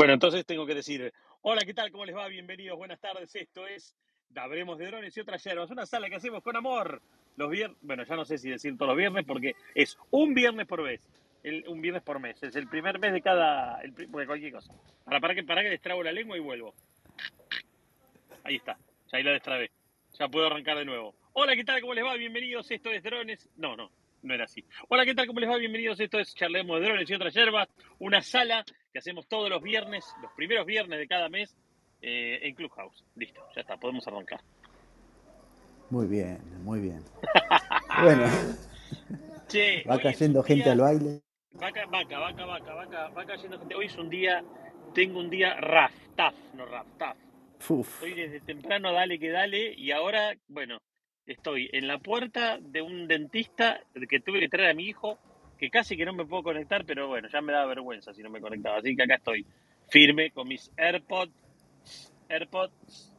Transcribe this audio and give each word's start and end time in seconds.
Bueno, 0.00 0.14
entonces 0.14 0.46
tengo 0.46 0.64
que 0.64 0.74
decir, 0.74 1.12
hola, 1.42 1.60
¿qué 1.66 1.74
tal? 1.74 1.90
¿Cómo 1.90 2.06
les 2.06 2.16
va? 2.16 2.26
Bienvenidos, 2.26 2.78
buenas 2.78 2.98
tardes. 2.98 3.36
Esto 3.36 3.66
es 3.66 3.94
Dabremos 4.30 4.78
de 4.78 4.86
Drones 4.86 5.14
y 5.14 5.20
otras 5.20 5.44
yerbas, 5.44 5.70
una 5.70 5.84
sala 5.84 6.08
que 6.08 6.14
hacemos 6.14 6.42
con 6.42 6.56
amor. 6.56 7.02
Los 7.36 7.50
viernes, 7.50 7.76
bueno, 7.82 8.02
ya 8.04 8.16
no 8.16 8.24
sé 8.24 8.38
si 8.38 8.48
decir 8.48 8.78
todos 8.78 8.88
los 8.88 8.96
viernes 8.96 9.26
porque 9.26 9.56
es 9.74 9.98
un 10.10 10.32
viernes 10.32 10.66
por 10.66 10.82
vez, 10.82 11.06
un 11.66 11.82
viernes 11.82 12.02
por 12.02 12.18
mes. 12.18 12.42
Es 12.42 12.56
el 12.56 12.66
primer 12.66 12.98
mes 12.98 13.12
de 13.12 13.20
cada, 13.20 13.78
el, 13.82 13.92
cualquier 14.08 14.52
cosa. 14.52 14.72
Para, 15.04 15.20
para, 15.20 15.34
que, 15.34 15.44
para 15.44 15.60
que 15.60 15.68
destrabo 15.68 16.02
la 16.02 16.12
lengua 16.12 16.34
y 16.34 16.40
vuelvo. 16.40 16.72
Ahí 18.44 18.56
está, 18.56 18.78
ya 19.12 19.18
ahí 19.18 19.22
lo 19.22 19.32
destrabé. 19.32 19.70
Ya 20.18 20.28
puedo 20.28 20.46
arrancar 20.46 20.78
de 20.78 20.86
nuevo. 20.86 21.14
Hola, 21.34 21.54
¿qué 21.54 21.64
tal? 21.64 21.78
¿Cómo 21.82 21.92
les 21.92 22.06
va? 22.06 22.14
Bienvenidos. 22.14 22.70
Esto 22.70 22.88
es 22.88 23.02
Drones. 23.02 23.50
No, 23.58 23.76
no, 23.76 23.90
no 24.22 24.34
era 24.34 24.44
así. 24.44 24.64
Hola, 24.88 25.04
¿qué 25.04 25.14
tal? 25.14 25.26
¿Cómo 25.26 25.40
les 25.40 25.48
va? 25.48 25.56
Bienvenidos. 25.56 25.98
Esto 26.00 26.18
es 26.18 26.34
Charlemos 26.34 26.80
de 26.80 26.86
Drones 26.86 27.08
y 27.08 27.14
otras 27.14 27.34
yerbas, 27.34 27.68
una 27.98 28.22
sala 28.22 28.64
que 28.92 28.98
hacemos 28.98 29.26
todos 29.26 29.48
los 29.48 29.62
viernes, 29.62 30.04
los 30.22 30.32
primeros 30.32 30.66
viernes 30.66 30.98
de 30.98 31.06
cada 31.06 31.28
mes, 31.28 31.54
eh, 32.02 32.40
en 32.42 32.54
Clubhouse. 32.54 33.04
Listo, 33.16 33.40
ya 33.54 33.62
está, 33.62 33.76
podemos 33.76 34.06
arrancar. 34.06 34.40
Muy 35.90 36.06
bien, 36.06 36.38
muy 36.62 36.80
bien. 36.80 37.02
bueno, 38.02 38.26
che, 39.48 39.84
va 39.88 39.98
cayendo 39.98 40.42
gente 40.42 40.70
al 40.70 40.80
baile. 40.80 41.20
Vaca, 41.52 41.84
vaca, 41.86 42.18
vaca, 42.18 42.44
vaca, 42.46 42.74
vaca, 42.74 43.08
va 43.08 43.24
cayendo 43.24 43.58
gente. 43.58 43.74
Hoy 43.74 43.86
es 43.86 43.96
un 43.96 44.08
día, 44.08 44.44
tengo 44.94 45.18
un 45.18 45.30
día 45.30 45.56
raf, 45.56 45.92
taf, 46.14 46.34
no 46.54 46.64
raf, 46.66 46.86
taf. 46.98 47.16
Estoy 47.58 48.14
desde 48.14 48.40
temprano, 48.40 48.92
dale 48.92 49.18
que 49.18 49.30
dale, 49.30 49.74
y 49.74 49.90
ahora, 49.90 50.34
bueno, 50.48 50.80
estoy 51.26 51.68
en 51.72 51.86
la 51.86 51.98
puerta 51.98 52.58
de 52.60 52.82
un 52.82 53.06
dentista 53.06 53.80
que 54.08 54.20
tuve 54.20 54.40
que 54.40 54.48
traer 54.48 54.70
a 54.70 54.74
mi 54.74 54.84
hijo, 54.86 55.18
que 55.58 55.70
casi 55.70 55.96
que 55.96 56.04
no 56.04 56.12
me 56.12 56.24
puedo 56.24 56.42
conectar, 56.42 56.84
pero 56.84 57.08
bueno, 57.08 57.28
ya 57.32 57.40
me 57.40 57.52
da 57.52 57.66
vergüenza 57.66 58.12
si 58.14 58.22
no 58.22 58.30
me 58.30 58.40
conectaba. 58.40 58.78
Así 58.78 58.96
que 58.96 59.02
acá 59.02 59.16
estoy, 59.16 59.46
firme 59.88 60.30
con 60.30 60.48
mis 60.48 60.70
AirPods. 60.76 61.32
AirPods. 62.28 63.12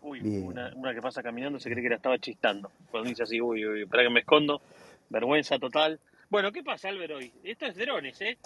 Uy, 0.00 0.20
una, 0.20 0.94
que 0.94 1.02
pasa 1.02 1.22
caminando 1.22 1.58
se 1.58 1.70
cree 1.70 1.82
que 1.82 1.90
la 1.90 1.96
estaba 1.96 2.18
chistando. 2.18 2.70
Cuando 2.90 3.08
dice 3.08 3.24
así, 3.24 3.40
uy, 3.40 3.66
uy, 3.66 3.86
para 3.86 4.04
que 4.04 4.10
me 4.10 4.20
escondo. 4.20 4.62
Vergüenza 5.10 5.58
total. 5.58 6.00
Bueno, 6.30 6.52
¿qué 6.52 6.62
pasa, 6.62 6.88
Álvaro, 6.88 7.16
hoy? 7.16 7.32
Esto 7.42 7.66
es 7.66 7.76
drones, 7.76 8.20
¿eh? 8.20 8.38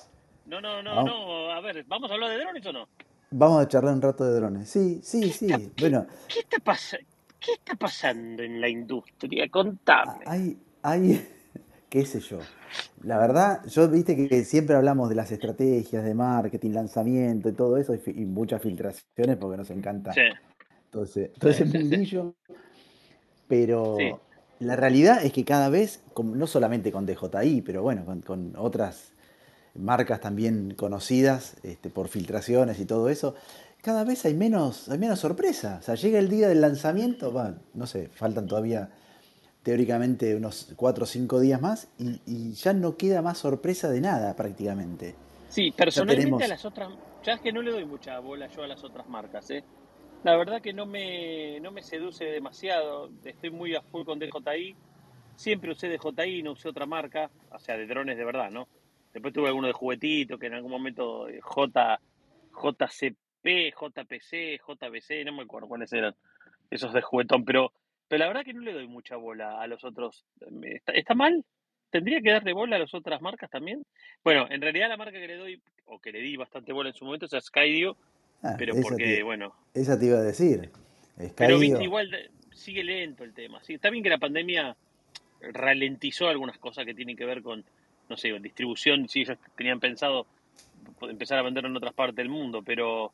No, 0.47 0.61
no, 0.61 0.83
no, 0.83 1.03
no. 1.03 1.51
A 1.51 1.61
ver, 1.61 1.85
¿vamos 1.87 2.11
a 2.11 2.15
hablar 2.15 2.31
de 2.31 2.39
drones 2.39 2.67
o 2.67 2.73
no? 2.73 2.89
Vamos 3.31 3.65
a 3.65 3.69
charlar 3.69 3.95
un 3.95 4.03
rato 4.03 4.25
de 4.25 4.35
drones. 4.35 4.69
Sí, 4.69 5.01
sí, 5.03 5.31
sí. 5.31 5.49
bueno. 5.79 6.07
¿qué, 6.29 6.41
está 6.41 6.59
pasando? 6.59 7.07
¿Qué 7.45 7.53
está 7.53 7.75
pasando 7.75 8.43
en 8.43 8.61
la 8.61 8.69
industria? 8.69 9.49
Contame. 9.49 10.25
Hay, 10.27 10.57
hay, 10.83 11.29
qué 11.89 12.05
sé 12.05 12.21
yo. 12.21 12.39
La 13.03 13.19
verdad, 13.19 13.67
yo 13.67 13.89
viste 13.89 14.17
que 14.17 14.45
siempre 14.45 14.77
hablamos 14.77 15.09
de 15.09 15.15
las 15.17 15.33
estrategias 15.33 16.05
de 16.05 16.15
marketing, 16.15 16.71
lanzamiento 16.71 17.49
y 17.49 17.53
todo 17.53 17.77
eso, 17.77 17.95
y, 17.95 18.25
muchas 18.25 18.63
filtraciones 18.63 19.37
porque 19.37 19.57
nos 19.57 19.71
encanta. 19.71 20.13
Sí. 20.13 20.21
Entonces, 20.85 21.31
entonces 21.35 21.73
mundillo. 21.73 22.35
Pero 23.49 23.97
la 24.61 24.77
realidad 24.77 25.25
es 25.25 25.33
que 25.33 25.45
cada 25.45 25.69
vez, 25.69 26.03
no 26.23 26.47
solamente 26.47 26.93
con 26.93 27.07
DJI, 27.07 27.63
pero 27.63 27.83
bueno, 27.83 28.05
con, 28.25 28.55
otras 28.57 29.13
marcas 29.75 30.21
también 30.21 30.75
conocidas 30.75 31.57
este, 31.63 31.91
por 31.91 32.09
filtraciones 32.09 32.79
y 32.79 32.85
todo 32.85 33.09
eso, 33.09 33.35
cada 33.83 34.05
vez 34.05 34.25
hay 34.25 34.35
menos, 34.35 34.89
hay 34.89 34.99
menos 34.99 35.19
sorpresa. 35.19 35.79
O 35.81 35.83
sea, 35.83 35.97
llega 35.97 36.19
el 36.19 36.31
día 36.31 36.49
del 36.49 36.61
lanzamiento, 36.61 37.33
no 37.75 37.87
sé, 37.87 38.09
faltan 38.09 38.47
todavía 38.47 38.89
teóricamente 39.63 40.35
unos 40.35 40.73
cuatro 40.77 41.05
o 41.05 41.07
cinco 41.07 41.41
días 41.41 41.61
más 41.61 41.89
y, 41.99 42.53
ya 42.53 42.73
no 42.73 42.97
queda 42.97 43.23
más 43.23 43.39
sorpresa 43.39 43.91
de 43.91 44.01
nada 44.01 44.35
prácticamente. 44.35 45.15
Sí, 45.49 45.73
personalmente 45.73 46.45
a 46.45 46.49
las 46.49 46.65
otras, 46.65 46.91
ya 47.23 47.35
es 47.35 47.41
que 47.41 47.53
no 47.53 47.61
le 47.61 47.73
doy 47.73 47.85
mucha 47.85 48.19
bola 48.21 48.47
yo 48.49 48.63
a 48.63 48.67
las 48.67 48.83
otras 48.83 49.09
marcas, 49.09 49.51
¿eh? 49.51 49.63
La 50.25 50.37
verdad 50.37 50.63
que 50.63 50.73
no 50.73 50.87
me, 50.87 51.59
no 51.61 51.73
me 51.73 51.83
seduce 51.83 52.25
demasiado, 52.25 53.11
estoy 53.25 53.51
muy 53.51 53.75
a 53.75 53.83
full 53.83 54.05
con 54.05 54.21
DJI, 54.21 54.77
siempre 55.35 55.73
usé 55.73 55.89
DJI, 55.89 56.45
no 56.45 56.53
usé 56.53 56.69
otra 56.69 56.87
marca, 56.87 57.31
o 57.51 57.59
sea, 57.59 57.77
de 57.77 57.87
drones 57.87 58.17
de 58.17 58.25
verdad, 58.25 58.51
¿no? 58.51 58.69
Después 59.13 59.35
tuve 59.35 59.49
alguno 59.49 59.67
de 59.67 59.73
juguetito 59.73 60.39
que 60.39 60.47
en 60.47 60.55
algún 60.55 60.71
momento 60.71 61.29
eh, 61.29 61.41
J, 61.43 62.01
JCP 63.43 63.75
JPC, 63.79 64.61
JBC, 64.67 65.25
no 65.25 65.33
me 65.33 65.43
acuerdo 65.43 65.69
cuáles 65.69 65.93
eran 65.93 66.15
esos 66.71 66.93
de 66.93 67.03
juguetón, 67.03 67.45
pero, 67.45 67.73
pero 68.09 68.21
la 68.21 68.29
verdad 68.29 68.45
que 68.45 68.55
no 68.55 68.61
le 68.61 68.73
doy 68.73 68.87
mucha 68.87 69.17
bola 69.17 69.61
a 69.61 69.67
los 69.67 69.85
otros. 69.85 70.25
¿Está, 70.87 71.15
mal? 71.15 71.45
¿Tendría 71.91 72.21
que 72.23 72.31
darle 72.31 72.53
bola 72.53 72.77
a 72.77 72.79
las 72.79 72.95
otras 72.95 73.21
marcas 73.21 73.51
también? 73.51 73.85
Bueno, 74.25 74.47
en 74.51 74.61
realidad 74.61 74.89
la 74.89 74.97
marca 74.97 75.19
que 75.19 75.27
le 75.27 75.37
doy, 75.37 75.63
o 75.85 75.99
que 76.01 76.13
le 76.13 76.21
di 76.21 76.37
bastante 76.37 76.73
bola 76.73 76.89
en 76.91 76.95
su 76.95 77.05
momento, 77.05 77.27
es 77.27 77.45
Skydio, 77.45 77.97
ah, 78.43 78.55
pero 78.59 78.75
porque, 78.81 79.23
bueno... 79.23 79.55
Esa 79.75 79.99
te 79.99 80.07
iba 80.07 80.19
a 80.19 80.23
decir. 80.23 80.71
Pero 81.37 81.63
igual 81.63 82.31
sigue 82.53 82.83
lento 82.83 83.25
el 83.25 83.35
tema. 83.35 83.63
Sí, 83.63 83.75
está 83.75 83.91
bien 83.91 84.03
que 84.03 84.11
la 84.11 84.19
pandemia 84.19 84.75
ralentizó 85.41 86.29
algunas 86.29 86.59
cosas 86.59 86.87
que 86.87 86.95
tienen 86.95 87.17
que 87.17 87.27
ver 87.27 87.43
con, 87.43 87.65
no 88.09 88.17
sé, 88.17 88.33
distribución, 88.39 89.09
si 89.09 89.23
ellos 89.23 89.37
tenían 89.57 89.81
pensado 89.81 90.27
empezar 91.03 91.39
a 91.39 91.43
vender 91.43 91.67
en 91.67 91.77
otras 91.77 91.93
partes 91.93 92.17
del 92.17 92.29
mundo, 92.29 92.63
pero 92.63 93.13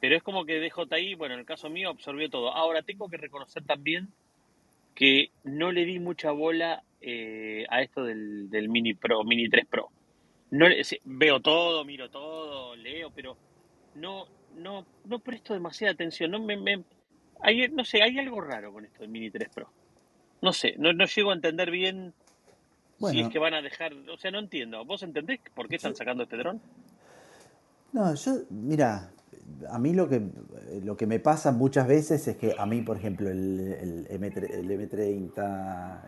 pero 0.00 0.16
es 0.16 0.22
como 0.22 0.44
que 0.44 0.60
DJI, 0.60 1.14
bueno, 1.14 1.34
en 1.34 1.40
el 1.40 1.46
caso 1.46 1.70
mío, 1.70 1.90
absorbió 1.90 2.28
todo. 2.28 2.52
Ahora, 2.52 2.82
tengo 2.82 3.08
que 3.08 3.16
reconocer 3.16 3.64
también 3.64 4.08
que 4.94 5.30
no 5.44 5.72
le 5.72 5.84
di 5.84 5.98
mucha 5.98 6.32
bola 6.32 6.82
eh, 7.00 7.66
a 7.68 7.82
esto 7.82 8.04
del, 8.04 8.48
Mini 8.68 8.94
Pro, 8.94 9.24
Mini 9.24 9.48
3 9.48 9.66
Pro. 9.66 9.90
No, 10.50 10.66
veo 11.04 11.40
todo, 11.40 11.84
miro 11.84 12.08
todo, 12.10 12.76
leo, 12.76 13.10
pero 13.14 13.36
no, 13.94 14.26
no, 14.56 14.86
no 15.04 15.18
presto 15.18 15.54
demasiada 15.54 15.92
atención. 15.92 16.30
No, 16.30 16.40
me, 16.40 16.56
me 16.56 16.82
hay, 17.40 17.68
no 17.68 17.84
sé, 17.84 18.02
hay 18.02 18.18
algo 18.18 18.40
raro 18.40 18.72
con 18.72 18.84
esto 18.84 19.00
del 19.00 19.10
Mini 19.10 19.30
3 19.30 19.48
Pro. 19.54 19.70
No 20.40 20.52
sé, 20.52 20.74
no, 20.78 20.92
no 20.92 21.04
llego 21.06 21.30
a 21.30 21.34
entender 21.34 21.70
bien 21.70 22.14
si 22.98 23.20
es 23.20 23.28
que 23.28 23.38
van 23.38 23.54
a 23.54 23.62
dejar, 23.62 23.92
o 23.92 24.16
sea, 24.16 24.30
no 24.30 24.38
entiendo. 24.38 24.84
¿Vos 24.84 25.02
entendés 25.02 25.40
por 25.54 25.68
qué 25.68 25.76
están 25.76 25.94
sacando 25.94 26.22
este 26.22 26.36
dron? 26.36 26.60
No, 27.92 28.14
yo, 28.14 28.32
mira, 28.50 29.10
a 29.70 29.78
mí 29.78 29.92
lo 29.92 30.08
que, 30.08 30.22
lo 30.84 30.96
que 30.96 31.06
me 31.06 31.20
pasa 31.20 31.52
muchas 31.52 31.86
veces 31.86 32.26
es 32.28 32.36
que 32.36 32.54
a 32.58 32.66
mí, 32.66 32.82
por 32.82 32.96
ejemplo, 32.96 33.28
el, 33.30 33.60
el, 33.60 34.06
M, 34.70 34.86
30 34.86 36.02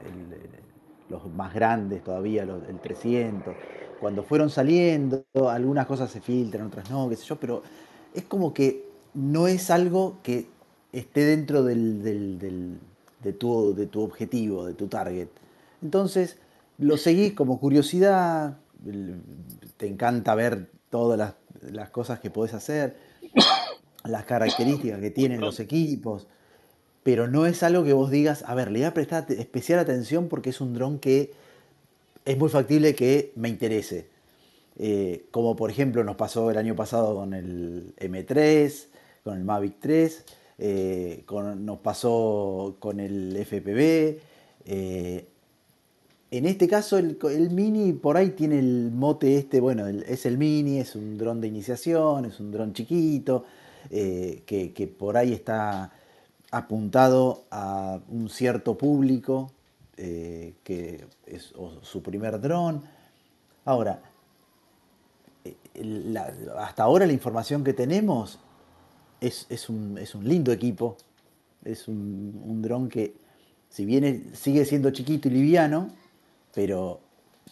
los 1.09 1.33
más 1.33 1.55
grandes 1.55 2.05
todavía, 2.05 2.43
el 2.43 2.81
300, 2.81 3.55
cuando 4.01 4.23
fueron 4.23 4.51
saliendo, 4.51 5.25
algunas 5.49 5.87
cosas 5.87 6.11
se 6.11 6.21
filtran, 6.21 6.67
otras 6.67 6.91
no, 6.91 7.09
qué 7.09 7.17
sé 7.17 7.25
yo, 7.25 7.37
pero 7.37 7.63
es 8.15 8.25
como 8.25 8.53
que 8.53 8.85
no 9.15 9.49
es 9.49 9.71
algo 9.71 10.19
que 10.23 10.47
esté 10.93 11.25
dentro 11.25 11.65
del, 11.65 12.03
del, 12.03 12.79
de, 13.23 13.33
tu, 13.33 13.75
de 13.75 13.87
tu 13.87 14.03
objetivo, 14.03 14.67
de 14.67 14.75
tu 14.75 14.87
target. 14.87 15.29
Entonces, 15.83 16.39
lo 16.79 16.97
seguís 16.97 17.33
como 17.35 17.59
curiosidad, 17.59 18.59
te 19.77 19.87
encanta 19.87 20.35
ver 20.35 20.71
todas 20.91 21.19
las, 21.19 21.35
las 21.73 21.91
cosas 21.91 22.21
que 22.21 22.31
podés 22.31 22.55
hacer 22.55 23.08
las 24.05 24.25
características 24.25 25.01
que 25.01 25.11
tienen 25.11 25.41
los 25.41 25.61
equipos, 25.61 26.27
pero 27.03 27.29
no 27.29 27.47
es 27.47 27.63
algo 27.63 27.85
que 27.85 27.93
vos 27.93 28.11
digas, 28.11 28.45
a 28.47 28.55
ver, 28.55 28.71
le 28.71 28.81
voy 28.81 28.87
a 28.87 28.95
prestar 28.95 29.27
especial 29.31 29.79
atención 29.79 30.29
porque 30.29 30.51
es 30.51 30.61
un 30.61 30.75
dron 30.75 30.99
que 30.99 31.33
es 32.25 32.37
muy 32.37 32.49
factible 32.49 32.95
que 32.95 33.33
me 33.37 33.49
interese. 33.49 34.07
Eh, 34.81 35.25
como 35.33 35.57
por 35.57 35.71
ejemplo 35.71 36.05
nos 36.05 36.15
pasó 36.15 36.51
el 36.51 36.59
año 36.59 36.77
pasado 36.77 37.17
con 37.17 37.35
el 37.35 37.95
M3, 37.99 38.87
con 39.25 39.39
el 39.39 39.45
Mavic 39.45 39.77
3, 39.81 40.25
eh, 40.59 41.25
nos 41.57 41.79
pasó 41.79 42.77
con 42.79 43.01
el 43.01 43.37
FPV. 43.37 44.21
Eh, 44.67 45.28
en 46.31 46.47
este 46.47 46.69
caso 46.69 46.99
el, 46.99 47.17
Mini 47.51 47.93
por 47.95 48.17
ahí 48.17 48.31
tiene 48.31 48.59
el 48.59 48.91
mote 48.93 49.39
este, 49.39 49.61
bueno, 49.61 49.87
es 49.87 50.27
el 50.27 50.37
Mini, 50.37 50.79
es 50.79 50.95
un 50.95 51.17
dron 51.17 51.41
de 51.41 51.49
iniciación, 51.49 52.27
es 52.27 52.39
un 52.39 52.51
dron 52.51 52.75
chiquito, 52.75 53.45
eh, 53.91 54.43
que, 54.45 54.87
por 54.87 55.17
ahí 55.17 55.33
está 55.33 55.93
apuntado 56.51 57.45
a 57.51 58.01
un 58.09 58.29
cierto 58.29 58.77
público, 58.77 59.53
eh, 59.97 60.55
que 60.65 61.07
es 61.27 61.55
su 61.83 62.03
primer 62.03 62.41
dron. 62.41 62.83
Ahora, 63.65 64.03
eh, 65.45 65.57
hasta 66.59 66.83
ahora 66.83 67.07
la 67.07 67.13
información 67.15 67.65
que 67.65 67.73
tenemos 67.73 68.39
es, 69.21 69.47
un, 69.71 69.99
lindo 70.23 70.53
equipo, 70.53 70.99
es 71.65 71.89
un, 71.89 72.43
un 72.45 72.61
dron 72.61 72.91
que 72.91 73.15
si 73.71 73.87
bien 73.87 74.31
sigue 74.35 74.67
siendo 74.67 74.91
chiquito 74.91 75.29
y 75.29 75.31
liviano, 75.31 75.91
pero 76.55 77.01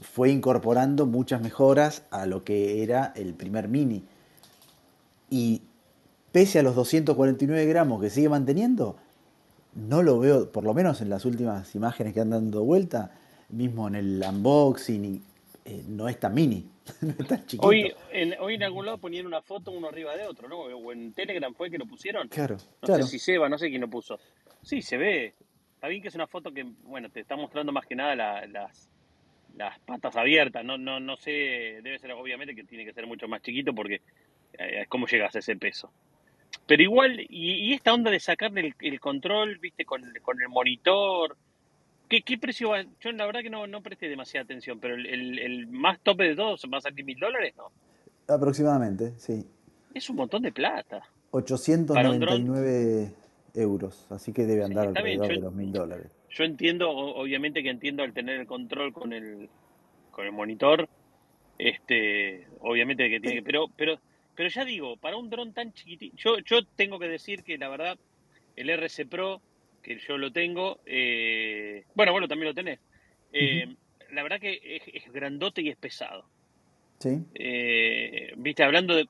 fue 0.03 0.31
incorporando 0.31 1.07
muchas 1.07 1.41
mejoras 1.41 2.05
a 2.11 2.27
lo 2.27 2.45
que 2.45 2.83
era 2.83 3.13
el 3.17 3.35
primer 3.35 3.69
Mini. 3.69 4.05
Y 5.31 5.63
pese 6.33 6.59
a 6.59 6.63
los 6.63 6.75
249 6.75 7.67
gramos 7.67 8.01
que 8.01 8.11
sigue 8.11 8.29
manteniendo, 8.29 8.97
no 9.75 10.03
lo 10.03 10.19
veo, 10.19 10.51
por 10.51 10.65
lo 10.65 10.75
menos 10.75 11.01
en 11.01 11.11
las 11.11 11.25
últimas 11.25 11.75
imágenes 11.75 12.15
que 12.15 12.21
han 12.21 12.31
dado 12.31 12.65
vuelta, 12.65 13.13
mismo 13.49 13.89
en 13.89 13.95
el 13.95 14.25
unboxing, 14.27 15.05
y 15.05 15.23
eh, 15.65 15.83
no 15.89 16.09
es 16.09 16.19
tan 16.19 16.35
mini, 16.35 16.69
no 17.01 17.11
es 17.19 17.27
tan 17.27 17.47
chiquito. 17.47 17.67
Hoy 17.67 17.93
en, 18.13 18.35
hoy 18.41 18.55
en 18.55 18.63
algún 18.63 18.87
lado 18.87 18.99
ponían 18.99 19.27
una 19.27 19.43
foto 19.43 19.71
uno 19.73 19.89
arriba 19.89 20.17
de 20.17 20.27
otro, 20.27 20.49
¿no? 20.49 20.61
O 20.61 20.93
en 20.93 21.13
Telegram 21.13 21.53
fue 21.55 21.71
que 21.71 21.79
lo 21.79 21.87
pusieron. 21.87 22.29
Claro, 22.29 22.57
no 22.57 22.87
claro. 22.87 23.03
sé 23.05 23.11
si 23.11 23.19
Seba, 23.19 23.49
no 23.49 23.59
sé 23.59 23.69
quién 23.69 23.81
lo 23.81 23.89
puso. 23.89 24.19
Sí, 24.63 24.83
se 24.83 24.97
ve. 24.97 25.35
Está 25.87 25.91
bien 25.93 26.03
que 26.03 26.09
es 26.09 26.17
una 26.17 26.27
foto 26.27 26.53
que, 26.53 26.65
bueno, 26.83 27.09
te 27.11 27.21
está 27.21 27.37
mostrando 27.37 27.71
más 27.71 27.87
que 27.87 27.95
nada 27.95 28.17
las, 28.17 28.91
las 29.55 29.79
patas 29.87 30.17
abiertas. 30.17 30.65
No, 30.65 30.77
no, 30.77 30.99
no 30.99 31.17
sé, 31.17 31.31
debe 31.81 31.97
ser 32.01 32.11
obviamente 32.11 32.57
que 32.57 32.65
tiene 32.65 32.85
que 32.85 32.93
ser 32.93 33.07
mucho 33.07 33.29
más 33.29 33.41
chiquito 33.41 33.73
porque 33.73 34.01
eh, 34.55 34.81
es 34.81 34.89
como 34.89 35.07
llegas 35.07 35.37
a 35.37 35.39
ese 35.39 35.55
peso. 35.55 35.93
Pero 36.67 36.83
igual, 36.83 37.25
y, 37.29 37.73
esta 37.73 37.95
onda 37.95 38.11
de 38.11 38.19
sacarle 38.19 38.75
el, 38.81 38.99
control, 38.99 39.59
viste, 39.59 39.85
con, 39.85 40.03
con 40.23 40.43
el 40.43 40.49
monitor, 40.49 41.37
¿qué, 42.09 42.23
¿qué, 42.23 42.37
precio 42.37 42.71
va? 42.71 42.83
Yo 43.01 43.13
la 43.13 43.27
verdad 43.27 43.43
que 43.43 43.51
no, 43.51 43.69
no 43.69 43.81
presté 43.81 44.09
demasiada 44.09 44.43
atención, 44.43 44.81
pero 44.81 44.97
el, 44.97 45.39
el, 45.39 45.69
más 45.69 46.01
tope 46.01 46.25
de 46.25 46.35
todos 46.35 46.63
va 46.65 46.79
a 46.79 46.81
salir 46.81 47.05
mil 47.05 47.21
dólares, 47.21 47.55
¿no? 47.57 47.71
Aproximadamente, 48.27 49.13
sí. 49.19 49.47
Es 49.95 50.11
un 50.11 50.17
montón 50.17 50.43
de 50.43 50.51
plata. 50.51 51.09
899 51.31 53.26
euros, 53.57 54.07
así 54.11 54.33
que 54.33 54.45
debe 54.45 54.65
andar 54.65 54.89
alrededor 54.89 55.29
de 55.29 55.37
los 55.37 55.55
mil 55.55 55.73
dólares. 55.73 56.07
Yo 56.31 56.45
entiendo, 56.45 56.91
obviamente 56.91 57.63
que 57.63 57.71
entiendo 57.71 58.03
al 58.03 58.13
tener 58.13 58.41
el 58.41 58.47
control 58.47 58.93
con 58.93 59.13
el, 59.13 59.49
con 60.11 60.27
el 60.27 60.33
monitor, 60.33 60.89
este, 61.59 62.47
obviamente 62.61 63.09
que 63.09 63.21
tiene 63.21 63.37
que, 63.37 63.43
pero, 63.43 63.67
pero 63.77 63.99
pero 64.37 64.51
ya 64.51 64.65
digo, 64.65 64.97
para 64.99 65.17
un 65.17 65.31
dron 65.31 65.53
tan 65.53 65.73
chiquitito, 65.73 66.15
yo, 66.19 66.39
yo 66.41 66.65
tengo 66.77 66.99
que 66.99 67.09
decir 67.09 67.43
que 67.43 67.57
la 67.57 67.71
verdad, 67.71 67.99
el 68.55 68.69
RC 68.69 69.07
Pro, 69.07 69.41
que 69.83 69.99
yo 69.99 70.19
lo 70.19 70.31
tengo, 70.31 70.79
eh, 70.85 71.85
bueno, 71.95 72.13
bueno, 72.13 72.29
también 72.29 72.49
lo 72.49 72.55
tenés, 72.55 72.79
eh, 73.33 73.75
la 74.13 74.23
verdad 74.23 74.39
que 74.39 74.61
es, 74.95 75.13
grandote 75.13 75.63
y 75.63 75.71
es 75.71 75.77
pesado. 75.77 76.29
Sí. 76.99 77.19
Eh, 77.35 78.33
viste, 78.37 78.63
hablando 78.63 78.95
de, 78.95 79.07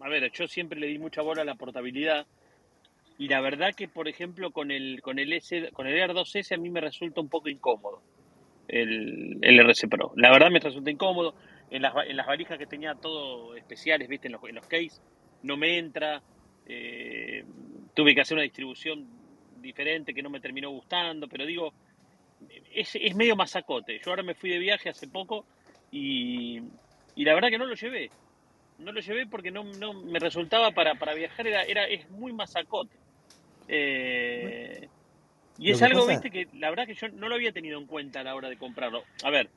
a 0.00 0.08
ver, 0.08 0.32
yo 0.32 0.48
siempre 0.48 0.80
le 0.80 0.86
di 0.86 0.98
mucha 0.98 1.20
bola 1.20 1.42
a 1.42 1.46
la 1.46 1.54
portabilidad 1.54 2.26
y 3.22 3.28
la 3.28 3.40
verdad 3.40 3.72
que, 3.72 3.86
por 3.86 4.08
ejemplo, 4.08 4.50
con 4.50 4.72
el, 4.72 5.00
con 5.00 5.20
el, 5.20 5.32
S, 5.32 5.70
con 5.74 5.86
el 5.86 5.96
R2S 6.10 6.56
a 6.56 6.56
mí 6.56 6.70
me 6.70 6.80
resulta 6.80 7.20
un 7.20 7.28
poco 7.28 7.48
incómodo 7.48 8.02
el, 8.66 9.38
el 9.40 9.60
RC 9.60 9.86
Pro. 9.88 10.12
La 10.16 10.32
verdad 10.32 10.50
me 10.50 10.58
resulta 10.58 10.90
incómodo 10.90 11.36
en 11.70 11.82
las, 11.82 11.94
en 12.04 12.16
las 12.16 12.26
valijas 12.26 12.58
que 12.58 12.66
tenía 12.66 12.96
todo 12.96 13.54
especiales, 13.54 14.08
viste, 14.08 14.26
en 14.26 14.32
los, 14.32 14.42
en 14.42 14.56
los 14.56 14.66
case, 14.66 15.00
no 15.44 15.56
me 15.56 15.78
entra. 15.78 16.20
Eh, 16.66 17.44
tuve 17.94 18.12
que 18.12 18.22
hacer 18.22 18.34
una 18.34 18.42
distribución 18.42 19.06
diferente 19.60 20.12
que 20.12 20.22
no 20.22 20.28
me 20.28 20.40
terminó 20.40 20.70
gustando, 20.70 21.28
pero 21.28 21.46
digo, 21.46 21.72
es, 22.74 22.96
es 22.96 23.14
medio 23.14 23.36
masacote. 23.36 24.00
Yo 24.04 24.10
ahora 24.10 24.24
me 24.24 24.34
fui 24.34 24.50
de 24.50 24.58
viaje 24.58 24.88
hace 24.88 25.06
poco 25.06 25.46
y, 25.92 26.60
y 27.14 27.24
la 27.24 27.34
verdad 27.34 27.50
que 27.50 27.58
no 27.58 27.66
lo 27.66 27.76
llevé. 27.76 28.10
No 28.80 28.90
lo 28.90 28.98
llevé 28.98 29.28
porque 29.28 29.52
no, 29.52 29.62
no 29.62 29.92
me 29.92 30.18
resultaba 30.18 30.72
para, 30.72 30.96
para 30.96 31.14
viajar, 31.14 31.46
era, 31.46 31.62
era, 31.62 31.84
es 31.84 32.10
muy 32.10 32.32
masacote. 32.32 33.01
Eh, 33.74 34.88
y 35.58 35.70
es 35.70 35.80
algo, 35.80 36.06
viste, 36.06 36.30
que 36.30 36.46
la 36.54 36.68
verdad 36.68 36.86
que 36.86 36.94
yo 36.94 37.08
no 37.08 37.28
lo 37.28 37.34
había 37.34 37.52
tenido 37.52 37.78
en 37.78 37.86
cuenta 37.86 38.20
a 38.20 38.24
la 38.24 38.34
hora 38.34 38.50
de 38.50 38.58
comprarlo. 38.58 39.02
A 39.24 39.30
ver, 39.30 39.48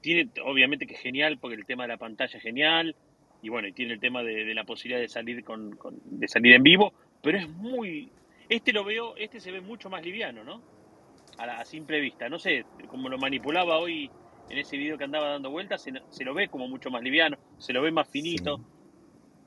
tiene 0.00 0.28
obviamente 0.44 0.86
que 0.86 0.94
es 0.94 1.00
genial 1.00 1.38
porque 1.38 1.56
el 1.56 1.66
tema 1.66 1.84
de 1.84 1.88
la 1.88 1.96
pantalla 1.96 2.36
es 2.36 2.42
genial 2.42 2.94
y 3.42 3.48
bueno, 3.48 3.66
y 3.66 3.72
tiene 3.72 3.94
el 3.94 4.00
tema 4.00 4.22
de, 4.22 4.54
la 4.54 4.64
posibilidad 4.64 5.00
de 5.00 5.08
salir 5.08 5.42
con, 5.42 5.76
de 6.04 6.28
salir 6.28 6.54
en 6.54 6.62
vivo, 6.62 6.92
pero 7.22 7.38
es 7.38 7.48
muy 7.48 8.10
este 8.48 8.72
lo 8.72 8.84
veo, 8.84 9.16
este 9.16 9.40
se 9.40 9.50
ve 9.50 9.60
mucho 9.60 9.88
más 9.90 10.04
liviano, 10.04 10.44
¿no? 10.44 10.60
A, 11.38 11.64
simple 11.64 12.00
vista, 12.00 12.28
no 12.28 12.38
sé, 12.38 12.66
como 12.88 13.08
lo 13.08 13.16
manipulaba 13.16 13.78
hoy 13.78 14.10
en 14.50 14.58
ese 14.58 14.76
video 14.76 14.98
que 14.98 15.04
andaba 15.04 15.30
dando 15.30 15.50
vueltas, 15.50 15.82
se, 15.82 16.24
lo 16.24 16.34
ve 16.34 16.48
como 16.48 16.68
mucho 16.68 16.90
más 16.90 17.02
liviano, 17.02 17.38
se 17.58 17.72
lo 17.72 17.80
ve 17.80 17.90
más 17.90 18.08
finito. 18.08 18.60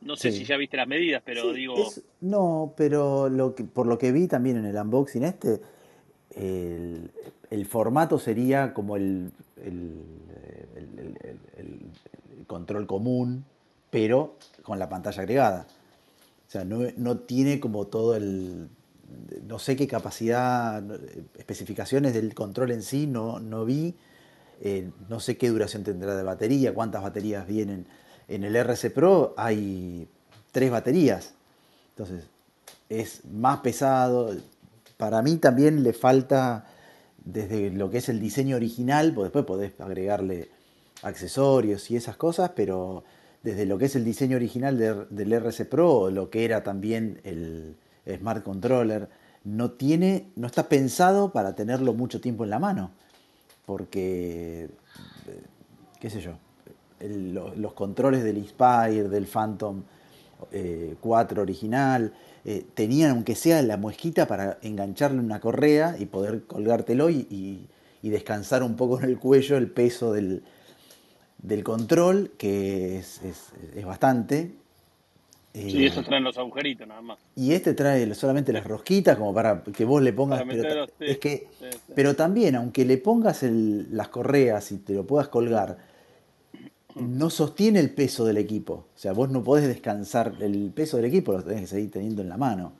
No 0.03 0.15
sé 0.15 0.31
si 0.31 0.43
ya 0.43 0.57
viste 0.57 0.77
las 0.77 0.87
medidas, 0.87 1.21
pero 1.25 1.53
digo. 1.53 1.75
no, 2.21 2.73
pero 2.75 3.29
lo 3.29 3.55
que, 3.55 3.63
por 3.63 3.87
lo 3.87 3.97
que 3.97 4.11
vi 4.11 4.27
también 4.27 4.57
en 4.57 4.65
el 4.65 4.75
unboxing 4.75 5.23
este, 5.23 5.61
el, 6.35 7.11
el 7.53 7.65
formato 7.67 8.17
sería 8.17 8.73
como 8.73 8.95
el, 8.95 9.31
control 12.47 12.87
común, 12.87 13.45
pero 13.89 14.37
con 14.63 14.79
la 14.79 14.89
pantalla 14.89 15.21
agregada. 15.21 15.67
O 16.47 16.51
sea, 16.51 16.65
no, 16.65 17.17
tiene 17.19 17.59
como 17.59 17.87
todo 17.87 18.15
el... 18.15 18.69
No 19.47 19.59
sé 19.59 19.75
qué 19.75 19.87
capacidad, 19.87 20.83
especificaciones 21.37 22.15
del 22.15 22.33
control 22.33 22.71
en 22.71 22.81
sí, 22.81 23.05
no, 23.05 23.39
no 23.39 23.65
vi. 23.65 23.95
Eh, 24.61 24.89
no 25.09 25.19
sé 25.19 25.37
qué 25.37 25.49
duración 25.49 25.83
tendrá 25.83 26.15
de 26.15 26.23
batería, 26.23 26.73
cuántas 26.73 27.03
baterías 27.03 27.45
vienen. 27.47 27.85
En 28.33 28.43
el 28.43 28.55
RC 28.55 28.89
Pro 28.89 29.35
hay 29.37 30.07
tres 30.51 30.71
baterías. 30.71 31.33
Entonces, 31.89 32.25
es 32.89 33.23
más 33.25 33.59
pesado. 33.59 34.35
Para 34.97 35.21
mí 35.21 35.37
también 35.37 35.83
le 35.83 35.93
falta 35.93 36.65
desde 37.23 37.69
lo 37.69 37.91
que 37.91 37.99
es 37.99 38.09
el 38.09 38.19
diseño 38.19 38.55
original, 38.55 39.13
pues 39.13 39.25
después 39.25 39.45
podés 39.45 39.79
agregarle 39.79 40.49
accesorios 41.03 41.91
y 41.91 41.95
esas 41.95 42.17
cosas, 42.17 42.51
pero 42.55 43.03
desde 43.43 43.67
lo 43.67 43.77
que 43.77 43.85
es 43.85 43.95
el 43.95 44.03
diseño 44.03 44.37
original 44.37 45.07
del 45.09 45.33
RC 45.33 45.65
Pro, 45.65 46.09
lo 46.09 46.31
que 46.31 46.43
era 46.43 46.63
también 46.63 47.21
el 47.23 47.75
Smart 48.17 48.43
Controller, 48.43 49.09
no 49.43 49.71
tiene, 49.71 50.31
no 50.35 50.47
está 50.47 50.69
pensado 50.69 51.31
para 51.31 51.53
tenerlo 51.53 51.93
mucho 51.93 52.19
tiempo 52.19 52.45
en 52.45 52.49
la 52.49 52.59
mano, 52.59 52.91
porque, 53.65 54.69
eh, 55.27 55.43
qué 55.99 56.09
sé 56.09 56.21
yo, 56.21 56.37
los 57.09 57.73
controles 57.73 58.23
del 58.23 58.37
Inspire, 58.37 59.09
del 59.09 59.25
Phantom 59.25 59.83
4 60.99 61.39
eh, 61.39 61.41
original, 61.41 62.13
eh, 62.45 62.65
tenían, 62.73 63.11
aunque 63.11 63.35
sea 63.35 63.61
la 63.61 63.77
muesquita, 63.77 64.27
para 64.27 64.57
engancharle 64.61 65.19
una 65.19 65.39
correa 65.39 65.95
y 65.97 66.05
poder 66.05 66.43
colgártelo 66.43 67.09
y, 67.09 67.67
descansar 68.01 68.63
un 68.63 68.75
poco 68.75 68.99
en 68.99 69.05
el 69.05 69.17
cuello 69.17 69.55
el 69.55 69.71
peso 69.71 70.11
del, 70.11 70.43
control, 71.63 72.31
que 72.37 72.97
es, 72.97 73.21
bastante. 73.85 74.51
Sí, 75.53 75.85
eso 75.85 76.03
traen 76.03 76.23
los 76.23 76.37
agujeritos 76.37 76.85
nada 76.85 77.01
más. 77.01 77.19
Y 77.35 77.53
este 77.53 77.73
trae 77.73 78.13
solamente 78.15 78.51
las 78.51 78.65
rosquitas 78.65 79.17
como 79.17 79.33
para 79.33 79.63
que 79.63 79.85
vos 79.85 80.01
le 80.01 80.11
pongas. 80.11 80.43
Pero, 80.45 80.87
es 80.99 81.17
que, 81.19 81.47
pero 81.95 82.15
también, 82.15 82.55
aunque 82.55 82.83
le 82.83 82.97
pongas 82.97 83.43
las 83.43 84.09
correas 84.09 84.71
y 84.71 84.79
te 84.79 84.93
lo 84.93 85.05
puedas 85.05 85.29
colgar, 85.29 85.77
no 86.95 87.29
sostiene 87.29 87.79
el 87.79 87.91
peso 87.91 88.25
del 88.25 88.37
equipo. 88.37 88.87
O 88.95 88.97
sea, 88.97 89.13
vos 89.13 89.29
no 89.29 89.43
podés 89.43 89.67
descansar, 89.67 90.35
el 90.39 90.71
peso 90.73 90.97
del 90.97 91.07
equipo 91.07 91.33
lo 91.33 91.43
tenés 91.43 91.61
que 91.61 91.67
seguir 91.67 91.91
teniendo 91.91 92.21
en 92.21 92.29
la 92.29 92.37
mano. 92.37 92.73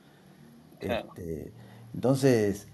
Este, 0.80 1.52
entonces, 1.94 2.68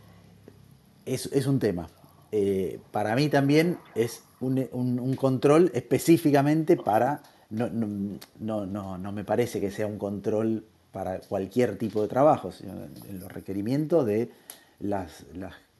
es, 1.06 1.46
un 1.46 1.58
tema. 1.58 1.88
Eh, 2.32 2.80
para 2.90 3.14
mí 3.14 3.28
también 3.28 3.78
es 3.94 4.24
un, 4.40 5.16
control 5.16 5.70
específicamente 5.74 6.76
para... 6.76 7.22
No, 7.50 7.68
no, 7.68 8.66
no, 8.66 8.96
no, 8.96 9.12
me 9.12 9.24
parece 9.24 9.60
que 9.60 9.72
sea 9.72 9.86
un 9.88 9.98
control 9.98 10.64
para 10.92 11.18
cualquier 11.18 11.76
tipo 11.78 12.00
de 12.00 12.06
trabajo, 12.06 12.52
sino 12.52 12.74
en 13.08 13.18
los 13.18 13.32
requerimientos 13.32 14.06
de 14.06 14.30
las, 14.78 15.24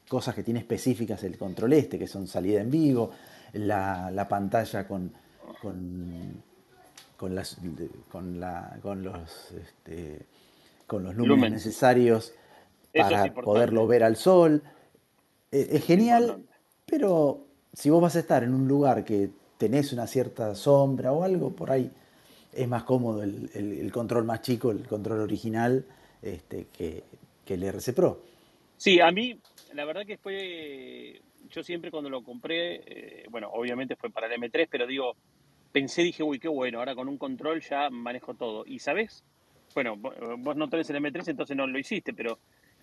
cosas 0.09 0.35
que 0.35 0.43
tiene 0.43 0.59
específicas 0.59 1.23
el 1.23 1.37
control 1.37 1.71
este, 1.71 1.97
que 1.97 2.07
son 2.07 2.27
salida 2.27 2.59
en 2.59 2.69
vivo, 2.69 3.11
la 3.53 4.27
pantalla 4.29 4.85
con, 4.85 5.13
con, 5.59 6.43
con, 7.17 7.35
las, 7.35 7.57
con, 8.09 8.39
la, 8.39 8.77
con 8.81 9.03
los, 9.03 9.51
este, 9.51 10.25
con 10.87 11.03
los 11.03 11.15
números 11.15 11.51
necesarios 11.51 12.33
para 12.93 13.33
poderlo 13.33 13.87
ver 13.87 14.03
al 14.03 14.15
sol. 14.15 14.63
E, 15.51 15.67
es, 15.71 15.85
genial, 15.85 16.43
pero 16.85 17.45
si 17.73 17.89
vos 17.89 18.01
vas 18.01 18.15
a 18.15 18.19
estar 18.19 18.43
en 18.43 18.53
un 18.53 18.67
lugar 18.67 19.03
que 19.03 19.29
tenés 19.57 19.93
una 19.93 20.07
cierta 20.07 20.55
sombra 20.55 21.11
o 21.11 21.23
algo, 21.23 21.51
por 21.55 21.71
ahí 21.71 21.91
es 22.53 22.67
más 22.67 22.83
cómodo 22.83 23.23
el, 23.23 23.49
el, 23.53 23.91
control 23.91 24.25
más 24.25 24.41
chico, 24.41 24.71
el 24.71 24.87
control 24.87 25.19
original, 25.19 25.85
este, 26.21 26.67
que, 26.75 27.03
que, 27.45 27.53
el 27.53 27.63
RC 27.63 27.93
Pro. 27.93 28.21
Sí, 28.77 28.99
a 28.99 29.11
mí 29.11 29.39
la 29.73 29.85
verdad 29.85 30.05
que 30.05 30.17
fue, 30.17 31.21
yo 31.49 31.63
siempre 31.63 31.91
cuando 31.91 32.09
lo 32.09 32.23
compré, 32.23 32.75
eh, 32.85 33.25
bueno, 33.29 33.49
obviamente 33.51 33.95
fue 33.95 34.09
para 34.09 34.27
el 34.27 34.41
M3, 34.41 34.67
pero 34.69 34.87
digo, 34.87 35.15
pensé, 35.71 36.03
dije, 36.03 36.23
uy, 36.23 36.39
qué 36.39 36.47
bueno, 36.47 36.79
ahora 36.79 36.95
con 36.95 37.07
un 37.07 37.17
control 37.17 37.61
ya 37.61 37.89
manejo 37.89 38.33
todo. 38.33 38.63
Y 38.65 38.79
sabes, 38.79 39.23
bueno, 39.73 39.95
vos 39.95 40.55
no 40.55 40.69
tenés 40.69 40.89
el 40.89 40.97
M3, 40.97 41.29
entonces 41.29 41.55
no 41.55 41.67
lo 41.67 41.79
hiciste, 41.79 42.13
pero 42.13 42.39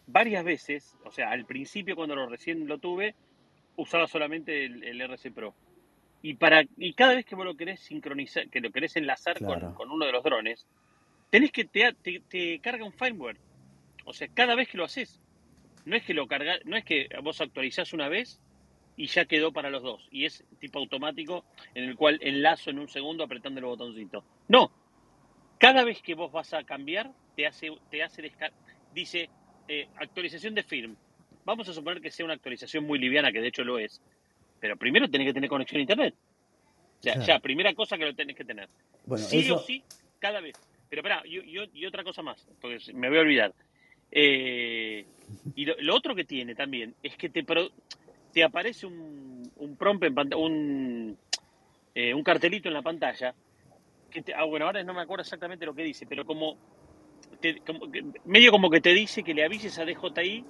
varias 0.06 0.44
veces, 0.44 0.96
o 1.04 1.10
sea, 1.10 1.30
al 1.30 1.44
principio 1.44 1.94
cuando 1.96 2.16
lo 2.16 2.28
recién 2.28 2.66
lo 2.66 2.78
tuve, 2.78 3.14
usaba 3.76 4.06
solamente 4.06 4.64
el, 4.64 5.00
RC 5.00 5.30
Pro. 5.30 5.54
Y 6.22 6.34
para 6.34 6.64
y 6.76 6.94
cada 6.94 7.14
vez 7.14 7.24
que 7.24 7.36
vos 7.36 7.44
lo 7.44 7.56
querés 7.56 7.80
sincronizar, 7.80 8.48
que 8.48 8.60
lo 8.60 8.72
querés 8.72 8.96
enlazar 8.96 9.38
con, 9.38 9.90
uno 9.90 10.06
de 10.06 10.12
los 10.12 10.24
drones, 10.24 10.66
tenés 11.30 11.52
que 11.52 11.64
te, 11.64 11.94
te, 12.28 12.58
carga 12.58 12.84
un 12.84 12.92
firmware. 12.92 13.36
O 14.04 14.12
sea, 14.12 14.26
cada 14.34 14.56
vez 14.56 14.68
que 14.68 14.78
lo 14.78 14.84
haces, 14.84 15.20
no 15.84 15.94
es 15.94 16.02
que 16.02 16.14
lo 16.14 16.26
carga, 16.26 16.56
no 16.64 16.76
es 16.76 16.84
que 16.84 17.08
vos 17.22 17.40
actualizás 17.40 17.92
una 17.92 18.08
vez 18.08 18.40
y 18.98 19.06
ya 19.06 19.24
quedó 19.24 19.52
para 19.52 19.70
los 19.70 19.82
dos. 19.82 20.06
Y 20.10 20.26
es 20.26 20.44
tipo 20.58 20.80
automático 20.80 21.44
en 21.72 21.84
el 21.84 21.96
cual 21.96 22.18
enlazo 22.20 22.70
en 22.70 22.80
un 22.80 22.88
segundo 22.88 23.22
apretando 23.22 23.60
el 23.60 23.66
botoncito. 23.66 24.24
No, 24.48 24.72
cada 25.56 25.84
vez 25.84 26.02
que 26.02 26.14
vos 26.14 26.32
vas 26.32 26.52
a 26.52 26.64
cambiar, 26.64 27.12
te 27.36 27.46
hace, 27.46 27.72
te 27.90 28.02
hace 28.02 28.30
dice 28.92 29.30
eh, 29.68 29.88
actualización 29.96 30.54
de 30.54 30.64
firm. 30.64 30.96
Vamos 31.44 31.68
a 31.68 31.72
suponer 31.72 32.02
que 32.02 32.10
sea 32.10 32.24
una 32.24 32.34
actualización 32.34 32.84
muy 32.84 32.98
liviana, 32.98 33.30
que 33.30 33.40
de 33.40 33.48
hecho 33.48 33.62
lo 33.62 33.78
es. 33.78 34.02
Pero 34.60 34.76
primero 34.76 35.08
tenés 35.08 35.28
que 35.28 35.34
tener 35.34 35.48
conexión 35.48 35.78
a 35.78 35.82
internet. 35.82 36.14
O 36.98 37.02
sea, 37.02 37.20
ya, 37.20 37.38
primera 37.38 37.72
cosa 37.74 37.96
que 37.96 38.04
lo 38.04 38.14
tenés 38.16 38.34
que 38.34 38.44
tener. 38.44 38.68
Bueno, 39.06 39.24
sí 39.24 39.48
o 39.52 39.60
sí, 39.60 39.84
cada 40.18 40.40
vez. 40.40 40.56
Pero 40.90 41.00
espera, 41.00 41.22
y, 41.24 41.86
otra 41.86 42.02
cosa 42.02 42.22
más, 42.22 42.44
porque 42.60 42.78
me 42.94 43.08
voy 43.08 43.18
a 43.18 43.20
olvidar. 43.20 43.54
Eh, 44.10 45.06
y 45.54 45.64
lo, 45.64 45.94
otro 45.94 46.16
que 46.16 46.24
tiene 46.24 46.56
también 46.56 46.94
es 47.02 47.16
que 47.16 47.28
te, 47.28 47.44
te 48.32 48.44
aparece 48.44 48.86
un, 48.86 49.50
un 49.56 49.76
prompt 49.76 50.04
en 50.04 50.34
un, 50.34 51.18
eh, 51.94 52.14
un 52.14 52.22
cartelito 52.22 52.68
en 52.68 52.74
la 52.74 52.82
pantalla. 52.82 53.34
Que 54.10 54.24
ah, 54.34 54.44
bueno, 54.44 54.66
ahora 54.66 54.82
no 54.82 54.94
me 54.94 55.02
acuerdo 55.02 55.22
exactamente 55.22 55.66
lo 55.66 55.74
que 55.74 55.82
dice, 55.82 56.06
pero 56.06 56.24
como, 56.24 56.56
medio 58.24 58.50
como 58.50 58.70
que 58.70 58.80
te 58.80 58.94
dice 58.94 59.22
que 59.22 59.34
le 59.34 59.44
avises 59.44 59.78
a 59.78 59.84
DJI 59.84 60.44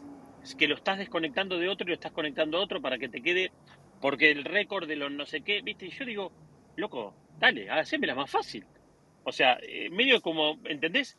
que 0.57 0.69
lo 0.69 0.77
estás 0.77 0.99
desconectando 0.99 1.59
de 1.59 1.69
otro 1.69 1.85
y 1.87 1.89
lo 1.89 1.95
estás 1.95 2.13
conectando 2.13 2.59
a 2.59 2.63
otro 2.63 2.81
para 2.81 2.99
que 2.99 3.09
te 3.09 3.21
quede, 3.21 3.51
porque 4.01 4.31
el 4.31 4.45
récord 4.45 4.87
de 4.87 4.97
los 4.97 5.11
no 5.11 5.27
sé 5.27 5.41
qué, 5.41 5.63
viste, 5.63 5.87
y 5.87 5.91
yo 5.91 6.05
digo, 6.05 6.33
loco, 6.77 7.15
dale, 7.39 7.67
la 7.67 8.15
más 8.15 8.31
fácil. 8.31 8.65
O 9.25 9.33
sea, 9.33 9.59
eh, 9.63 9.91
medio 9.91 10.21
como, 10.23 10.59
¿entendés? 10.65 11.19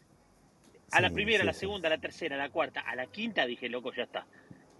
A 0.92 1.02
la 1.02 1.12
primera, 1.12 1.44
a 1.44 1.46
la 1.46 1.54
segunda, 1.54 1.88
a 1.88 1.92
la 1.92 2.00
tercera, 2.00 2.36
a 2.36 2.40
la 2.40 2.50
cuarta, 2.50 2.82
a 2.82 2.96
la 2.96 3.06
quinta 3.08 3.46
dije, 3.46 3.70
loco, 3.70 3.94
ya 3.94 4.04
está. 4.04 4.26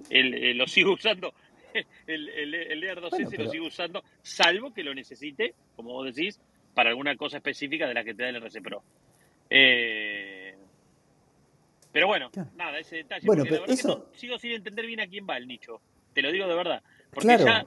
El, 0.10 0.34
eh, 0.34 0.54
lo 0.56 0.66
sigo 0.68 0.94
usando, 0.94 1.34
el, 2.08 2.30
el, 2.30 2.54
el 2.54 2.84
Air 2.84 3.02
2S 3.02 3.38
lo 3.38 3.50
sigo 3.50 3.68
usando, 3.68 4.04
salvo 4.22 4.74
que 4.74 4.84
lo 4.84 4.94
necesite, 4.94 5.56
como 5.76 5.94
vos 5.94 6.14
decís, 6.14 6.40
para 6.74 6.90
alguna 6.90 7.16
cosa 7.16 7.38
específica 7.38 7.88
de 7.88 7.94
la 7.94 8.04
que 8.04 8.14
te 8.14 8.24
da 8.24 8.30
el 8.30 8.36
RC 8.38 8.62
Pro. 8.62 8.84
Eh, 9.50 10.56
pero 11.92 12.08
bueno, 12.08 12.30
nada, 12.56 12.80
ese 12.80 12.98
detalle. 12.98 13.26
Bueno, 13.26 13.44
pero 13.48 13.66
eso... 13.66 14.10
sigo 14.14 14.38
sin 14.38 14.52
entender 14.52 14.86
bien 14.86 15.00
a 15.00 15.08
quién 15.08 15.26
va 15.28 15.38
el 15.38 15.48
nicho. 15.48 15.82
Te 16.14 16.22
lo 16.22 16.32
digo 16.32 16.48
de 16.48 16.56
verdad. 16.56 16.84
Porque 17.12 17.38
ya, 17.38 17.66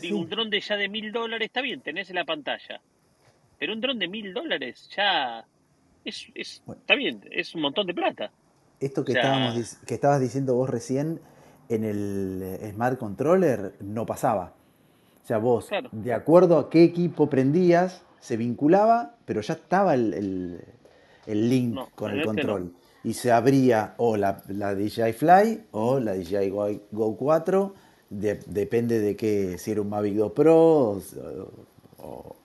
digo, 0.00 0.18
un 0.18 0.28
dron 0.28 0.48
de 0.48 0.60
ya 0.60 0.76
de 0.76 0.88
mil 0.88 1.12
dólares 1.12 1.46
está 1.46 1.60
bien, 1.60 1.82
tenés 1.82 2.08
en 2.08 2.16
la 2.16 2.24
pantalla. 2.24 2.80
Pero 3.58 3.74
un 3.74 3.80
dron 3.80 3.98
de 3.98 4.08
mil 4.08 4.32
dólares 4.32 4.88
ya 4.96 5.44
es, 6.04 6.26
es 6.34 6.62
está 6.66 6.94
bien, 6.94 7.20
es 7.30 7.54
un 7.54 7.60
montón 7.60 7.86
de 7.86 7.94
plata. 7.94 8.32
Esto 8.80 9.04
que, 9.04 9.12
estábamos, 9.12 9.76
que 9.86 9.94
estabas 9.94 10.20
diciendo 10.20 10.54
vos 10.54 10.68
recién 10.68 11.20
en 11.68 11.84
el 11.84 12.40
eh, 12.42 12.70
Smart 12.72 12.98
Controller 12.98 13.74
no 13.80 14.06
pasaba. 14.06 14.54
O 15.22 15.26
sea, 15.26 15.38
vos, 15.38 15.68
de 15.92 16.12
acuerdo 16.12 16.58
a 16.58 16.68
qué 16.68 16.82
equipo 16.82 17.30
prendías, 17.30 18.02
se 18.20 18.36
vinculaba, 18.36 19.14
pero 19.24 19.40
ya 19.40 19.54
estaba 19.54 19.94
el, 19.94 20.60
el, 21.26 21.48
link 21.48 21.78
con 21.94 22.10
el 22.10 22.18
este 22.18 22.26
control. 22.26 22.72
Y 23.04 23.14
se 23.14 23.32
abría 23.32 23.94
o 23.98 24.16
la, 24.16 24.42
la, 24.48 24.74
DJI 24.74 25.12
Fly 25.12 25.66
o 25.72 26.00
la 26.00 26.14
DJI 26.14 26.50
Go 26.90 27.16
4, 27.16 27.74
depende 28.10 29.00
de 29.00 29.16
qué, 29.16 29.58
si 29.58 29.70
era 29.70 29.80
un 29.80 29.88
Mavic 29.88 30.14
2 30.14 30.32
Pro 30.32 31.00
o 31.98 32.36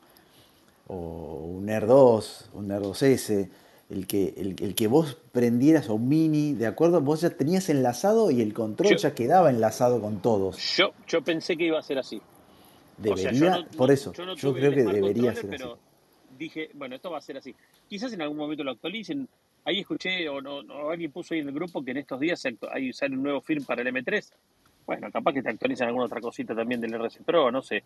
o 0.87 0.95
un 0.95 1.69
Air 1.69 1.85
2, 1.85 2.49
un 2.53 2.71
Air 2.71 2.81
2S, 2.81 3.49
el 3.89 4.05
que, 4.05 4.33
el, 4.37 4.75
que 4.75 4.87
vos 4.87 5.17
prendieras 5.31 5.89
o 5.89 5.95
un 5.95 6.09
mini, 6.09 6.53
¿de 6.53 6.67
acuerdo? 6.67 6.99
Vos 6.99 7.21
ya 7.21 7.29
tenías 7.29 7.69
enlazado 7.69 8.31
y 8.31 8.41
el 8.41 8.53
control 8.53 8.97
ya 8.97 9.15
quedaba 9.15 9.49
enlazado 9.49 10.01
con 10.01 10.21
todos. 10.21 10.57
Yo, 10.75 10.91
yo 11.07 11.21
pensé 11.21 11.55
que 11.55 11.65
iba 11.65 11.79
a 11.79 11.81
ser 11.81 11.97
así. 11.97 12.21
Debería, 12.97 13.65
por 13.77 13.91
eso, 13.91 14.11
yo, 14.13 14.53
creo 14.53 14.71
que 14.71 14.83
debería 14.83 15.33
ser 15.33 15.49
pero 15.49 15.73
así. 15.73 15.81
Dije, 16.37 16.69
bueno, 16.73 16.95
esto 16.95 17.11
va 17.11 17.19
a 17.19 17.21
ser 17.21 17.37
así. 17.37 17.55
Quizás 17.87 18.11
en 18.13 18.21
algún 18.21 18.37
momento 18.37 18.63
lo 18.63 18.71
actualicen. 18.71 19.27
Ahí 19.63 19.79
escuché, 19.79 20.27
o, 20.29 20.41
no, 20.41 20.89
alguien 20.89 21.11
puso 21.11 21.33
ahí 21.33 21.41
en 21.41 21.47
el 21.47 21.53
grupo 21.53 21.83
que 21.83 21.91
en 21.91 21.97
estos 21.97 22.19
días 22.19 22.41
hay, 22.71 22.93
sale 22.93 23.15
un 23.15 23.23
nuevo 23.23 23.41
film 23.41 23.63
para 23.63 23.81
el 23.81 23.87
M3. 23.87 24.31
Bueno, 24.85 25.11
capaz 25.11 25.33
que 25.33 25.41
te 25.41 25.49
actualizan 25.49 25.87
alguna 25.87 26.05
otra 26.05 26.21
cosita 26.21 26.55
también 26.55 26.79
del 26.81 26.93
RC 26.93 27.23
Pro, 27.23 27.51
no 27.51 27.61
sé. 27.61 27.83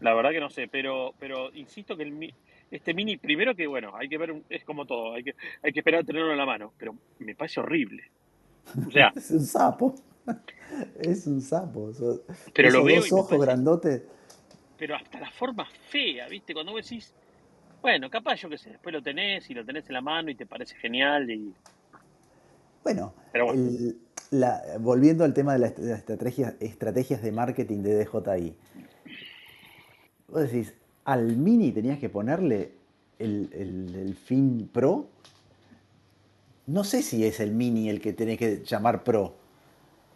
La 0.00 0.14
verdad 0.14 0.30
que 0.30 0.40
no 0.40 0.50
sé, 0.50 0.68
pero, 0.68 1.14
pero 1.18 1.52
insisto 1.54 1.96
que 1.96 2.02
el, 2.02 2.34
este 2.70 2.94
mini, 2.94 3.16
primero 3.16 3.54
que 3.54 3.66
bueno, 3.66 3.94
hay 3.96 4.08
que 4.08 4.18
ver, 4.18 4.34
es 4.48 4.64
como 4.64 4.86
todo, 4.86 5.14
hay 5.14 5.24
que, 5.24 5.34
hay 5.62 5.72
que 5.72 5.80
esperar 5.80 6.00
a 6.00 6.04
tenerlo 6.04 6.32
en 6.32 6.38
la 6.38 6.46
mano, 6.46 6.72
pero 6.78 6.94
me 7.18 7.34
parece 7.34 7.60
horrible. 7.60 8.04
O 8.86 8.90
sea, 8.90 9.12
es 9.16 9.30
un 9.30 9.40
sapo. 9.40 9.94
Es 10.98 11.26
un 11.26 11.40
sapo. 11.40 11.92
Pero 12.52 12.70
lo 12.70 12.82
veo. 12.82 13.00
Dos 13.00 13.12
ojos 13.12 13.40
grandotes. 13.40 14.02
Pero 14.76 14.96
hasta 14.96 15.20
la 15.20 15.30
forma 15.30 15.68
fea, 15.88 16.26
¿viste? 16.26 16.52
Cuando 16.52 16.72
vos 16.72 16.82
decís, 16.82 17.14
bueno, 17.80 18.10
capaz 18.10 18.36
yo 18.36 18.48
qué 18.48 18.58
sé, 18.58 18.70
después 18.70 18.92
lo 18.92 19.02
tenés 19.02 19.48
y 19.50 19.54
lo 19.54 19.64
tenés 19.64 19.86
en 19.88 19.92
la 19.92 20.00
mano 20.00 20.30
y 20.30 20.34
te 20.34 20.46
parece 20.46 20.74
genial 20.76 21.30
y. 21.30 21.54
Bueno, 22.82 23.14
la, 24.30 24.62
volviendo 24.80 25.24
al 25.24 25.32
tema 25.32 25.52
de 25.52 25.58
las 25.58 25.78
estrategias, 25.78 26.54
estrategias 26.60 27.22
de 27.22 27.30
marketing 27.30 27.82
de 27.82 28.04
DJI. 28.04 28.54
Vos 30.28 30.50
decís, 30.50 30.74
al 31.04 31.36
Mini 31.36 31.72
tenías 31.72 31.98
que 31.98 32.08
ponerle 32.08 32.72
el, 33.18 34.16
fin 34.24 34.68
Pro. 34.72 35.06
No 36.66 36.84
sé 36.84 37.02
si 37.02 37.24
es 37.24 37.40
el 37.40 37.52
Mini 37.52 37.88
el 37.88 38.00
que 38.00 38.12
tenés 38.12 38.38
que 38.38 38.62
llamar 38.64 39.04
Pro. 39.04 39.34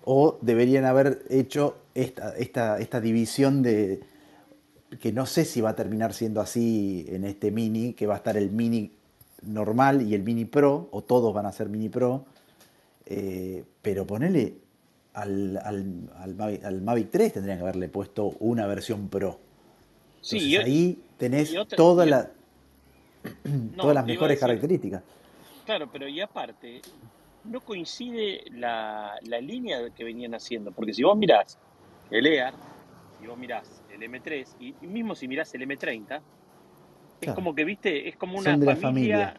O 0.05 0.39
deberían 0.41 0.85
haber 0.85 1.25
hecho 1.29 1.77
esta, 1.95 2.35
esta, 2.37 2.79
esta 2.79 3.01
división 3.01 3.63
de, 3.63 4.01
que 5.01 5.13
no 5.13 5.27
sé 5.27 5.45
si 5.45 5.61
va 5.61 5.71
a 5.71 5.77
terminar 5.77 6.15
siendo 6.15 6.41
así 6.41 7.05
en 7.09 7.25
este 7.25 7.51
mini, 7.51 7.93
que 7.93 8.07
va 8.07 8.15
a 8.15 8.19
estar 8.19 8.37
el 8.39 8.51
mini 8.51 8.93
normal 9.43 10.01
y 10.01 10.15
el 10.15 10.23
mini 10.23 10.47
pro, 10.47 10.89
o 10.93 11.03
todos 11.03 11.35
van 11.35 11.45
a 11.45 11.53
ser 11.53 11.69
mini 11.69 11.91
pro, 11.91 12.25
eh, 13.05 13.65
pero 13.83 14.07
ponele 14.07 14.55
al, 15.13 15.59
al, 15.59 16.81
Mavic 16.83 17.11
3 17.11 17.33
tendrían 17.35 17.59
que 17.59 17.63
haberle 17.63 17.89
puesto 17.89 18.35
una 18.41 18.67
versión 18.67 19.09
pro 19.09 19.48
sí, 20.21 20.57
ahí 20.57 20.99
tenés 21.17 21.55
toda 21.77 22.07
la, 22.07 22.31
todas 23.77 23.95
las 23.95 24.07
mejores 24.07 24.39
características. 24.39 25.03
Claro, 25.65 25.89
pero 25.93 26.09
y 26.09 26.21
aparte, 26.21 26.81
no 27.45 27.61
coincide 27.61 28.45
la, 28.53 29.19
la, 29.23 29.41
línea 29.41 29.91
que 29.91 30.05
venían 30.05 30.35
haciendo, 30.35 30.73
porque 30.73 30.95
si 30.95 31.03
vos 31.03 31.17
mirás 31.17 31.59
el 32.11 32.27
EAR, 32.27 32.55
y 33.23 33.27
vos 33.27 33.37
mirás 33.37 33.83
el 33.93 34.01
M3, 34.01 34.47
y, 34.61 34.87
mismo 34.87 35.15
si 35.15 35.29
mirás 35.29 35.53
el 35.55 35.63
M30, 35.63 36.21
es 37.21 37.33
como 37.33 37.55
que, 37.55 37.65
viste, 37.65 38.09
es 38.09 38.17
como 38.17 38.39
una 38.39 38.57
familia. 38.77 39.35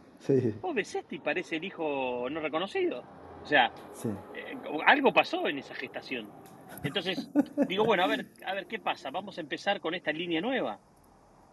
Vos 0.61 0.75
ves 0.75 0.95
este 0.95 1.15
y 1.15 1.19
parece 1.19 1.55
el 1.55 1.63
hijo 1.63 2.27
no 2.29 2.41
reconocido. 2.41 3.03
O 3.41 3.47
sea, 3.47 3.71
eh, 4.35 4.57
algo 4.85 5.13
pasó 5.13 5.47
en 5.47 5.59
esa 5.59 5.73
gestación. 5.73 6.27
Entonces, 6.83 7.29
digo, 7.67 7.85
bueno, 7.85 8.03
a 8.03 8.07
ver, 8.07 8.25
a 8.45 8.53
ver 8.53 8.67
qué 8.67 8.79
pasa. 8.79 9.11
Vamos 9.11 9.37
a 9.37 9.41
empezar 9.41 9.79
con 9.79 9.93
esta 9.93 10.11
línea 10.11 10.41
nueva. 10.41 10.79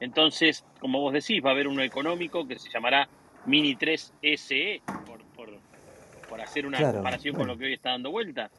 Entonces, 0.00 0.64
como 0.78 1.00
vos 1.00 1.12
decís, 1.12 1.42
va 1.44 1.50
a 1.50 1.52
haber 1.52 1.68
uno 1.68 1.82
económico 1.82 2.46
que 2.46 2.58
se 2.58 2.70
llamará 2.70 3.08
Mini 3.46 3.76
3 3.76 4.14
SE, 4.36 4.82
por, 5.06 5.24
por, 6.28 6.40
hacer 6.40 6.66
una 6.66 6.92
comparación 6.92 7.34
con 7.34 7.46
lo 7.46 7.56
que 7.56 7.64
hoy 7.64 7.72
está 7.72 7.90
dando 7.90 8.10
vuelta. 8.10 8.50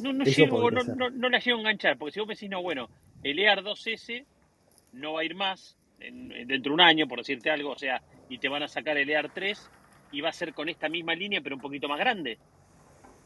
No, 0.00 0.12
no, 0.12 0.24
llego, 0.24 0.70
no, 0.70 1.10
no, 1.10 1.28
la 1.28 1.38
llego 1.38 1.58
a 1.58 1.60
enganchar, 1.60 1.96
porque 1.96 2.12
si 2.12 2.20
vos 2.20 2.26
me 2.26 2.34
decís, 2.34 2.50
no, 2.50 2.60
bueno, 2.60 2.88
el 3.22 3.38
EAR 3.38 3.62
2S 3.62 4.24
no 4.92 5.12
va 5.12 5.20
a 5.20 5.24
ir 5.24 5.34
más 5.34 5.76
dentro 5.98 6.70
de 6.70 6.74
un 6.74 6.80
año, 6.80 7.06
por 7.06 7.18
decirte 7.18 7.50
algo, 7.50 7.70
o 7.70 7.78
sea, 7.78 8.02
y 8.28 8.38
te 8.38 8.48
van 8.48 8.62
a 8.62 8.68
sacar 8.68 8.96
el 8.96 9.08
EAR 9.08 9.30
3 9.32 9.70
y 10.10 10.20
va 10.20 10.30
a 10.30 10.32
ser 10.32 10.54
con 10.54 10.68
esta 10.68 10.88
misma 10.88 11.14
línea, 11.14 11.40
pero 11.40 11.54
un 11.54 11.62
poquito 11.62 11.88
más 11.88 11.98
grande. 11.98 12.38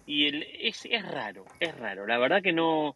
Y 0.06 0.26
el, 0.26 0.46
es, 0.60 0.86
es 0.88 1.06
raro, 1.06 1.44
es 1.58 1.76
raro. 1.76 2.06
La 2.06 2.18
verdad 2.18 2.42
que 2.42 2.52
no, 2.52 2.94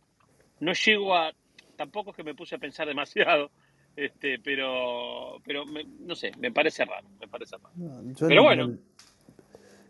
no 0.61 0.73
llego 0.73 1.17
a. 1.17 1.33
Tampoco 1.77 2.11
es 2.11 2.17
que 2.17 2.25
me 2.25 2.35
puse 2.35 2.55
a 2.55 2.59
pensar 2.59 2.87
demasiado, 2.87 3.51
este, 3.97 4.39
pero, 4.39 5.41
pero 5.45 5.65
no 5.65 6.15
sé, 6.15 6.31
me 6.39 6.53
parece 6.53 6.85
raro, 6.85 7.09
me 7.19 7.27
parece 7.27 7.57
raro. 7.57 8.05
pero 8.29 8.43
bueno. 8.43 8.77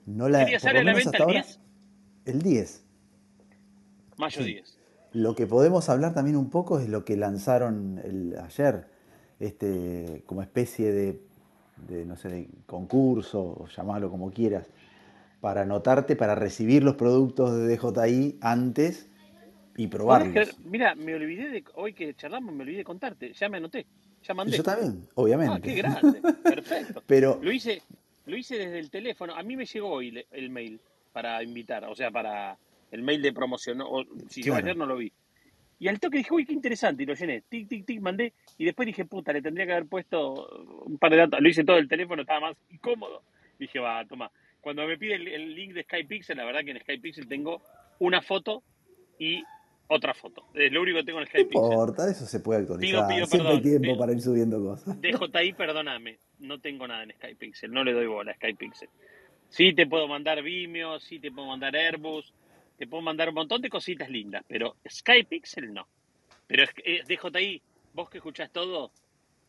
No, 0.06 0.28
la, 0.28 0.46
¿Qué 0.46 0.58
sale 0.58 0.80
a 0.80 0.84
la 0.84 0.94
venta 0.94 1.18
el 1.18 1.26
10? 1.26 1.60
El 2.24 2.42
10. 2.42 2.84
Mayo 4.16 4.44
10. 4.44 4.78
Lo 5.12 5.34
que 5.34 5.46
podemos 5.46 5.88
hablar 5.88 6.14
también 6.14 6.36
un 6.36 6.50
poco 6.50 6.78
es 6.78 6.88
lo 6.88 7.04
que 7.04 7.16
lanzaron 7.16 8.00
el, 8.04 8.36
ayer, 8.38 8.86
este, 9.40 10.22
como 10.26 10.42
especie 10.42 10.92
de, 10.92 11.20
de, 11.88 12.04
no 12.06 12.16
sé, 12.16 12.28
de 12.28 12.48
concurso, 12.66 13.40
o 13.40 13.66
llamarlo 13.66 14.10
como 14.10 14.30
quieras, 14.30 14.68
para 15.40 15.62
anotarte, 15.62 16.16
para 16.16 16.35
recibir 16.35 16.82
los 16.82 16.97
productos 16.97 17.56
de 17.56 17.76
DJI 17.76 18.38
antes 18.40 19.11
y 19.76 19.87
probarlos. 19.87 20.59
Mira, 20.64 20.94
me 20.94 21.14
olvidé 21.14 21.49
de, 21.49 21.64
hoy 21.75 21.94
que 21.94 22.14
charlamos, 22.14 22.54
me 22.54 22.62
olvidé 22.62 22.78
de 22.78 22.85
contarte, 22.85 23.32
ya 23.32 23.49
me 23.49 23.56
anoté, 23.56 23.87
ya 24.23 24.35
mandé. 24.35 24.56
Yo 24.56 24.62
también, 24.62 25.09
obviamente. 25.14 25.54
Ah, 25.56 25.61
qué 25.61 25.75
grande, 25.75 26.20
perfecto. 26.42 27.02
Pero, 27.06 27.40
lo 27.42 27.50
hice, 27.50 27.82
lo 28.26 28.37
hice 28.37 28.59
desde 28.59 28.78
el 28.78 28.90
teléfono, 28.90 29.35
a 29.35 29.42
mí 29.42 29.56
me 29.56 29.64
llegó 29.64 29.90
hoy 29.90 30.25
el 30.30 30.50
mail 30.50 30.80
para 31.12 31.42
invitar, 31.42 31.85
o 31.85 31.94
sea, 31.94 32.11
para 32.11 32.56
el 32.90 33.02
mail 33.02 33.23
de 33.23 33.32
promoción, 33.32 33.80
o, 33.80 34.04
si 34.28 34.42
yo 34.42 34.54
ayer 34.54 34.76
no 34.76 34.87
lo 34.87 34.97
vi. 34.97 35.12
Y 35.78 35.88
al 35.88 35.99
toque 35.99 36.18
dije, 36.18 36.35
uy, 36.35 36.44
qué 36.44 36.52
interesante, 36.52 37.04
y 37.04 37.06
lo 37.06 37.14
llené, 37.14 37.42
tic, 37.49 37.66
tic, 37.66 37.87
tic, 37.87 38.00
mandé, 38.00 38.35
y 38.59 38.66
después 38.66 38.85
dije, 38.85 39.06
puta, 39.06 39.32
le 39.32 39.40
tendría 39.40 39.64
que 39.64 39.73
haber 39.73 39.87
puesto 39.87 40.47
un 40.85 40.99
par 40.99 41.11
de 41.11 41.18
datos, 41.18 41.40
lo 41.40 41.49
hice 41.49 41.64
todo 41.64 41.78
el 41.78 41.88
teléfono, 41.88 42.23
estaba 42.23 42.40
más 42.40 42.56
incómodo. 42.68 43.23
Dije, 43.59 43.78
va, 43.78 44.04
toma. 44.06 44.30
Cuando 44.61 44.87
me 44.87 44.99
pide 44.99 45.14
el, 45.14 45.55
link 45.55 45.73
de 45.73 45.83
SkyPixel, 45.85 46.37
la 46.37 46.45
verdad 46.45 46.64
que 46.64 46.73
en 46.73 46.81
SkyPixel 46.81 47.29
tengo 47.29 47.62
una 47.99 48.21
foto 48.23 48.62
y 49.19 49.43
otra 49.88 50.14
foto. 50.14 50.47
Es 50.55 50.71
lo 50.71 50.83
único 50.83 50.99
que 50.99 51.05
tengo 51.05 51.21
en 51.21 51.26
SkyPixel. 51.26 51.61
No 51.61 51.73
importa, 51.73 52.11
eso 52.11 52.26
se 52.26 52.40
puede 52.40 52.61
actualizar. 52.61 53.09
Pido, 53.09 53.26
Siempre 53.26 53.52
hay 53.52 53.62
tiempo 53.62 53.99
para 53.99 54.12
ir 54.12 54.21
subiendo 54.21 54.62
cosas. 54.62 55.00
DJI, 55.00 55.52
perdóname, 55.57 56.19
no 56.38 56.61
tengo 56.61 56.87
nada 56.87 57.02
en 57.02 57.12
SkyPixel, 57.12 57.73
no 57.73 57.85
le 57.85 57.93
doy 57.93 58.07
bola 58.07 58.33
a 58.33 58.35
SkyPixel. 58.35 58.88
Sí 59.49 59.75
te 59.75 59.87
puedo 59.87 60.07
mandar 60.07 60.43
Vimeo, 60.43 61.00
sí 61.00 61.19
te 61.19 61.33
puedo 61.33 61.49
mandar 61.49 61.75
Airbus, 61.75 62.33
te 62.76 62.87
puedo 62.87 63.02
mandar 63.02 63.31
un 63.31 63.35
montón 63.35 63.61
de 63.61 63.69
cositas 63.69 64.09
lindas, 64.09 64.45
pero 64.47 64.76
SkyPixel 64.88 65.73
no. 65.73 65.88
Pero 66.47 66.64
es, 66.64 66.71
es 66.85 67.07
DJI, 67.09 67.62
vos 67.93 68.09
que 68.09 68.19
escuchás 68.19 68.50
todo, 68.52 68.93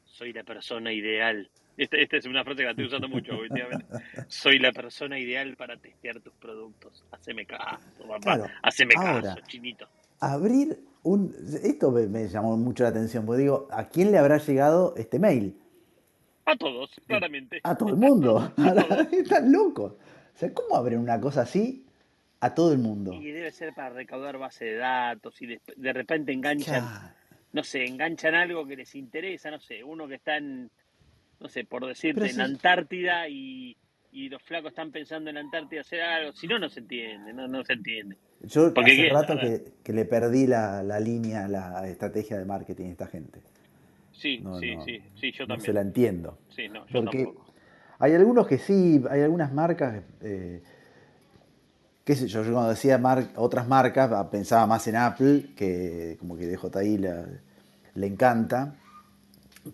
soy 0.06 0.34
la 0.34 0.44
persona 0.44 0.92
ideal. 0.92 1.50
Esta, 1.78 1.98
esta 1.98 2.18
es 2.18 2.26
una 2.26 2.44
frase 2.44 2.58
que 2.58 2.64
la 2.66 2.72
estoy 2.72 2.86
usando 2.86 3.08
mucho 3.08 3.38
últimamente. 3.38 3.86
Soy 4.28 4.60
la 4.60 4.72
persona 4.72 5.18
ideal 5.20 5.56
para 5.56 5.78
testear 5.78 6.20
tus 6.20 6.34
productos. 6.34 7.04
Haceme 7.12 7.46
caso, 7.46 8.08
papá. 8.08 8.52
Haceme 8.62 8.94
caso, 8.94 9.40
chinito. 9.48 9.88
Abrir 10.20 10.78
un... 11.04 11.34
Esto 11.64 11.92
me, 11.92 12.28
llamó 12.28 12.58
mucho 12.58 12.84
la 12.84 12.90
atención, 12.90 13.26
porque 13.26 13.42
digo, 13.42 13.68
¿a 13.72 13.88
quién 13.90 14.12
le 14.12 14.18
habrá 14.18 14.38
llegado 14.38 14.94
este 14.98 15.18
mail? 15.18 15.58
A 16.46 16.56
todos, 16.56 16.92
claramente. 17.08 17.62
A 17.64 17.76
todo 17.76 17.90
el 17.90 17.98
mundo. 17.98 18.54
Están 19.12 19.52
locos. 19.52 19.94
O 19.94 20.38
sea, 20.38 20.54
¿cómo 20.54 20.76
abren 20.76 21.00
una 21.00 21.20
cosa 21.20 21.42
así 21.42 21.86
a 22.42 22.54
todo 22.54 22.74
el 22.74 22.80
mundo. 22.80 23.14
Y 23.14 23.32
debe 23.32 23.52
ser 23.52 23.74
para 23.74 23.92
recaudar 23.92 24.38
base 24.38 24.66
de 24.66 24.76
datos 24.76 25.40
y 25.42 25.46
de, 25.46 25.94
repente 25.94 26.34
enganchan, 26.34 27.14
no 27.54 27.64
sé, 27.64 27.86
enganchan 27.86 28.34
algo 28.34 28.66
que 28.66 28.76
les 28.76 28.96
interesa, 28.96 29.52
no 29.52 29.60
sé, 29.60 29.84
uno 29.84 30.08
que 30.08 30.16
está 30.16 30.38
en, 30.38 30.70
no 31.42 31.50
sé, 31.50 31.66
por 31.66 31.86
decirte, 31.86 32.30
en 32.30 32.42
Antártida 32.42 33.28
y, 33.28 33.76
los 34.30 34.42
flacos 34.44 34.70
están 34.70 34.92
pensando 34.92 35.30
en 35.30 35.38
Antártida 35.38 35.82
hacer 35.82 36.02
algo, 36.02 36.34
si 36.34 36.48
no, 36.48 36.60
no 36.60 36.70
se 36.70 36.82
entiende, 36.82 37.34
no, 37.34 37.48
no 37.48 37.64
se 37.64 37.74
entiende. 37.74 38.18
Yo 38.42 38.74
hace 38.76 39.10
rato 39.10 39.36
que, 39.84 39.94
le 39.94 40.06
perdí 40.06 40.48
la, 40.48 41.00
línea, 41.00 41.48
la 41.48 41.88
estrategia 41.88 42.38
de 42.38 42.46
marketing 42.46 42.86
a 42.86 42.92
esta 42.92 43.08
gente. 43.08 43.40
Sí, 44.12 44.44
sí, 44.60 44.76
sí, 44.86 45.02
sí, 45.20 45.32
yo 45.32 45.48
también. 45.48 45.60
No 45.60 45.66
se 45.66 45.74
la 45.74 45.82
entiendo. 45.82 46.38
Sí, 46.50 46.70
no, 46.70 46.86
yo 46.88 47.04
tampoco. 47.04 47.54
Hay 48.00 48.14
algunos 48.14 48.48
que 48.48 48.58
sí, 48.58 49.02
hay 49.10 49.22
algunas 49.22 49.54
marcas 49.54 50.04
eh, 50.22 50.62
qué 52.04 52.16
sé 52.16 52.28
yo, 52.28 52.44
yo 52.44 52.52
cuando 52.52 52.72
decía 52.72 53.00
otras 53.36 53.68
marcas 53.68 54.12
ah, 54.12 54.30
pensaba 54.30 54.66
más 54.68 54.88
en 54.88 54.96
Apple, 54.96 55.52
que 55.56 56.18
como 56.20 56.36
que 56.36 56.48
DJI 56.48 56.98
la, 56.98 57.26
le 57.96 58.08
encanta, 58.08 58.76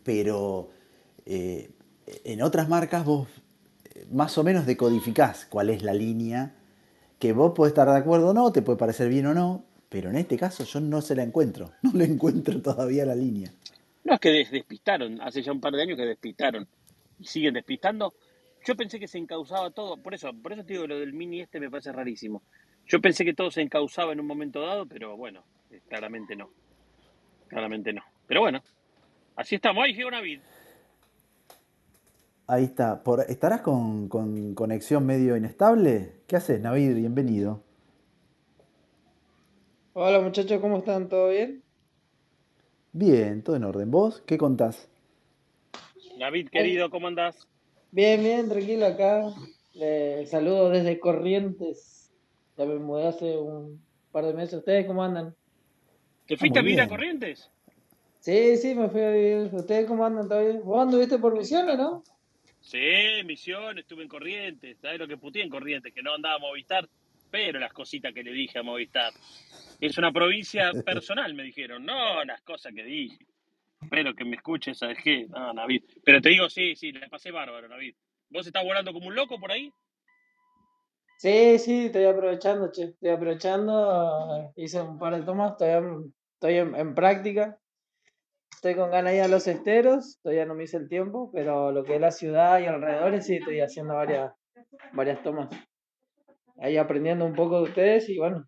pero 0.03 0.69
eh, 1.29 1.69
en 2.23 2.41
otras 2.41 2.69
marcas 2.69 3.03
vos 3.03 3.27
eh, 3.83 4.05
más 4.11 4.37
o 4.37 4.43
menos 4.43 4.65
decodificás 4.65 5.45
cuál 5.45 5.69
es 5.69 5.83
la 5.83 5.93
línea, 5.93 6.55
que 7.19 7.33
vos 7.33 7.53
podés 7.53 7.71
estar 7.71 7.87
de 7.89 7.97
acuerdo 7.97 8.29
o 8.29 8.33
no, 8.33 8.51
te 8.51 8.61
puede 8.61 8.77
parecer 8.77 9.09
bien 9.09 9.25
o 9.25 9.33
no, 9.33 9.65
pero 9.89 10.09
en 10.09 10.15
este 10.15 10.37
caso 10.37 10.63
yo 10.63 10.79
no 10.79 11.01
se 11.01 11.15
la 11.15 11.23
encuentro, 11.23 11.71
no 11.81 11.91
le 11.93 12.05
encuentro 12.05 12.61
todavía 12.61 13.05
la 13.05 13.15
línea. 13.15 13.51
No, 14.05 14.13
es 14.13 14.19
que 14.21 14.29
despistaron, 14.29 15.19
hace 15.21 15.41
ya 15.41 15.51
un 15.51 15.59
par 15.59 15.73
de 15.73 15.81
años 15.81 15.97
que 15.97 16.05
despistaron, 16.05 16.65
y 17.19 17.25
siguen 17.25 17.55
despistando, 17.55 18.13
yo 18.65 18.75
pensé 18.75 18.99
que 18.99 19.07
se 19.07 19.17
encausaba 19.17 19.71
todo, 19.71 19.97
por 19.97 20.13
eso, 20.13 20.31
por 20.33 20.53
eso 20.53 20.63
te 20.63 20.73
digo 20.73 20.87
lo 20.87 20.99
del 20.99 21.13
mini 21.13 21.41
este 21.41 21.59
me 21.59 21.69
parece 21.69 21.91
rarísimo. 21.91 22.41
Yo 22.85 23.01
pensé 23.01 23.25
que 23.25 23.33
todo 23.33 23.51
se 23.51 23.61
encausaba 23.61 24.13
en 24.13 24.21
un 24.21 24.27
momento 24.27 24.61
dado, 24.61 24.85
pero 24.85 25.17
bueno, 25.17 25.43
eh, 25.71 25.81
claramente 25.89 26.37
no. 26.37 26.49
Claramente 27.49 27.91
no. 27.91 28.01
Pero 28.27 28.41
bueno, 28.41 28.63
así 29.35 29.55
estamos. 29.55 29.83
Ahí 29.83 29.93
llega 29.93 30.11
Navid. 30.11 30.39
Ahí 32.49 32.63
está. 32.63 33.03
Por, 33.03 33.25
¿Estarás 33.27 33.59
con, 33.59 34.07
con, 34.07 34.55
conexión 34.55 35.05
medio 35.05 35.35
inestable? 35.35 36.13
¿Qué 36.27 36.37
haces, 36.37 36.61
Navid? 36.61 36.95
Bienvenido. 36.95 37.61
Hola 39.91 40.21
muchachos, 40.21 40.61
¿cómo 40.61 40.77
están? 40.77 41.09
¿Todo 41.09 41.27
bien? 41.27 41.61
Bien, 42.93 43.43
todo 43.43 43.57
en 43.57 43.65
orden. 43.65 43.91
¿Vos 43.91 44.23
qué 44.25 44.37
contás? 44.37 44.87
Navid, 46.17 46.47
querido, 46.47 46.89
¿cómo 46.89 47.07
andás? 47.07 47.45
Bien, 47.91 48.21
bien, 48.21 48.47
tranquilo 48.47 48.85
acá. 48.85 49.33
Les 49.73 50.29
saludo 50.29 50.69
desde 50.69 51.01
Corrientes. 51.01 52.13
Ya 52.57 52.63
me 52.63 52.79
mudé 52.79 53.07
hace 53.07 53.37
un 53.37 53.83
par 54.13 54.25
de 54.25 54.33
meses. 54.33 54.59
¿Ustedes 54.59 54.85
cómo 54.85 55.03
andan? 55.03 55.35
¿Te 56.25 56.37
fuiste 56.37 56.59
a 56.59 56.61
vivir 56.61 56.79
a 56.79 56.87
Corrientes? 56.87 57.51
Sí, 58.21 58.55
sí, 58.55 58.73
me 58.73 58.87
fui 58.87 59.01
a 59.01 59.11
vivir. 59.11 59.49
¿Ustedes 59.51 59.85
cómo 59.85 60.05
andan 60.05 60.29
todavía? 60.29 60.61
¿Vos 60.63 60.81
anduviste 60.81 61.17
por 61.17 61.37
Misiones, 61.37 61.77
no? 61.77 62.03
Sí, 62.67 63.23
Misiones, 63.23 63.83
estuve 63.83 64.03
en 64.03 64.09
Corrientes. 64.09 64.77
¿Sabes 64.81 64.99
lo 64.99 65.07
que 65.07 65.15
puté 65.15 65.41
en 65.41 65.49
Corrientes? 65.49 65.93
Que 65.93 66.03
no 66.03 66.13
andaba 66.13 66.35
a 66.35 66.39
Movistar, 66.39 66.85
pero 67.31 67.59
las 67.59 67.71
cositas 67.71 68.13
que 68.13 68.23
le 68.23 68.33
dije 68.33 68.59
a 68.59 68.63
Movistar. 68.63 69.13
Es 69.79 69.97
una 69.97 70.11
provincia 70.11 70.73
personal, 70.85 71.33
me 71.33 71.43
dijeron. 71.43 71.85
No, 71.85 72.25
las 72.25 72.41
cosas 72.41 72.73
que 72.73 72.83
dije. 72.83 73.25
Espero 73.81 74.13
que 74.13 74.25
me 74.25 74.35
escuches, 74.35 74.79
¿sabes 74.79 74.97
qué? 75.01 75.27
No, 75.29 75.53
Navid. 75.53 75.83
Pero 76.03 76.19
te 76.19 76.27
digo, 76.27 76.49
sí, 76.49 76.75
sí, 76.75 76.91
le 76.91 77.07
pasé 77.07 77.31
bárbaro, 77.31 77.69
Navid. 77.69 77.95
¿Vos 78.29 78.45
estás 78.45 78.65
volando 78.65 78.91
como 78.91 79.07
un 79.07 79.15
loco 79.15 79.39
por 79.39 79.53
ahí? 79.53 79.71
Sí, 81.19 81.57
sí, 81.59 81.85
estoy 81.85 82.03
aprovechando, 82.03 82.69
che. 82.69 82.83
Estoy 82.83 83.11
aprovechando. 83.11 84.51
Hice 84.57 84.81
un 84.81 84.99
par 84.99 85.15
de 85.15 85.23
tomas, 85.23 85.53
estoy, 85.53 86.11
estoy 86.33 86.55
en, 86.55 86.93
práctica. 86.93 87.57
Estoy 88.53 88.75
con 88.75 88.89
ganas 88.89 89.13
ir 89.13 89.21
a 89.21 89.27
los 89.27 89.47
esteros, 89.47 90.19
todavía 90.23 90.45
no 90.45 90.55
me 90.55 90.63
hice 90.63 90.77
el 90.77 90.89
tiempo, 90.89 91.29
pero 91.33 91.71
lo 91.71 91.83
que 91.83 91.95
es 91.95 92.01
la 92.01 92.11
ciudad 92.11 92.59
y 92.59 92.65
alrededores 92.65 93.25
sí 93.25 93.35
estoy 93.35 93.59
haciendo 93.59 93.93
varias, 93.93 94.33
varias 94.93 95.21
tomas. 95.21 95.49
Ahí 96.59 96.77
aprendiendo 96.77 97.25
un 97.25 97.33
poco 97.33 97.57
de 97.57 97.69
ustedes 97.69 98.09
y 98.09 98.17
bueno, 98.17 98.45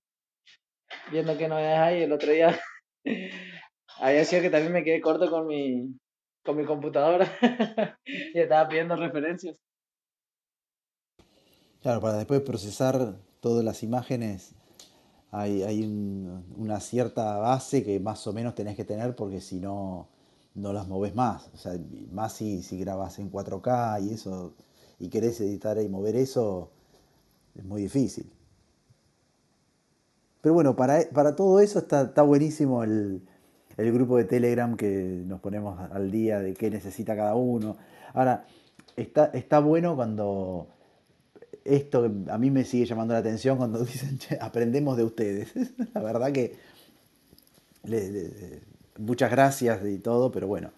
viendo 1.11 1.37
qué 1.37 1.47
novedades 1.47 1.79
hay. 1.79 2.03
El 2.03 2.11
otro 2.11 2.31
día 2.31 2.59
había 3.99 4.25
sido 4.25 4.41
que 4.41 4.49
también 4.49 4.73
me 4.73 4.83
quedé 4.83 4.99
corto 4.99 5.29
con 5.29 5.45
mi, 5.45 5.95
con 6.43 6.57
mi 6.57 6.65
computadora 6.65 7.27
y 8.05 8.39
estaba 8.39 8.67
pidiendo 8.67 8.95
referencias. 8.95 9.57
Claro, 11.81 12.01
para 12.01 12.17
después 12.17 12.41
procesar 12.41 13.15
todas 13.39 13.63
las 13.63 13.83
imágenes 13.83 14.55
hay, 15.31 15.63
hay 15.63 15.85
una 16.57 16.79
cierta 16.79 17.37
base 17.37 17.83
que 17.83 17.99
más 17.99 18.25
o 18.27 18.33
menos 18.33 18.55
tenés 18.55 18.75
que 18.75 18.85
tener 18.85 19.15
porque 19.15 19.41
si 19.41 19.59
no, 19.59 20.07
no 20.55 20.73
las 20.73 20.87
moves 20.87 21.15
más. 21.15 21.49
O 21.53 21.57
sea, 21.57 21.73
más 22.11 22.33
si, 22.33 22.63
si 22.63 22.79
grabas 22.79 23.19
en 23.19 23.31
4K 23.31 24.03
y 24.03 24.13
eso, 24.13 24.53
y 24.99 25.09
querés 25.09 25.39
editar 25.41 25.77
y 25.79 25.87
mover 25.87 26.15
eso, 26.15 26.71
es 27.55 27.63
muy 27.63 27.83
difícil. 27.83 28.31
Pero 30.41 30.53
bueno, 30.53 30.75
para, 30.75 31.01
para 31.13 31.35
todo 31.35 31.59
eso 31.59 31.79
está, 31.79 32.03
está 32.03 32.21
buenísimo 32.21 32.83
el, 32.83 33.21
el 33.77 33.91
grupo 33.91 34.17
de 34.17 34.23
Telegram 34.23 34.75
que 34.75 35.23
nos 35.25 35.41
ponemos 35.41 35.79
al 35.91 36.11
día 36.11 36.39
de 36.39 36.53
qué 36.53 36.69
necesita 36.69 37.15
cada 37.15 37.35
uno. 37.35 37.77
Ahora, 38.13 38.45
está, 38.95 39.25
está 39.33 39.59
bueno 39.59 39.95
cuando 39.95 40.67
esto 41.65 42.11
a 42.29 42.37
mí 42.37 42.51
me 42.51 42.63
sigue 42.63 42.85
llamando 42.85 43.13
la 43.13 43.19
atención 43.19 43.57
cuando 43.57 43.79
dicen, 43.85 44.19
aprendemos 44.41 44.97
de 44.97 45.03
ustedes. 45.03 45.53
la 45.93 46.01
verdad 46.01 46.31
que 46.31 46.55
muchas 48.97 49.31
gracias 49.31 49.85
y 49.85 49.99
todo, 49.99 50.31
pero 50.31 50.47
bueno, 50.47 50.71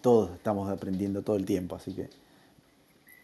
todos 0.00 0.34
estamos 0.36 0.70
aprendiendo 0.70 1.22
todo 1.22 1.36
el 1.36 1.44
tiempo, 1.44 1.76
así 1.76 1.94
que... 1.94 2.08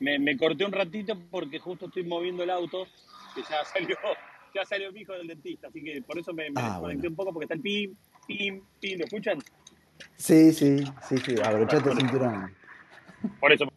Me, 0.01 0.37
corté 0.37 0.65
un 0.65 0.73
ratito 0.73 1.17
porque 1.31 1.61
justo 1.61 1.87
estoy 1.87 2.05
moviendo 2.05 2.43
el 2.43 2.51
auto, 2.51 2.87
que 3.35 3.43
ya 3.43 3.65
salió, 3.73 3.97
ya 4.55 4.65
salió 4.65 4.93
mi 4.93 5.01
hijo 5.01 5.13
del 5.13 5.29
dentista, 5.29 5.69
así 5.69 5.83
que 5.83 6.03
por 6.03 6.19
eso 6.19 6.33
me, 6.33 6.49
ah, 6.57 6.73
desconecté 6.73 7.09
un 7.09 7.15
poco 7.15 7.33
porque 7.33 7.45
está 7.45 7.55
el 7.55 7.61
pim, 7.61 7.95
pim, 8.27 8.61
pim, 8.81 8.99
¿lo 8.99 9.05
escuchan? 9.05 9.39
Sí, 10.17 10.53
sí, 10.53 10.85
sí, 11.09 11.17
sí, 11.19 11.35
abrochate 11.43 11.91
el 11.91 11.97
cinturón. 11.97 12.53
Por 13.39 13.53
eso. 13.53 13.72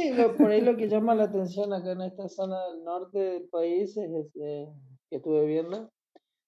Sí, 0.00 0.14
por 0.38 0.50
ahí 0.50 0.62
lo 0.62 0.76
que 0.78 0.88
llama 0.88 1.14
la 1.14 1.24
atención 1.24 1.74
acá 1.74 1.92
en 1.92 2.00
esta 2.00 2.26
zona 2.26 2.58
del 2.68 2.84
norte 2.84 3.18
del 3.18 3.48
país 3.50 3.94
es 3.98 4.10
este, 4.10 4.66
que 5.10 5.16
estuve 5.16 5.44
viendo. 5.44 5.90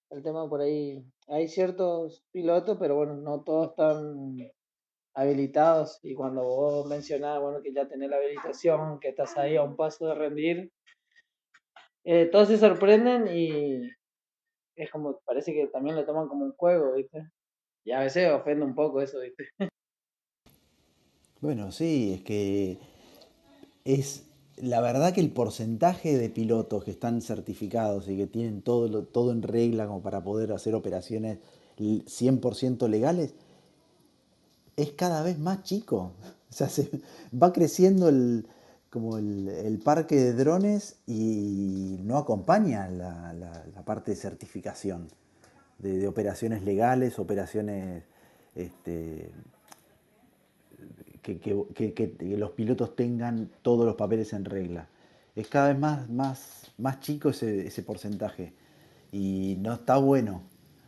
El 0.08 0.22
tema 0.22 0.48
por 0.48 0.62
ahí, 0.62 1.04
hay 1.28 1.48
ciertos 1.48 2.24
pilotos, 2.32 2.78
pero 2.80 2.96
bueno, 2.96 3.14
no 3.14 3.42
todos 3.42 3.70
están 3.70 4.38
habilitados. 5.14 5.98
Y 6.02 6.14
cuando 6.14 6.44
vos 6.44 6.86
mencionás, 6.86 7.42
bueno, 7.42 7.60
que 7.62 7.74
ya 7.74 7.86
tenés 7.86 8.08
la 8.08 8.16
habilitación, 8.16 8.98
que 9.00 9.08
estás 9.08 9.36
ahí 9.36 9.56
a 9.56 9.62
un 9.62 9.76
paso 9.76 10.06
de 10.06 10.14
rendir, 10.14 10.72
eh, 12.04 12.26
todos 12.32 12.48
se 12.48 12.56
sorprenden 12.56 13.28
y, 13.36 13.82
es 14.76 14.90
como, 14.90 15.20
parece 15.26 15.52
que 15.52 15.66
también 15.66 15.96
lo 15.96 16.06
toman 16.06 16.26
como 16.26 16.46
un 16.46 16.52
juego, 16.52 16.94
¿viste? 16.94 17.28
Y 17.84 17.92
a 17.92 18.00
veces 18.00 18.32
ofende 18.32 18.64
un 18.64 18.74
poco 18.74 19.02
eso, 19.02 19.20
¿viste? 19.20 19.50
Bueno, 21.42 21.70
sí, 21.72 22.14
es 22.14 22.22
que 22.22 22.91
es, 23.84 24.24
la 24.56 24.80
verdad 24.80 25.12
que 25.12 25.20
el 25.20 25.30
porcentaje 25.30 26.16
de 26.16 26.28
pilotos 26.30 26.84
que 26.84 26.90
están 26.90 27.22
certificados 27.22 28.08
y 28.08 28.16
que 28.16 28.26
tienen 28.26 28.62
todo, 28.62 29.04
todo 29.04 29.32
en 29.32 29.42
regla 29.42 29.86
como 29.86 30.02
para 30.02 30.22
poder 30.22 30.52
hacer 30.52 30.74
operaciones 30.74 31.38
100% 31.78 32.88
legales 32.88 33.34
es 34.76 34.92
cada 34.92 35.22
vez 35.22 35.38
más 35.38 35.62
chico. 35.62 36.12
O 36.52 36.54
sea, 36.54 36.68
se 36.68 36.90
va 37.32 37.50
creciendo 37.50 38.10
el, 38.10 38.46
como 38.90 39.16
el, 39.16 39.80
parque 39.82 40.16
de 40.16 40.34
drones 40.34 40.96
y 41.06 41.96
no 42.02 42.18
acompaña 42.18 42.90
la, 42.90 43.82
parte 43.86 44.10
de 44.10 44.18
certificación 44.18 45.08
de, 45.78 46.06
operaciones 46.06 46.62
legales, 46.62 47.18
operaciones 47.18 48.04
este, 48.54 49.32
que, 51.22 52.37
los 52.37 52.50
pilotos 52.50 52.96
tengan 52.96 53.50
todos 53.62 53.87
los 53.87 53.94
papeles 53.94 54.32
en 54.32 54.44
regla. 54.44 54.88
Es 55.35 55.48
cada 55.48 55.68
vez 55.68 55.78
más, 55.78 56.11
más, 56.11 56.72
más 56.78 57.00
chico 57.00 57.30
ese, 57.30 57.66
ese 57.66 57.82
porcentaje 57.82 58.52
y 59.12 59.56
no 59.61 59.74
está 59.74 59.96
bueno, 59.96 60.42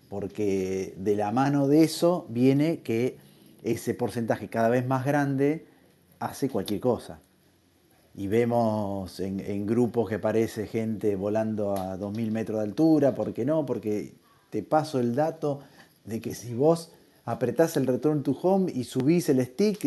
porque 0.08 0.94
de 0.98 1.16
la 1.16 1.30
mano 1.30 1.68
de 1.68 1.84
eso 1.84 2.26
viene 2.28 2.80
que 2.80 3.18
ese 3.62 3.94
porcentaje 3.94 4.48
cada 4.48 4.68
vez 4.68 4.86
más 4.86 5.04
grande 5.04 5.66
hace 6.20 6.48
cualquier 6.48 6.80
cosa. 6.80 7.20
Y 8.14 8.28
vemos 8.28 9.18
en, 9.18 9.66
grupos 9.66 10.08
que 10.08 10.16
aparece 10.16 10.66
gente 10.66 11.16
volando 11.16 11.74
a 11.74 11.98
2.000 11.98 12.30
metros 12.30 12.58
de 12.58 12.64
altura, 12.64 13.14
¿por 13.14 13.34
qué 13.34 13.44
no? 13.44 13.66
Porque 13.66 14.14
te 14.50 14.62
paso 14.62 15.00
el 15.00 15.16
dato 15.16 15.60
de 16.04 16.20
que 16.20 16.34
si 16.34 16.54
vos 16.54 16.92
apretás 17.24 17.76
el 17.76 17.86
return 17.86 18.22
to 18.22 18.32
home 18.40 18.70
y 18.72 18.84
subís 18.84 19.28
el 19.28 19.44
stick, 19.44 19.80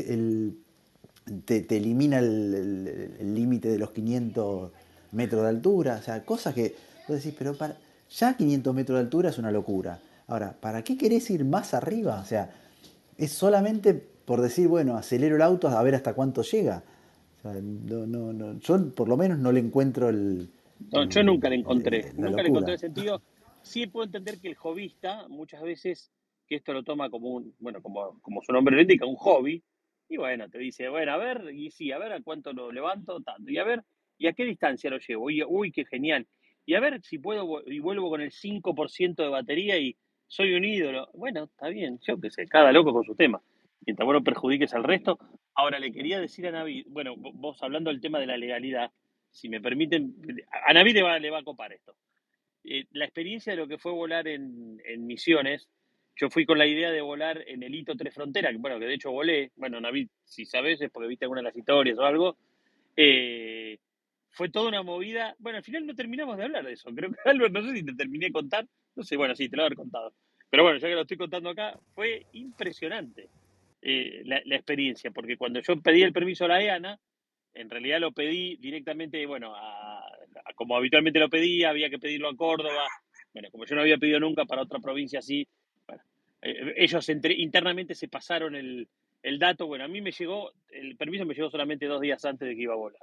te, 1.45 1.77
elimina 1.77 2.19
el 2.19 3.35
límite 3.35 3.69
de 3.69 3.79
los 3.79 3.91
500 3.91 4.71
metros 5.11 5.43
de 5.43 5.49
altura. 5.49 5.97
O 5.99 6.03
sea, 6.03 6.23
cosas 6.23 6.53
que 6.53 6.75
vos 7.07 7.17
decís, 7.17 7.35
pero 7.37 7.55
para, 7.55 7.77
ya 8.09 8.35
500 8.35 8.73
metros 8.73 8.97
de 8.97 9.01
altura 9.01 9.29
es 9.29 9.37
una 9.37 9.51
locura. 9.51 9.99
Ahora, 10.27 10.55
¿para 10.59 10.83
qué 10.83 10.97
querés 10.97 11.29
ir 11.29 11.45
más 11.45 11.73
arriba? 11.73 12.19
O 12.21 12.25
sea, 12.25 12.53
es 13.17 13.31
solamente 13.31 13.93
por 14.27 14.41
decir, 14.41 14.67
bueno, 14.67 14.97
acelero 14.97 15.37
el 15.37 15.41
auto 15.41 15.69
a 15.69 15.81
ver 15.83 15.95
hasta 15.95 16.13
cuánto 16.13 16.41
llega. 16.41 16.83
no, 17.43 18.05
no, 18.05 18.33
no, 18.33 18.59
yo 18.59 18.89
por 18.91 19.07
lo 19.07 19.15
menos 19.15 19.39
no 19.39 19.53
le 19.53 19.61
encuentro 19.61 20.09
el... 20.09 20.49
No, 20.91 21.07
yo 21.07 21.23
nunca 21.23 21.49
le 21.49 21.55
encontré, 21.55 22.11
nunca 22.17 22.43
le 22.43 22.49
encontré 22.49 22.73
el 22.73 22.79
sentido. 22.79 23.21
Sí 23.61 23.87
puedo 23.87 24.05
entender 24.05 24.37
que 24.39 24.49
el 24.49 24.55
jovista 24.55 25.27
muchas 25.29 25.61
veces 25.61 26.11
que 26.47 26.55
esto 26.55 26.73
lo 26.73 26.83
toma 26.83 27.09
como 27.09 27.29
un, 27.29 27.53
bueno, 27.59 27.81
como, 27.81 28.19
como 28.21 28.41
su 28.41 28.51
nombre 28.51 28.75
lo 28.75 28.81
indica, 28.81 29.05
un 29.05 29.15
hobby, 29.15 29.61
y 30.09 30.17
bueno, 30.17 30.49
te 30.49 30.57
dice, 30.57 30.87
bueno, 30.89 31.11
a 31.11 31.17
ver, 31.17 31.53
y 31.53 31.69
sí, 31.71 31.91
a 31.91 31.97
ver 31.97 32.13
a 32.13 32.21
cuánto 32.21 32.53
lo 32.53 32.71
levanto, 32.71 33.21
tanto, 33.21 33.51
y 33.51 33.57
a 33.57 33.63
ver, 33.63 33.83
y 34.17 34.27
a 34.27 34.33
qué 34.33 34.45
distancia 34.45 34.89
lo 34.89 34.99
llevo, 34.99 35.29
y, 35.29 35.43
uy, 35.43 35.71
qué 35.71 35.85
genial, 35.85 36.25
y 36.67 36.75
a 36.75 36.79
ver 36.81 37.01
si 37.01 37.17
puedo, 37.17 37.63
y 37.65 37.79
vuelvo 37.79 38.09
con 38.09 38.21
el 38.21 38.31
5% 38.31 39.15
de 39.15 39.29
batería 39.29 39.77
y 39.77 39.95
soy 40.27 40.53
un 40.53 40.65
ídolo. 40.65 41.09
Bueno, 41.13 41.45
está 41.45 41.69
bien, 41.69 41.97
yo 42.05 42.19
qué 42.19 42.29
sé, 42.29 42.45
cada 42.45 42.73
loco 42.73 42.91
con 42.91 43.05
su 43.05 43.15
tema. 43.15 43.41
Mientras 43.85 44.05
vos 44.05 44.13
no 44.13 44.23
perjudiques 44.23 44.73
al 44.73 44.83
resto. 44.83 45.17
Ahora 45.55 45.79
le 45.79 45.93
quería 45.93 46.19
decir 46.19 46.45
a 46.45 46.51
Navi, 46.51 46.83
bueno, 46.89 47.15
vos 47.15 47.63
hablando 47.63 47.89
del 47.89 48.01
tema 48.01 48.19
de 48.19 48.27
la 48.27 48.35
legalidad, 48.35 48.91
si 49.31 49.47
me 49.47 49.61
permiten, 49.61 50.13
a 50.67 50.73
Navi 50.73 50.91
le 50.91 51.03
va, 51.03 51.17
le 51.19 51.31
va 51.31 51.39
a 51.39 51.43
copar 51.43 51.71
esto. 51.71 51.95
Eh, 52.65 52.85
la 52.91 53.05
experiencia 53.05 53.53
de 53.53 53.57
lo 53.57 53.67
que 53.67 53.77
fue 53.77 53.93
volar 53.93 54.27
en, 54.27 54.81
en 54.85 55.07
Misiones, 55.07 55.69
yo 56.19 56.29
fui 56.29 56.45
con 56.45 56.57
la 56.57 56.65
idea 56.65 56.91
de 56.91 57.01
volar 57.01 57.43
en 57.47 57.63
el 57.63 57.73
hito 57.75 57.95
Tres 57.95 58.13
Fronteras, 58.13 58.51
que 58.51 58.57
bueno, 58.57 58.79
que 58.79 58.85
de 58.85 58.95
hecho 58.95 59.11
volé, 59.11 59.51
bueno, 59.55 59.79
Navid, 59.79 60.09
si 60.23 60.45
sabes, 60.45 60.81
es 60.81 60.89
porque 60.89 61.07
viste 61.07 61.25
alguna 61.25 61.41
de 61.41 61.45
las 61.45 61.57
historias 61.57 61.97
o 61.99 62.03
algo, 62.03 62.37
eh, 62.95 63.77
fue 64.29 64.49
toda 64.49 64.67
una 64.69 64.81
movida, 64.81 65.35
bueno, 65.37 65.57
al 65.57 65.63
final 65.63 65.85
no 65.85 65.93
terminamos 65.93 66.37
de 66.37 66.43
hablar 66.45 66.65
de 66.65 66.73
eso, 66.73 66.89
creo 66.93 67.11
que 67.11 67.17
Albert, 67.29 67.53
no 67.53 67.63
sé 67.63 67.73
si 67.73 67.85
te 67.85 67.93
terminé 67.93 68.27
de 68.27 68.31
contar, 68.31 68.67
no 68.95 69.03
sé, 69.03 69.15
bueno, 69.15 69.35
sí, 69.35 69.47
te 69.47 69.55
lo 69.55 69.61
voy 69.61 69.65
a 69.65 69.67
haber 69.67 69.77
contado, 69.77 70.13
pero 70.49 70.63
bueno, 70.63 70.79
ya 70.79 70.87
que 70.87 70.95
lo 70.95 71.01
estoy 71.01 71.17
contando 71.17 71.51
acá, 71.51 71.79
fue 71.93 72.25
impresionante 72.33 73.29
eh, 73.81 74.23
la, 74.25 74.55
experiencia, 74.55 75.11
porque 75.11 75.37
cuando 75.37 75.61
yo 75.61 75.79
pedí 75.81 76.01
el 76.01 76.13
permiso 76.13 76.45
a 76.45 76.49
la 76.49 76.61
EANA, 76.63 76.99
en 77.53 77.69
realidad 77.69 77.99
lo 77.99 78.11
pedí 78.11 78.55
directamente, 78.57 79.23
bueno, 79.25 79.53
como 80.55 80.75
habitualmente 80.75 81.19
lo 81.19 81.29
pedía, 81.29 81.69
había 81.69 81.89
que 81.89 81.99
pedirlo 81.99 82.29
a 82.29 82.35
Córdoba, 82.35 82.87
bueno, 83.33 83.49
como 83.51 83.65
yo 83.65 83.75
no 83.75 83.81
había 83.81 83.97
pedido 83.97 84.19
nunca 84.19 84.45
para 84.45 84.63
otra 84.63 84.79
provincia 84.79 85.19
así, 85.19 85.47
eh, 86.41 86.73
ellos 86.77 87.09
internamente 87.09 87.95
se 87.95 88.07
pasaron 88.07 88.55
el, 88.55 88.87
dato. 89.39 89.67
Bueno, 89.67 89.85
a 89.85 89.87
mí 89.87 90.01
me 90.01 90.11
llegó, 90.11 90.51
el 90.69 90.95
permiso 90.95 91.25
me 91.25 91.33
llegó 91.33 91.49
solamente 91.49 91.85
dos 91.85 92.01
días 92.01 92.23
antes 92.25 92.47
de 92.47 92.55
que 92.55 92.61
iba 92.61 92.73
a 92.73 92.77
volar. 92.77 93.01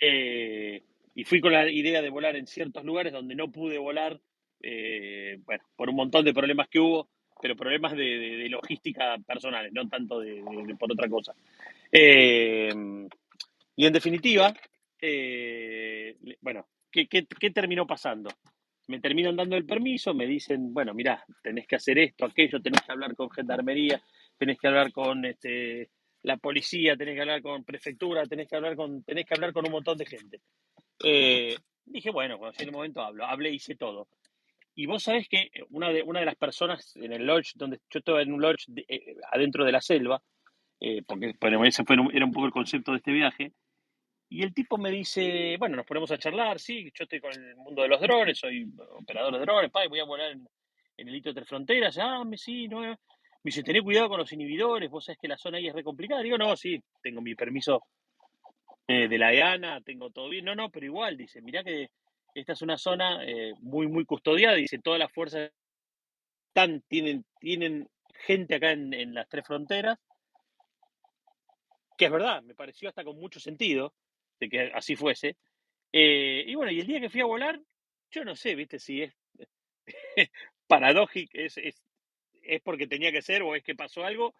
Eh, 0.00 0.82
y 1.14 1.24
fui 1.24 1.40
con 1.40 1.52
la 1.52 1.70
idea 1.70 2.00
de 2.00 2.08
volar 2.10 2.36
en 2.36 2.46
ciertos 2.46 2.84
lugares 2.84 3.12
donde 3.12 3.34
no 3.34 3.50
pude 3.50 3.78
volar, 3.78 4.18
eh, 4.62 5.38
bueno, 5.44 5.64
por 5.76 5.90
un 5.90 5.96
montón 5.96 6.24
de 6.24 6.32
problemas 6.32 6.68
que 6.68 6.80
hubo, 6.80 7.08
pero 7.40 7.54
problemas 7.56 7.94
de, 7.96 8.48
logística 8.48 9.18
personales, 9.26 9.72
no 9.72 9.88
tanto 9.88 10.20
de, 10.20 10.42
por 10.78 10.92
otra 10.92 11.08
cosa. 11.08 11.34
y 11.92 13.86
en 13.86 13.92
definitiva, 13.92 14.54
bueno, 16.40 16.66
¿qué, 16.90 17.06
qué 17.08 17.50
terminó 17.50 17.86
pasando? 17.86 18.30
Me 18.88 19.00
terminan 19.00 19.36
dando 19.36 19.56
el 19.56 19.64
permiso, 19.64 20.14
me 20.14 20.26
dicen, 20.26 20.72
bueno, 20.72 20.94
mirá, 20.94 21.24
tenés 21.42 21.66
que 21.66 21.76
hacer 21.76 21.98
esto, 21.98 22.24
aquello, 22.24 22.60
tenés 22.60 22.82
que 22.82 22.92
hablar 22.92 23.14
con 23.14 23.30
gendarmería, 23.30 24.02
tenés 24.36 24.58
que 24.58 24.68
hablar 24.68 24.92
con 24.92 25.24
este, 25.24 25.90
la 26.22 26.36
policía, 26.36 26.96
tenés 26.96 27.14
que 27.14 27.20
hablar 27.20 27.42
con 27.42 27.64
prefectura, 27.64 28.26
tenés 28.26 28.48
que 28.48 28.56
hablar 28.56 28.76
con, 28.76 29.02
tenés 29.04 29.26
que 29.26 29.34
hablar 29.34 29.52
con 29.52 29.66
un 29.66 29.72
montón 29.72 29.98
de 29.98 30.06
gente. 30.06 30.40
Eh, 31.04 31.56
dije, 31.84 32.10
bueno, 32.10 32.38
cuando 32.38 32.56
llegue 32.56 32.70
el 32.70 32.76
momento 32.76 33.00
hablo, 33.00 33.24
hablé, 33.24 33.50
hice 33.50 33.76
todo. 33.76 34.08
Y 34.74 34.86
vos 34.86 35.02
sabés 35.02 35.28
que 35.28 35.50
una 35.70 35.90
de, 35.90 36.02
una 36.02 36.20
de 36.20 36.26
las 36.26 36.36
personas 36.36 36.96
en 36.96 37.12
el 37.12 37.26
lodge, 37.26 37.52
donde 37.56 37.78
yo 37.90 37.98
estaba 37.98 38.22
en 38.22 38.32
un 38.32 38.40
lodge 38.40 38.66
eh, 38.88 39.16
adentro 39.30 39.64
de 39.64 39.72
la 39.72 39.80
selva, 39.80 40.22
eh, 40.80 41.02
porque 41.06 41.34
ese 41.66 41.84
fue, 41.84 41.96
era 42.12 42.24
un 42.24 42.32
poco 42.32 42.46
el 42.46 42.52
concepto 42.52 42.92
de 42.92 42.98
este 42.98 43.12
viaje, 43.12 43.52
y 44.32 44.42
el 44.42 44.54
tipo 44.54 44.78
me 44.78 44.90
dice, 44.90 45.56
bueno, 45.58 45.76
nos 45.76 45.84
ponemos 45.84 46.10
a 46.10 46.16
charlar, 46.16 46.58
sí, 46.58 46.90
yo 46.94 47.04
estoy 47.04 47.20
con 47.20 47.32
el 47.32 47.54
mundo 47.56 47.82
de 47.82 47.88
los 47.88 48.00
drones, 48.00 48.38
soy 48.38 48.66
operador 48.98 49.34
de 49.34 49.40
drones, 49.40 49.70
pa, 49.70 49.86
voy 49.86 50.00
a 50.00 50.04
volar 50.04 50.30
en, 50.30 50.48
el 50.96 51.14
hito 51.14 51.28
de 51.28 51.34
tres 51.34 51.48
fronteras, 51.48 51.98
ah, 51.98 52.24
me 52.24 52.38
sí, 52.38 52.66
no. 52.66 52.80
Me 52.80 52.96
dice, 53.44 53.62
tené 53.62 53.82
cuidado 53.82 54.08
con 54.08 54.18
los 54.18 54.32
inhibidores, 54.32 54.88
vos 54.88 55.04
sabés 55.04 55.18
que 55.18 55.28
la 55.28 55.36
zona 55.36 55.58
ahí 55.58 55.66
es 55.66 55.74
re 55.74 55.84
complicada. 55.84 56.22
Digo, 56.22 56.38
no, 56.38 56.56
sí, 56.56 56.82
tengo 57.02 57.20
mi 57.20 57.34
permiso 57.34 57.82
eh, 58.86 59.08
de 59.08 59.18
la 59.18 59.34
EANA, 59.34 59.80
tengo 59.82 60.10
todo 60.10 60.28
bien. 60.28 60.44
No, 60.44 60.54
no, 60.54 60.70
pero 60.70 60.86
igual, 60.86 61.16
dice, 61.16 61.42
mirá 61.42 61.62
que 61.62 61.90
esta 62.34 62.52
es 62.52 62.62
una 62.62 62.78
zona 62.78 63.22
eh, 63.24 63.52
muy, 63.60 63.86
muy 63.88 64.06
custodiada, 64.06 64.54
dice, 64.54 64.78
todas 64.78 65.00
las 65.00 65.12
fuerzas 65.12 65.50
están, 66.48 66.82
tienen, 66.88 67.26
tienen 67.38 67.88
gente 68.24 68.54
acá 68.54 68.70
en, 68.70 68.94
en 68.94 69.12
las 69.12 69.28
tres 69.28 69.46
fronteras, 69.46 69.98
que 71.98 72.06
es 72.06 72.10
verdad, 72.10 72.42
me 72.42 72.54
pareció 72.54 72.88
hasta 72.88 73.04
con 73.04 73.18
mucho 73.18 73.40
sentido 73.40 73.92
que 74.48 74.70
así 74.74 74.96
fuese. 74.96 75.36
Eh, 75.92 76.44
y 76.46 76.54
bueno, 76.54 76.72
y 76.72 76.80
el 76.80 76.86
día 76.86 77.00
que 77.00 77.10
fui 77.10 77.20
a 77.20 77.26
volar, 77.26 77.60
yo 78.10 78.24
no 78.24 78.34
sé, 78.34 78.54
viste, 78.54 78.78
si 78.78 79.02
es 79.02 79.14
paradójico, 80.66 81.30
es, 81.34 81.58
es, 81.58 81.82
es, 82.42 82.62
porque 82.62 82.86
tenía 82.86 83.12
que 83.12 83.22
ser 83.22 83.42
o 83.42 83.54
es 83.54 83.62
que 83.62 83.74
pasó 83.74 84.04
algo, 84.04 84.34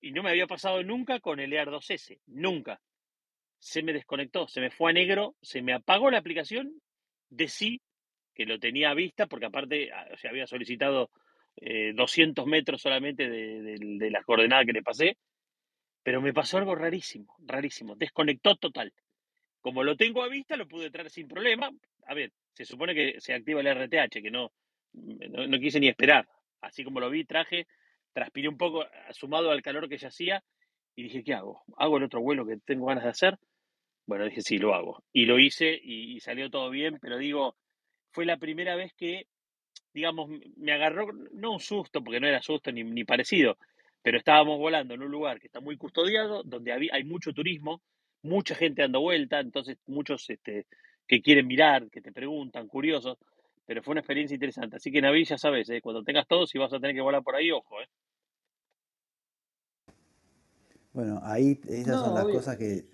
y 0.00 0.12
no 0.12 0.22
me 0.22 0.30
había 0.30 0.46
pasado 0.46 0.82
nunca 0.82 1.20
con 1.20 1.40
el 1.40 1.52
EAR 1.52 1.70
2S, 1.70 2.20
nunca. 2.26 2.80
Se 3.58 3.82
me 3.82 3.92
desconectó, 3.92 4.48
se 4.48 4.60
me 4.60 4.70
fue 4.70 4.90
a 4.90 4.94
negro, 4.94 5.34
se 5.42 5.62
me 5.62 5.72
apagó 5.72 6.10
la 6.10 6.18
aplicación, 6.18 6.80
de 7.28 7.48
sí, 7.48 7.80
que 8.34 8.46
lo 8.46 8.58
tenía 8.58 8.90
a 8.90 8.94
vista, 8.94 9.26
porque 9.26 9.46
aparte 9.46 9.90
ah, 9.92 10.06
se 10.16 10.28
había 10.28 10.46
solicitado 10.46 11.10
200 11.56 12.44
eh, 12.44 12.48
metros 12.48 12.82
solamente 12.82 13.28
de, 13.28 13.62
de, 13.62 13.76
de 13.80 14.10
las 14.10 14.24
coordenadas 14.24 14.66
que 14.66 14.72
le 14.72 14.82
pasé, 14.82 15.16
pero 16.02 16.20
me 16.20 16.32
pasó 16.32 16.58
algo 16.58 16.74
rarísimo, 16.74 17.34
rarísimo, 17.40 17.96
desconectó 17.96 18.56
total. 18.56 18.92
Como 19.66 19.82
lo 19.82 19.96
tengo 19.96 20.22
a 20.22 20.28
vista, 20.28 20.56
lo 20.56 20.68
pude 20.68 20.92
traer 20.92 21.10
sin 21.10 21.26
problema. 21.26 21.68
A 22.06 22.14
ver, 22.14 22.30
se 22.52 22.64
supone 22.64 22.94
que 22.94 23.20
se 23.20 23.34
activa 23.34 23.60
el 23.60 23.66
RTH, 23.66 24.22
que 24.22 24.30
no, 24.30 24.52
no, 24.92 25.58
quise 25.58 25.80
ni 25.80 25.88
esperar. 25.88 26.28
Así 26.60 26.84
como 26.84 27.00
lo 27.00 27.10
vi, 27.10 27.24
traje, 27.24 27.66
transpiré 28.12 28.48
un 28.48 28.58
poco, 28.58 28.86
sumado 29.10 29.50
al 29.50 29.62
calor 29.62 29.88
que 29.88 29.98
ya 29.98 30.06
hacía, 30.06 30.44
y 30.94 31.02
dije, 31.02 31.24
¿qué 31.24 31.34
hago? 31.34 31.64
¿Hago 31.78 31.96
el 31.96 32.04
otro 32.04 32.20
vuelo 32.20 32.46
que 32.46 32.58
tengo 32.58 32.86
ganas 32.86 33.02
de 33.02 33.10
hacer? 33.10 33.38
Bueno, 34.06 34.26
dije, 34.26 34.40
sí, 34.40 34.58
lo 34.58 34.72
hago. 34.72 35.02
Y 35.12 35.24
lo 35.26 35.36
hice 35.40 35.76
y, 35.82 36.20
salió 36.20 36.48
todo 36.48 36.70
bien, 36.70 37.00
pero 37.00 37.18
digo, 37.18 37.56
fue 38.12 38.24
la 38.24 38.36
primera 38.36 38.76
vez 38.76 38.92
que, 38.94 39.26
digamos, 39.92 40.30
me 40.56 40.74
agarró, 40.74 41.12
no 41.32 41.54
un 41.54 41.60
susto, 41.60 42.04
porque 42.04 42.20
no 42.20 42.28
era 42.28 42.40
susto 42.40 42.70
ni, 42.70 42.84
ni 42.84 43.02
parecido, 43.02 43.58
pero 44.00 44.16
estábamos 44.16 44.60
volando 44.60 44.94
en 44.94 45.02
un 45.02 45.10
lugar 45.10 45.40
que 45.40 45.48
está 45.48 45.58
muy 45.58 45.76
custodiado, 45.76 46.44
donde 46.44 46.72
hay 46.72 47.02
mucho 47.02 47.32
turismo, 47.32 47.82
mucha 48.26 48.54
gente 48.54 48.82
dando 48.82 49.00
vuelta, 49.00 49.40
entonces 49.40 49.78
muchos 49.86 50.28
este, 50.28 50.66
que 51.06 51.22
quieren 51.22 51.46
mirar, 51.46 51.88
que 51.90 52.00
te 52.00 52.12
preguntan, 52.12 52.68
curiosos, 52.68 53.18
pero 53.64 53.82
fue 53.82 53.92
una 53.92 54.00
experiencia 54.00 54.34
interesante. 54.34 54.76
Así 54.76 54.92
que 54.92 55.00
Naví, 55.00 55.24
ya 55.24 55.38
sabes, 55.38 55.68
¿eh? 55.70 55.80
cuando 55.80 56.02
tengas 56.02 56.26
todo, 56.26 56.46
si 56.46 56.58
vas 56.58 56.72
a 56.72 56.80
tener 56.80 56.94
que 56.94 57.00
volar 57.00 57.22
por 57.22 57.36
ahí, 57.36 57.50
ojo. 57.50 57.80
¿eh? 57.80 57.88
Bueno, 60.92 61.20
ahí 61.24 61.60
esas 61.68 62.00
son 62.00 62.14
las 62.14 62.24
cosas 62.24 62.56
que, 62.56 62.86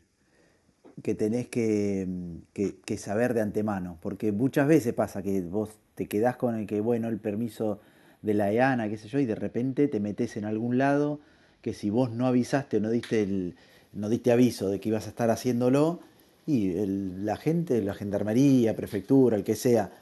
que 1.03 1.15
tenés 1.15 1.49
que, 1.49 2.07
que, 2.53 2.97
saber 2.97 3.35
de 3.35 3.41
antemano, 3.41 3.99
porque 4.01 4.33
muchas 4.33 4.67
veces 4.67 4.93
pasa 4.93 5.23
que 5.23 5.41
vos 5.41 5.79
te 5.95 6.07
quedás 6.07 6.37
con 6.37 6.57
el 6.57 6.67
que, 6.67 6.81
bueno, 6.81 7.09
el 7.09 7.21
permiso 7.21 7.81
de 8.23 8.35
la 8.35 8.51
EANA, 8.51 8.89
qué 8.89 8.97
sé 8.97 9.09
yo, 9.09 9.19
y 9.19 9.27
de 9.27 9.35
repente 9.35 9.89
te 9.89 10.01
metes 10.01 10.37
en 10.37 10.45
algún 10.45 10.79
lado 10.79 11.21
que 11.61 11.75
si 11.75 11.91
vos 11.91 12.11
no 12.11 12.27
avisaste 12.27 12.79
o 12.79 12.81
no 12.81 12.91
diste, 12.91 13.23
el, 13.23 13.57
no 13.93 14.09
diste 14.09 14.33
aviso 14.33 14.69
de 14.69 14.81
que 14.81 14.89
ibas 14.89 15.07
a 15.07 15.11
estar 15.11 15.31
haciéndolo, 15.31 16.01
y 16.47 16.73
la 16.87 17.37
gente, 17.37 17.81
la 17.83 17.95
gendarmería, 17.95 18.75
prefectura, 18.75 19.37
el 19.37 19.45
que 19.45 19.55
sea, 19.55 19.93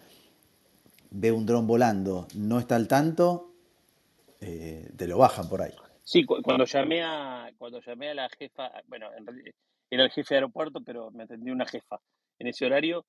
ve 1.10 1.32
un 1.32 1.44
dron 1.44 1.66
volando, 1.66 2.26
no 2.34 2.58
está 2.58 2.76
al 2.76 2.88
tanto, 2.88 3.52
eh, 4.40 4.90
te 4.96 5.06
lo 5.06 5.18
bajan 5.18 5.48
por 5.48 5.62
ahí. 5.62 5.74
Sí, 6.02 6.24
cuando 6.24 6.64
llamé 6.64 7.02
a 7.02 7.50
cuando 7.58 7.80
llamé 7.80 8.10
a 8.10 8.14
la 8.14 8.28
jefa, 8.30 8.72
bueno, 8.88 9.10
en 9.16 9.26
era 9.90 10.04
el 10.04 10.10
jefe 10.10 10.34
de 10.34 10.38
aeropuerto, 10.38 10.80
pero 10.82 11.10
me 11.10 11.24
atendió 11.24 11.52
una 11.52 11.66
jefa 11.66 12.00
en 12.38 12.46
ese 12.46 12.64
horario 12.64 13.04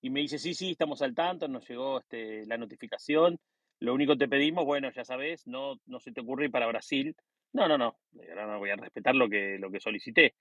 y 0.00 0.10
me 0.10 0.20
dice, 0.20 0.38
sí, 0.38 0.54
sí, 0.54 0.70
estamos 0.70 1.02
al 1.02 1.14
tanto, 1.14 1.48
nos 1.48 1.68
llegó 1.68 1.98
este, 1.98 2.46
la 2.46 2.56
notificación, 2.56 3.38
lo 3.80 3.94
único 3.94 4.12
que 4.12 4.20
te 4.20 4.28
pedimos, 4.28 4.64
bueno, 4.64 4.90
ya 4.92 5.04
sabes, 5.04 5.46
no, 5.46 5.80
no 5.86 6.00
se 6.00 6.12
te 6.12 6.20
ocurre 6.20 6.46
ir 6.46 6.50
para 6.50 6.66
Brasil. 6.66 7.16
No, 7.54 7.68
no, 7.68 7.78
no, 7.78 7.96
ahora 8.30 8.46
no 8.46 8.58
voy 8.58 8.70
a 8.70 8.76
respetar 8.76 9.14
lo 9.14 9.28
que, 9.28 9.58
lo 9.58 9.70
que 9.70 9.80
solicité. 9.80 10.34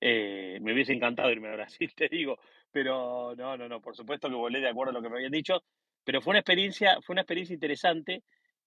Eh, 0.00 0.58
me 0.62 0.72
hubiese 0.72 0.92
encantado 0.92 1.30
irme 1.30 1.48
a 1.48 1.54
Brasil, 1.54 1.92
te 1.96 2.08
digo, 2.08 2.38
pero 2.72 3.34
no, 3.36 3.56
no, 3.56 3.68
no, 3.68 3.80
por 3.80 3.94
supuesto 3.94 4.28
que 4.28 4.34
volé 4.34 4.60
de 4.60 4.68
acuerdo 4.68 4.90
a 4.90 4.94
lo 4.94 5.02
que 5.02 5.10
me 5.10 5.16
habían 5.16 5.32
dicho, 5.32 5.62
pero 6.04 6.20
fue 6.20 6.32
una 6.32 6.40
experiencia, 6.40 7.00
fue 7.02 7.14
una 7.14 7.22
experiencia 7.22 7.54
interesante 7.54 8.22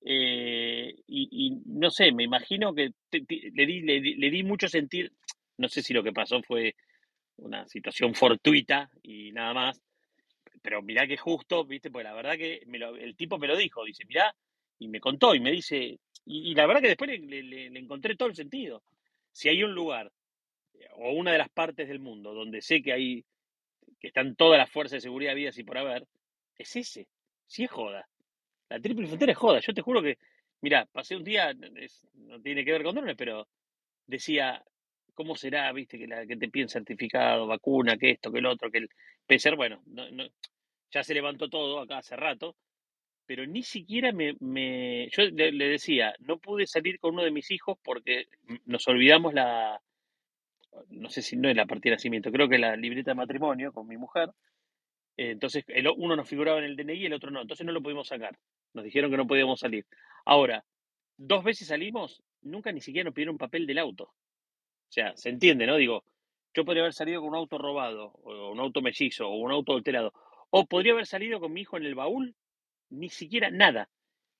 eh, 0.06 0.96
y, 1.08 1.58
no 1.66 1.90
sé, 1.90 2.12
me 2.12 2.24
imagino 2.24 2.74
que 2.74 2.92
le, 3.12 3.66
di, 3.66 3.82
le, 3.82 4.00
le, 4.00 4.30
di 4.30 4.44
mucho 4.44 4.68
sentir, 4.68 5.12
no 5.58 5.68
sé 5.68 5.82
si 5.82 5.94
lo 5.94 6.04
que 6.04 6.14
pasó 6.14 6.42
fue 6.44 6.76
una 7.38 7.68
situación 7.68 8.14
fortuita 8.14 8.90
y 9.02 9.32
nada 9.32 9.54
más, 9.54 9.82
pero 10.62 10.82
mirá 10.84 11.08
que 11.08 11.18
justo, 11.18 11.66
viste, 11.66 11.90
pues 11.90 12.04
la 12.04 12.14
verdad 12.14 12.38
que 12.38 12.62
el 13.00 13.16
tipo 13.16 13.40
me 13.40 13.48
lo 13.48 13.58
dijo, 13.58 13.84
dice, 13.84 14.06
mirá, 14.06 14.36
y 14.80 14.88
me 14.88 15.00
contó 15.00 15.34
y 15.34 15.40
me 15.40 15.52
dice, 15.52 16.00
y, 16.28 16.56
la 16.56 16.68
verdad 16.68 16.82
que 16.82 16.90
después 16.90 17.10
le, 17.10 17.44
le, 17.44 17.80
encontré 17.80 18.16
todo 18.16 18.28
el 18.28 18.36
sentido. 18.36 18.84
Si 19.32 19.50
hay 19.50 19.64
un 19.64 19.74
lugar 19.74 20.12
o 20.96 21.12
una 21.12 21.32
de 21.32 21.38
las 21.38 21.50
partes 21.50 21.88
del 21.88 22.00
mundo 22.00 22.34
donde 22.34 22.62
sé 22.62 22.82
que 22.82 22.94
hay, 22.94 23.26
que 24.00 24.08
están 24.08 24.36
todas 24.36 24.58
las 24.58 24.70
fuerzas 24.70 24.98
de 24.98 25.02
seguridad 25.02 25.36
vidas 25.36 25.58
y 25.58 25.64
por 25.64 25.78
haber, 25.78 26.06
es 26.58 26.76
ese, 26.76 27.08
si 27.46 27.64
es 27.64 27.72
joda. 27.72 28.08
La 28.70 28.80
triple 28.80 29.08
frontera 29.08 29.32
es 29.32 29.38
joda. 29.38 29.60
Yo 29.60 29.74
te 29.74 29.82
juro 29.82 30.02
que, 30.02 30.18
mira, 30.62 30.86
pasé 30.92 31.16
un 31.16 31.24
día, 31.24 31.54
no 31.54 32.42
tiene 32.42 32.66
que 32.66 32.72
ver 32.72 32.84
con 32.84 32.96
drones, 32.96 33.16
pero 33.16 33.48
decía, 34.06 34.64
¿cómo 35.14 35.36
será, 35.36 35.72
viste, 35.72 35.98
que, 35.98 36.08
la, 36.08 36.26
que 36.26 36.36
te 36.36 36.50
piden 36.50 36.70
certificado, 36.70 37.48
vacuna, 37.48 37.98
que 37.98 38.12
esto, 38.12 38.32
que 38.32 38.40
el 38.40 38.46
otro, 38.46 38.70
que 38.70 38.80
el 38.80 38.90
PCR? 39.26 39.56
Bueno, 39.56 39.82
no, 39.86 40.10
no, 40.12 40.26
ya 40.92 41.04
se 41.04 41.14
levantó 41.14 41.50
todo 41.50 41.80
acá 41.80 42.00
hace 42.00 42.16
rato, 42.16 42.56
pero 43.28 43.46
ni 43.46 43.62
siquiera 43.62 44.12
me, 44.12 44.36
me 44.40 45.10
yo 45.10 45.24
le, 45.24 45.68
decía, 45.68 46.16
no 46.20 46.40
pude 46.40 46.66
salir 46.66 47.00
con 47.00 47.14
uno 47.14 47.24
de 47.24 47.32
mis 47.32 47.52
hijos 47.52 47.78
porque 47.84 48.28
nos 48.66 48.88
olvidamos 48.88 49.34
la, 49.34 49.80
no 50.90 51.10
sé 51.10 51.22
si 51.22 51.36
no 51.36 51.50
es 51.50 51.56
la 51.56 51.66
partida 51.66 51.92
de 51.92 51.98
nacimiento, 51.98 52.32
creo 52.32 52.48
que 52.48 52.58
la 52.58 52.76
libreta 52.76 53.12
de 53.12 53.16
matrimonio 53.16 53.74
con 53.74 53.88
mi 53.88 53.98
mujer, 53.98 54.32
entonces 55.18 55.66
el, 55.68 55.88
uno 55.98 56.16
nos 56.16 56.30
figuraba 56.30 56.60
en 56.60 56.66
el 56.66 56.76
DNI 56.76 56.94
y 56.94 57.06
el 57.06 57.14
otro 57.14 57.30
no, 57.30 57.42
entonces 57.42 57.66
no 57.66 57.74
lo 57.74 57.82
pudimos 57.82 58.08
sacar. 58.08 58.38
Nos 58.74 58.86
dijeron 58.86 59.10
que 59.10 59.18
no 59.18 59.26
podíamos 59.26 59.60
salir. 59.60 59.86
Ahora, 60.26 60.64
dos 61.18 61.44
veces 61.44 61.68
salimos, 61.68 62.24
nunca 62.42 62.72
ni 62.72 62.82
siquiera 62.82 63.06
nos 63.06 63.14
pidieron 63.14 63.38
papel 63.38 63.66
del 63.66 63.80
auto. 63.80 64.04
O 64.04 64.92
sea, 64.92 65.18
se 65.18 65.30
entiende, 65.30 65.66
¿no? 65.66 65.76
Digo, 65.76 66.04
yo 66.54 66.64
podría 66.64 66.84
haber 66.84 66.94
salido 66.94 67.22
con 67.22 67.30
un 67.30 67.36
auto 67.36 67.58
robado, 67.58 68.12
o 68.24 68.52
un 68.52 68.60
auto 68.60 68.82
mellizo, 68.82 69.28
o 69.28 69.36
un 69.38 69.52
auto 69.52 69.74
alterado. 69.74 70.14
O 70.50 70.66
podría 70.66 70.94
haber 70.94 71.08
salido 71.08 71.40
con 71.40 71.52
mi 71.52 71.62
hijo 71.62 71.78
en 71.78 71.84
el 71.84 71.96
baúl, 71.96 72.36
ni 72.90 73.10
siquiera 73.10 73.50
nada. 73.52 73.90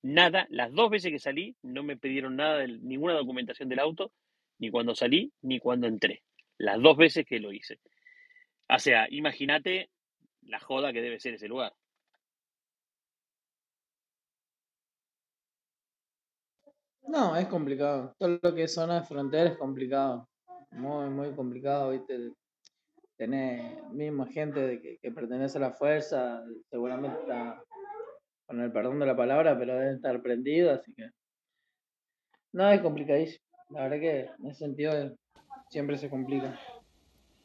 Nada, 0.02 0.46
las 0.50 0.72
dos 0.72 0.90
veces 0.90 1.10
que 1.10 1.18
salí 1.18 1.56
no 1.62 1.82
me 1.82 1.96
pidieron 1.96 2.36
nada, 2.36 2.58
de, 2.58 2.68
ninguna 2.68 3.14
documentación 3.14 3.68
del 3.68 3.80
auto, 3.80 4.12
ni 4.58 4.70
cuando 4.70 4.94
salí, 4.94 5.32
ni 5.42 5.58
cuando 5.58 5.86
entré. 5.86 6.22
Las 6.56 6.80
dos 6.80 6.96
veces 6.96 7.26
que 7.26 7.40
lo 7.40 7.52
hice. 7.52 7.80
O 8.68 8.78
sea, 8.78 9.06
imagínate 9.10 9.90
la 10.42 10.60
joda 10.60 10.92
que 10.92 11.02
debe 11.02 11.20
ser 11.20 11.34
ese 11.34 11.48
lugar. 11.48 11.74
No, 17.08 17.36
es 17.36 17.46
complicado. 17.46 18.14
Todo 18.18 18.38
lo 18.42 18.54
que 18.54 18.64
es 18.64 18.74
zona 18.74 19.00
de 19.00 19.06
frontera 19.06 19.50
es 19.50 19.56
complicado. 19.56 20.28
Muy, 20.72 21.08
muy 21.08 21.34
complicado, 21.34 21.90
¿viste? 21.90 22.32
Tener 23.16 23.82
misma 23.92 24.26
gente 24.26 24.80
que, 24.80 24.98
que 24.98 25.10
pertenece 25.10 25.58
a 25.58 25.62
la 25.62 25.72
fuerza, 25.72 26.44
seguramente 26.70 27.18
está, 27.20 27.64
con 28.48 28.60
el 28.60 28.72
perdón 28.72 28.98
de 28.98 29.06
la 29.06 29.16
palabra, 29.16 29.58
pero 29.58 29.76
debe 29.76 29.94
estar 29.94 30.20
prendido, 30.22 30.72
así 30.72 30.92
que. 30.94 31.10
No, 32.52 32.70
es 32.70 32.80
complicadísimo. 32.80 33.44
La 33.70 33.82
verdad 33.82 34.00
que 34.00 34.20
en 34.20 34.46
ese 34.46 34.60
sentido 34.60 35.16
siempre 35.68 35.98
se 35.98 36.08
complica. 36.08 36.58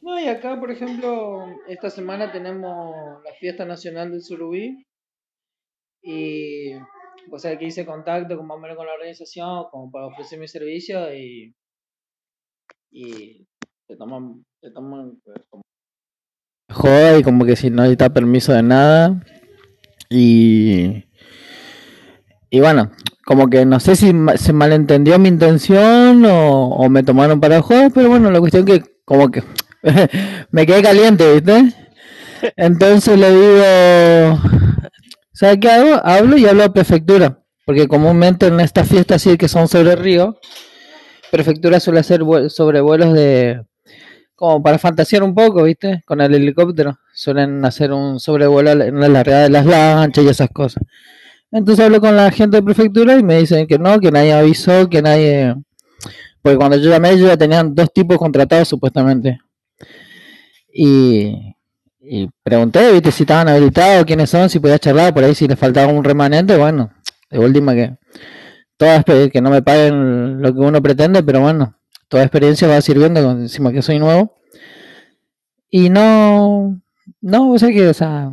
No, 0.02 0.18
y 0.20 0.28
acá, 0.28 0.58
por 0.60 0.72
ejemplo, 0.72 1.46
esta 1.68 1.90
semana 1.90 2.32
tenemos 2.32 3.22
la 3.24 3.34
fiesta 3.34 3.66
nacional 3.66 4.12
del 4.12 4.22
surubí. 4.22 4.86
Y 6.02 6.74
o 7.32 7.40
sea 7.40 7.58
que 7.58 7.66
hice 7.66 7.86
contacto 7.86 8.38
con 8.38 8.48
más 8.48 8.58
o 8.58 8.76
con 8.76 8.86
la 8.86 8.94
organización 8.94 9.66
como 9.72 9.92
para 9.92 10.08
ofrecer 10.08 10.40
mi 10.40 10.48
servicio 10.48 11.14
y, 11.14 11.56
y 12.92 13.46
te 13.88 13.96
toman, 13.96 14.46
te 14.62 14.72
toman 14.72 15.20
pues, 15.24 15.38
como... 15.50 15.64
Joda 16.72 17.20
y 17.20 17.24
como 17.24 17.46
que 17.46 17.56
si 17.56 17.70
no 17.70 17.84
necesita 17.84 18.14
permiso 18.14 18.54
de 18.54 18.64
nada. 18.64 19.22
Y, 20.14 21.06
y 22.50 22.60
bueno, 22.60 22.92
como 23.26 23.50
que 23.50 23.66
no 23.66 23.80
sé 23.80 23.96
si 23.96 24.14
se 24.36 24.54
malentendió 24.54 25.18
mi 25.18 25.30
intención 25.30 26.24
o, 26.26 26.88
me 26.90 27.04
tomaron 27.04 27.40
para 27.40 27.58
el 27.58 27.62
juego, 27.62 27.90
pero 27.94 28.10
bueno, 28.10 28.30
la 28.32 28.40
cuestión 28.40 28.66
que 28.66 28.84
como 29.06 29.32
que 29.32 29.44
me 30.52 30.66
quedé 30.66 30.82
caliente, 30.82 31.34
¿viste? 31.34 31.74
Entonces 32.58 33.18
le 33.18 33.32
digo, 33.32 34.40
¿sabes 35.32 35.58
qué 35.62 35.70
hago? 35.70 36.02
Hablo 36.04 36.38
y 36.38 36.46
hablo 36.46 36.64
a 36.64 36.74
prefectura, 36.74 37.40
porque 37.66 37.88
comúnmente 37.88 38.48
en 38.48 38.60
estas 38.60 38.88
fiestas 38.88 39.26
así 39.26 39.38
que 39.38 39.48
son 39.48 39.68
sobre 39.68 39.96
río, 39.96 40.38
prefectura 41.32 41.80
suele 41.80 42.02
hacer 42.02 42.22
sobrevuelos 42.50 43.14
de, 43.14 43.64
como 44.36 44.62
para 44.62 44.78
fantasear 44.78 45.24
un 45.24 45.34
poco, 45.34 45.64
¿viste? 45.64 46.04
Con 46.06 46.20
el 46.20 46.36
helicóptero, 46.36 47.00
suelen 47.24 47.64
hacer 47.64 47.94
un 47.94 48.20
sobrevuelo 48.20 48.72
en 48.72 49.00
la 49.00 49.08
largada 49.08 49.44
de 49.44 49.50
las 49.50 49.66
lanchas 49.66 50.26
y 50.26 50.28
esas 50.28 50.50
cosas. 50.50 50.84
Entonces 51.52 51.86
hablo 51.86 52.02
con 52.02 52.16
la 52.18 52.32
gente 52.32 52.58
de 52.58 52.64
prefectura 52.64 53.16
y 53.18 53.24
me 53.24 53.38
dicen 53.38 53.68
que 53.68 53.80
no, 53.80 54.00
que 54.00 54.12
nadie 54.12 54.34
avisó, 54.34 54.90
que 54.90 55.02
nadie... 55.02 55.56
Porque 56.42 56.58
cuando 56.58 56.78
yo 56.78 56.90
llamé, 56.90 57.12
ellos 57.12 57.30
ya 57.30 57.38
tenían 57.38 57.74
dos 57.74 57.94
tipos 57.94 58.18
contratados 58.18 58.68
supuestamente. 58.68 59.40
Y, 60.74 61.56
pregunté, 62.44 62.92
viste, 62.92 63.12
si 63.12 63.24
estaban 63.24 63.48
habilitados, 63.48 64.04
quiénes 64.06 64.30
son, 64.30 64.50
si 64.50 64.60
podía 64.60 64.80
charlar, 64.80 65.14
por 65.14 65.24
ahí 65.24 65.36
si 65.36 65.48
les 65.48 65.58
faltaba 65.58 65.94
un 65.94 66.04
remanente, 66.04 66.58
bueno, 66.58 66.92
de 67.30 67.40
última 67.40 67.74
que 67.74 67.96
todas 68.76 69.06
que 69.06 69.42
no 69.42 69.50
me 69.50 69.62
paguen 69.62 70.42
lo 70.42 70.54
que 70.54 70.60
uno 70.60 70.82
pretende, 70.82 71.24
pero 71.24 71.40
bueno, 71.40 71.78
toda 72.10 72.24
experiencia 72.24 72.68
va 72.68 72.82
sirviendo 72.82 73.32
encima 73.32 73.72
que 73.72 73.82
soy 73.82 74.00
nuevo. 74.00 74.36
Y 75.70 75.90
no, 75.90 76.83
no, 77.22 77.52
o 77.52 77.60
sea 77.60 77.70
que, 77.70 77.88
o 77.88 77.94
sea, 77.94 78.32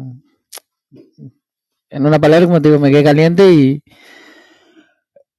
en 1.91 2.07
una 2.07 2.19
palabra, 2.19 2.47
como 2.47 2.63
te 2.63 2.69
digo, 2.69 2.81
me 2.81 2.91
quedé 2.91 3.05
caliente 3.05 3.53
y, 3.53 3.83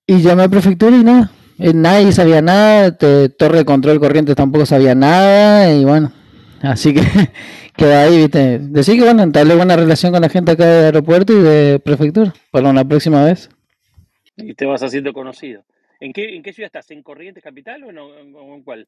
y 0.06 0.22
llamé 0.22 0.44
a 0.44 0.50
prefectura 0.50 0.96
y 0.98 1.04
nada, 1.04 1.32
nadie 1.58 2.12
sabía 2.12 2.42
nada, 2.42 2.98
Torre 2.98 3.60
de 3.60 3.66
Control 3.66 4.00
Corriente 4.00 4.36
tampoco 4.36 4.66
sabía 4.66 4.96
nada 4.96 5.74
y 5.74 5.86
bueno, 5.86 6.12
Así 6.62 6.94
que 6.94 7.02
queda 7.76 8.04
ahí, 8.04 8.18
viste. 8.18 8.60
Decir 8.60 8.96
que 8.98 9.04
bueno, 9.04 9.24
entablé 9.24 9.56
buena 9.56 9.76
relación 9.76 10.12
con 10.12 10.22
la 10.22 10.30
gente 10.30 10.52
acá 10.52 10.66
de 10.66 10.86
aeropuerto 10.86 11.34
y 11.34 11.42
de 11.42 11.80
prefectura 11.80 12.34
para 12.52 12.70
una 12.70 12.88
próxima 12.88 13.24
vez. 13.24 13.50
Y 14.38 14.54
te 14.54 14.66
vas 14.66 14.84
haciendo 14.84 15.14
conocido. 15.14 15.64
¿En 16.00 16.14
qué, 16.14 16.36
en 16.36 16.42
qué 16.42 16.54
ciudad 16.54 16.68
estás? 16.68 16.90
¿En 16.92 17.04
Corrientes 17.04 17.44
Capital 17.44 17.84
o 17.84 17.90
en, 17.90 17.98
en 17.98 18.64
cuál? 18.64 18.88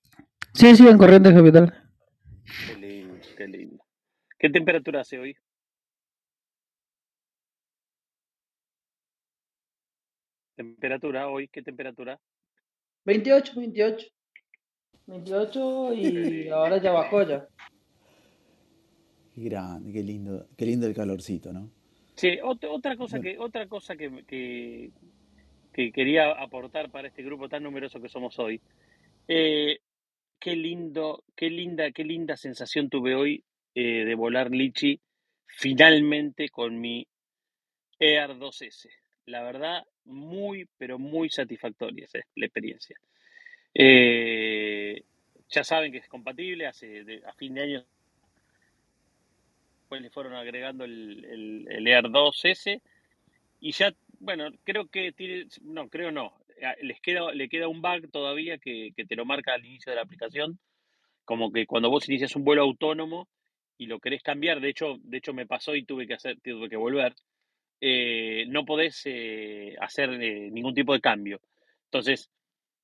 Sí, 0.54 0.76
sí, 0.76 0.88
en 0.88 0.98
Corrientes 0.98 1.34
Capital. 1.34 1.74
Qué 2.68 2.76
lindo, 2.76 3.16
qué 3.38 3.48
lindo. 3.48 3.83
¿Qué 4.44 4.50
temperatura 4.50 5.00
hace 5.00 5.18
hoy? 5.18 5.38
¿Temperatura 10.58 11.30
hoy? 11.30 11.48
¿Qué 11.48 11.62
temperatura? 11.62 12.20
28, 13.06 13.54
28. 13.56 14.08
28 15.08 15.94
y 15.94 16.50
ahora 16.50 16.78
ya 16.82 16.92
bajó 16.92 17.24
ya. 17.24 17.48
Qué 19.34 19.44
grande, 19.44 19.94
qué 19.94 20.04
lindo, 20.04 20.46
qué 20.58 20.66
lindo 20.66 20.88
el 20.88 20.94
calorcito, 20.94 21.54
¿no? 21.54 21.72
Sí, 22.16 22.38
otra 22.44 22.98
cosa 22.98 23.22
que, 23.22 23.38
otra 23.40 23.66
cosa 23.70 23.96
que, 23.96 24.92
que, 25.72 25.92
quería 25.94 26.34
aportar 26.34 26.92
para 26.92 27.08
este 27.08 27.24
grupo 27.24 27.48
tan 27.48 27.64
numeroso 27.64 28.02
que 28.02 28.10
somos 28.10 28.38
hoy. 28.40 28.60
Eh, 29.26 29.80
qué 30.38 30.54
lindo, 30.58 31.24
qué 31.34 31.50
linda, 31.50 31.94
qué 31.94 32.04
linda 32.04 32.36
sensación 32.36 32.90
tuve 32.90 33.16
hoy 33.16 33.42
eh, 33.76 34.06
de 34.06 34.16
volar 34.16 34.52
Lichi 34.52 35.00
finalmente 35.48 36.50
con 36.50 36.80
mi 36.80 37.08
Air 38.00 38.32
2S. 38.32 38.90
La 39.26 39.44
verdad, 39.44 39.86
muy, 40.06 40.68
pero 40.78 41.00
muy 41.00 41.30
satisfactoria 41.30 42.06
esa 42.06 42.20
la 42.36 42.46
experiencia. 42.46 42.98
Eh, 43.74 45.04
ya 45.50 45.64
saben 45.64 45.92
que 45.92 46.00
es 46.00 46.08
compatible, 46.08 46.68
hace 46.68 47.22
a 47.26 47.34
fin 47.34 47.54
de 47.54 47.62
año 47.62 47.86
pues 49.90 50.02
le 50.02 50.10
fueron 50.10 50.34
agregando 50.34 50.86
el, 50.86 51.68
el, 51.70 51.88
Air 51.88 52.06
2S 52.06 52.82
y 53.60 53.72
ya, 53.74 53.94
bueno, 54.20 54.50
creo 54.64 54.88
que 54.88 55.12
tiene, 55.12 55.46
no, 55.62 55.88
creo 55.88 56.12
no, 56.12 56.34
les 56.82 57.00
queda, 57.00 57.32
le 57.32 57.48
queda 57.48 57.68
un 57.68 57.82
bug 57.82 58.10
todavía 58.12 58.58
que, 58.58 58.92
que 58.96 59.06
te 59.06 59.16
lo 59.16 59.26
marca 59.26 59.54
al 59.54 59.66
inicio 59.66 59.92
de 59.92 59.98
la 59.98 60.02
aplicación, 60.02 60.58
como 61.26 61.52
que 61.52 61.68
cuando 61.68 61.92
vos 61.92 62.10
inicias 62.10 62.36
un 62.36 62.44
vuelo 62.44 62.64
autónomo 62.64 63.28
y 63.84 63.86
lo 63.86 64.00
querés 64.00 64.24
cambiar, 64.24 64.62
de 64.62 64.70
hecho, 64.70 64.96
de 65.04 65.18
hecho 65.18 65.34
me 65.34 65.46
pasó 65.46 65.76
y 65.76 65.84
tuve 65.84 66.08
que 66.08 66.14
hacer, 66.14 66.40
tuve 66.42 66.70
que 66.70 66.78
volver, 66.78 67.14
eh, 67.82 68.46
no 68.48 68.66
podés 68.66 69.02
eh, 69.06 69.76
hacer 69.82 70.10
eh, 70.14 70.50
ningún 70.52 70.74
tipo 70.74 70.94
de 70.94 71.02
cambio. 71.02 71.42
Entonces, 71.86 72.30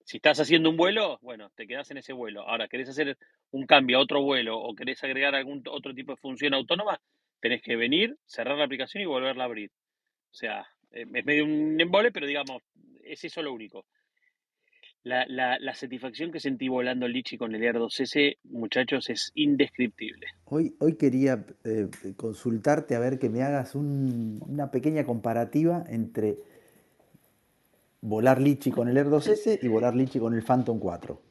si 0.03 0.17
estás 0.17 0.39
haciendo 0.41 0.69
un 0.69 0.77
vuelo, 0.77 1.19
bueno, 1.21 1.51
te 1.55 1.67
quedas 1.67 1.89
en 1.91 1.97
ese 1.97 2.11
vuelo. 2.11 2.41
Ahora, 2.41 2.67
querés 2.67 2.89
hacer 2.89 3.17
un 3.51 3.65
cambio 3.65 3.97
a 3.97 4.01
otro 4.01 4.21
vuelo 4.21 4.59
o 4.59 4.75
querés 4.75 5.01
agregar 5.03 5.35
algún 5.35 5.63
otro 5.69 5.93
tipo 5.93 6.11
de 6.11 6.17
función 6.17 6.53
autónoma, 6.53 6.99
tenés 7.39 7.61
que 7.61 7.77
venir, 7.77 8.17
cerrar 8.25 8.57
la 8.57 8.65
aplicación 8.65 9.01
y 9.01 9.05
volverla 9.05 9.43
a 9.43 9.45
abrir. 9.45 9.71
O 10.31 10.33
sea, 10.33 10.67
es 10.91 11.07
medio 11.07 11.45
un 11.45 11.79
embole, 11.79 12.11
pero 12.11 12.27
digamos, 12.27 12.61
es 13.03 13.23
eso 13.23 13.41
lo 13.41 13.53
único. 13.53 13.85
La, 15.03 15.25
la, 15.27 15.57
la, 15.59 15.73
satisfacción 15.73 16.31
que 16.31 16.41
sentí 16.41 16.67
volando 16.67 17.07
Lichi 17.07 17.37
con 17.37 17.55
el 17.55 17.63
Air 17.63 17.77
2S, 17.77 18.37
muchachos, 18.43 19.09
es 19.09 19.31
indescriptible. 19.33 20.27
Hoy, 20.45 20.75
hoy 20.79 20.97
quería 20.97 21.45
eh, 21.63 21.87
consultarte 22.17 22.95
a 22.95 22.99
ver 22.99 23.17
que 23.17 23.29
me 23.29 23.41
hagas 23.41 23.75
un, 23.75 24.43
una 24.45 24.71
pequeña 24.71 25.05
comparativa 25.05 25.85
entre 25.87 26.37
volar 28.01 28.41
Lichi 28.41 28.71
con 28.71 28.89
el 28.89 28.97
Air 28.97 29.07
2S 29.07 29.59
y 29.61 29.67
volar 29.69 29.95
Lichi 29.95 30.19
con 30.19 30.33
el 30.33 30.43
Phantom 30.43 30.79
4. 30.79 31.21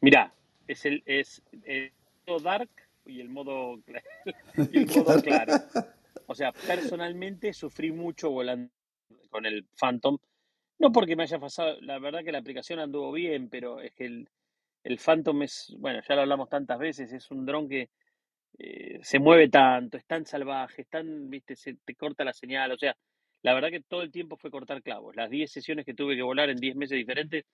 Mirá, 0.00 0.34
es 0.66 0.84
el, 0.84 1.02
es 1.06 1.42
el 1.64 1.92
modo 2.26 2.40
dark 2.40 2.70
y 3.06 3.20
el 3.20 3.28
modo, 3.28 3.78
y 4.72 4.78
el 4.78 4.86
modo 4.88 5.22
claro. 5.22 5.54
O 6.26 6.34
sea, 6.34 6.52
personalmente 6.52 7.52
sufrí 7.52 7.92
mucho 7.92 8.30
volando 8.30 8.70
con 9.30 9.46
el 9.46 9.64
Phantom 9.78 10.18
no 10.82 10.90
porque 10.90 11.14
me 11.14 11.22
haya 11.22 11.38
pasado, 11.38 11.76
la 11.80 12.00
verdad 12.00 12.24
que 12.24 12.32
la 12.32 12.38
aplicación 12.38 12.80
anduvo 12.80 13.12
bien, 13.12 13.48
pero 13.48 13.80
es 13.80 13.92
que 13.94 14.04
el, 14.04 14.28
el 14.82 14.98
Phantom 14.98 15.42
es, 15.42 15.72
bueno, 15.78 16.00
ya 16.06 16.16
lo 16.16 16.22
hablamos 16.22 16.48
tantas 16.48 16.76
veces, 16.76 17.12
es 17.12 17.30
un 17.30 17.46
dron 17.46 17.68
que 17.68 17.88
eh, 18.58 18.98
se 19.00 19.20
mueve 19.20 19.48
tanto, 19.48 19.96
es 19.96 20.04
tan 20.04 20.26
salvaje, 20.26 20.82
es 20.82 20.88
tan, 20.88 21.30
viste, 21.30 21.54
se 21.54 21.74
te 21.84 21.94
corta 21.94 22.24
la 22.24 22.32
señal, 22.32 22.72
o 22.72 22.76
sea, 22.76 22.96
la 23.42 23.54
verdad 23.54 23.70
que 23.70 23.80
todo 23.80 24.02
el 24.02 24.10
tiempo 24.10 24.36
fue 24.36 24.50
cortar 24.50 24.82
clavos. 24.82 25.14
Las 25.14 25.30
10 25.30 25.52
sesiones 25.52 25.86
que 25.86 25.94
tuve 25.94 26.16
que 26.16 26.22
volar 26.22 26.50
en 26.50 26.58
10 26.58 26.74
meses 26.74 26.98
diferentes 26.98 27.44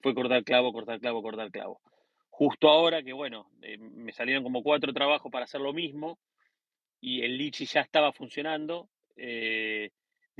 fue 0.00 0.14
cortar 0.14 0.42
clavo, 0.42 0.72
cortar 0.72 1.00
clavo, 1.00 1.22
cortar 1.22 1.50
clavo. 1.50 1.82
Justo 2.30 2.70
ahora 2.70 3.02
que, 3.02 3.12
bueno, 3.12 3.50
eh, 3.60 3.76
me 3.76 4.12
salieron 4.12 4.42
como 4.42 4.62
cuatro 4.62 4.94
trabajos 4.94 5.30
para 5.30 5.44
hacer 5.44 5.60
lo 5.60 5.74
mismo 5.74 6.18
y 6.98 7.22
el 7.22 7.36
Litchi 7.36 7.66
ya 7.66 7.82
estaba 7.82 8.10
funcionando, 8.12 8.88
eh, 9.16 9.90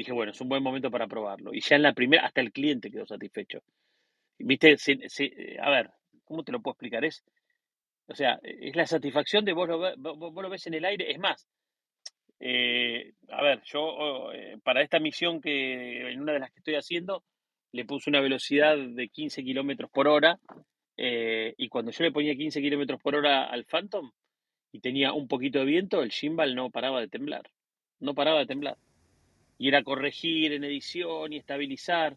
dije, 0.01 0.13
bueno, 0.13 0.33
es 0.33 0.41
un 0.41 0.49
buen 0.49 0.63
momento 0.63 0.91
para 0.91 1.07
probarlo. 1.07 1.53
Y 1.55 1.61
ya 1.61 1.77
en 1.77 1.83
la 1.83 1.93
primera, 1.93 2.25
hasta 2.27 2.41
el 2.41 2.53
cliente 2.53 2.91
quedó 2.91 3.07
satisfecho. 3.07 3.63
Viste, 4.39 4.77
a 5.61 5.71
ver, 5.71 5.91
¿cómo 6.25 6.43
te 6.43 6.53
lo 6.53 6.61
puedo 6.61 6.73
explicar? 6.73 7.05
Es, 7.05 7.23
o 8.07 8.15
sea, 8.15 8.41
es 8.43 8.75
la 8.75 8.87
satisfacción 8.87 9.45
de 9.45 9.53
vos 9.53 9.69
lo, 9.69 9.79
vos, 10.17 10.35
lo 10.35 10.51
ves 10.51 10.67
en 10.67 10.75
el 10.75 10.85
aire. 10.87 11.11
Es 11.11 11.19
más, 11.19 11.47
eh, 12.41 13.13
a 13.29 13.43
ver, 13.43 13.63
yo 13.65 14.33
eh, 14.33 14.57
para 14.63 14.83
esta 14.83 14.99
misión 14.99 15.41
que 15.41 16.11
en 16.11 16.21
una 16.21 16.33
de 16.33 16.41
las 16.41 16.51
que 16.51 16.61
estoy 16.61 16.77
haciendo, 16.77 17.25
le 17.73 17.85
puse 17.85 18.11
una 18.11 18.21
velocidad 18.21 18.77
de 18.79 19.09
15 19.09 19.45
kilómetros 19.45 19.91
por 19.91 20.09
hora. 20.09 20.41
Eh, 20.97 21.55
y 21.57 21.69
cuando 21.69 21.91
yo 21.93 22.05
le 22.05 22.13
ponía 22.13 22.35
15 22.35 22.61
kilómetros 22.61 23.01
por 23.01 23.15
hora 23.15 23.45
al 23.45 23.65
Phantom 23.65 24.11
y 24.73 24.81
tenía 24.81 25.13
un 25.13 25.29
poquito 25.29 25.61
de 25.61 25.67
viento, 25.67 26.03
el 26.03 26.11
gimbal 26.11 26.55
no 26.55 26.71
paraba 26.71 27.01
de 27.01 27.09
temblar. 27.09 27.51
No 28.01 28.15
paraba 28.15 28.41
de 28.41 28.47
temblar 28.47 28.79
y 29.61 29.69
era 29.69 29.85
corregir 29.85 30.55
en 30.55 30.65
edición 30.65 31.35
y 31.35 31.37
estabilizar. 31.37 32.17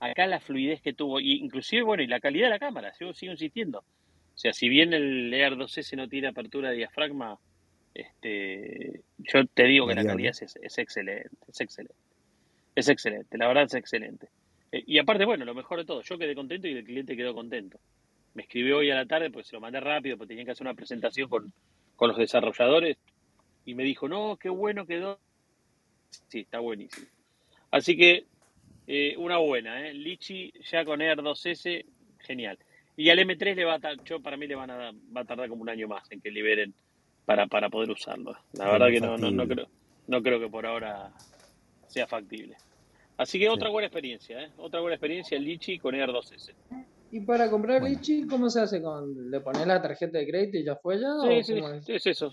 Acá 0.00 0.26
la 0.26 0.40
fluidez 0.40 0.82
que 0.82 0.92
tuvo, 0.92 1.20
y 1.20 1.34
inclusive, 1.34 1.84
bueno, 1.84 2.02
y 2.02 2.08
la 2.08 2.18
calidad 2.18 2.46
de 2.46 2.50
la 2.50 2.58
cámara, 2.58 2.92
sigo, 2.94 3.14
sigo 3.14 3.30
insistiendo. 3.30 3.78
O 3.78 4.36
sea, 4.36 4.52
si 4.52 4.68
bien 4.68 4.92
el 4.92 5.32
Air 5.32 5.52
2S 5.52 5.96
no 5.96 6.08
tiene 6.08 6.26
apertura 6.26 6.70
de 6.70 6.78
diafragma, 6.78 7.38
este, 7.94 9.00
yo 9.18 9.46
te 9.46 9.62
digo 9.62 9.86
que 9.86 9.94
la 9.94 10.04
calidad 10.04 10.32
es, 10.32 10.56
es, 10.60 10.78
excelente, 10.78 11.30
es 11.46 11.60
excelente. 11.60 11.94
Es 12.74 12.88
excelente, 12.88 13.38
la 13.38 13.46
verdad 13.46 13.62
es 13.62 13.74
excelente. 13.74 14.28
Eh, 14.72 14.82
y 14.84 14.98
aparte, 14.98 15.24
bueno, 15.24 15.44
lo 15.44 15.54
mejor 15.54 15.78
de 15.78 15.84
todo, 15.84 16.02
yo 16.02 16.18
quedé 16.18 16.34
contento 16.34 16.66
y 16.66 16.72
el 16.72 16.84
cliente 16.84 17.16
quedó 17.16 17.32
contento. 17.32 17.78
Me 18.34 18.42
escribió 18.42 18.78
hoy 18.78 18.90
a 18.90 18.96
la 18.96 19.06
tarde, 19.06 19.30
pues 19.30 19.46
se 19.46 19.54
lo 19.54 19.60
mandé 19.60 19.78
rápido, 19.78 20.16
porque 20.18 20.30
tenía 20.30 20.46
que 20.46 20.50
hacer 20.50 20.66
una 20.66 20.74
presentación 20.74 21.28
con, 21.28 21.52
con 21.94 22.08
los 22.08 22.18
desarrolladores, 22.18 22.96
y 23.64 23.76
me 23.76 23.84
dijo, 23.84 24.08
no, 24.08 24.36
qué 24.36 24.48
bueno 24.48 24.84
quedó 24.84 25.20
Sí, 26.28 26.40
está 26.40 26.60
buenísimo. 26.60 27.06
Así 27.70 27.96
que 27.96 28.26
eh, 28.86 29.14
una 29.16 29.38
buena, 29.38 29.86
¿eh? 29.86 29.94
Lichi 29.94 30.52
ya 30.70 30.84
con 30.84 31.00
Air 31.00 31.18
2S, 31.18 31.84
genial. 32.18 32.58
Y 32.96 33.08
al 33.08 33.18
M3 33.18 33.54
le 33.54 33.64
va 33.64 33.74
a 33.74 33.94
yo 34.04 34.20
para 34.20 34.36
mí 34.36 34.46
le 34.46 34.54
van 34.54 34.70
a 34.70 34.92
va 35.16 35.22
a 35.22 35.24
tardar 35.24 35.48
como 35.48 35.62
un 35.62 35.68
año 35.70 35.88
más 35.88 36.10
en 36.12 36.20
que 36.20 36.30
liberen 36.30 36.74
para, 37.24 37.46
para 37.46 37.70
poder 37.70 37.90
usarlo. 37.90 38.36
La 38.52 38.70
verdad 38.70 38.88
que 38.88 39.00
no, 39.00 39.16
no, 39.16 39.30
no, 39.30 39.48
creo, 39.48 39.68
no 40.08 40.22
creo 40.22 40.40
que 40.40 40.48
por 40.48 40.66
ahora 40.66 41.10
sea 41.86 42.06
factible. 42.06 42.56
Así 43.16 43.38
que 43.38 43.48
otra 43.48 43.68
buena 43.68 43.86
experiencia, 43.86 44.42
¿eh? 44.42 44.50
Otra 44.56 44.80
buena 44.80 44.96
experiencia 44.96 45.36
el 45.36 45.44
Lichi 45.44 45.78
con 45.78 45.94
Air 45.94 46.10
2S. 46.10 46.52
¿Y 47.12 47.20
para 47.20 47.50
comprar 47.50 47.82
Lichi, 47.82 48.26
cómo 48.26 48.48
se 48.48 48.60
hace? 48.60 48.80
con 48.80 49.30
¿Le 49.30 49.40
pones 49.40 49.66
la 49.66 49.82
tarjeta 49.82 50.16
de 50.16 50.26
crédito 50.26 50.56
y 50.56 50.64
ya 50.64 50.76
fue 50.76 50.98
ya? 50.98 51.10
Sí, 51.42 51.42
sí, 51.42 51.60
es? 51.92 52.06
eso. 52.06 52.32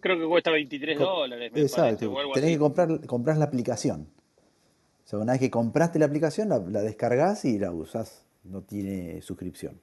Creo 0.00 0.18
que 0.18 0.26
cuesta 0.26 0.50
23 0.50 0.98
dólares. 0.98 1.52
Exacto. 1.54 2.14
Tenés 2.34 2.50
que 2.50 2.58
comprar 2.58 3.06
comprar 3.06 3.38
la 3.38 3.46
aplicación. 3.46 4.06
O 5.02 5.08
sea, 5.08 5.18
una 5.18 5.32
vez 5.32 5.40
que 5.40 5.50
compraste 5.50 5.98
la 5.98 6.04
aplicación, 6.04 6.50
la, 6.50 6.58
la 6.58 6.82
descargas 6.82 7.46
y 7.46 7.58
la 7.58 7.72
usas. 7.72 8.26
No 8.44 8.60
tiene 8.62 9.22
suscripción. 9.22 9.80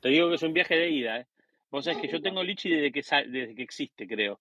Te 0.00 0.08
digo 0.08 0.28
que 0.28 0.34
es 0.34 0.42
un 0.42 0.52
viaje 0.52 0.74
de 0.74 0.90
ida. 0.90 1.20
¿eh? 1.20 1.26
Vos 1.70 1.84
sabés 1.84 2.00
que 2.00 2.08
yo 2.08 2.20
tengo 2.20 2.42
Lichi 2.42 2.70
desde 2.70 2.90
que, 2.90 3.02
desde 3.28 3.54
que 3.54 3.62
existe, 3.62 4.08
creo. 4.08 4.40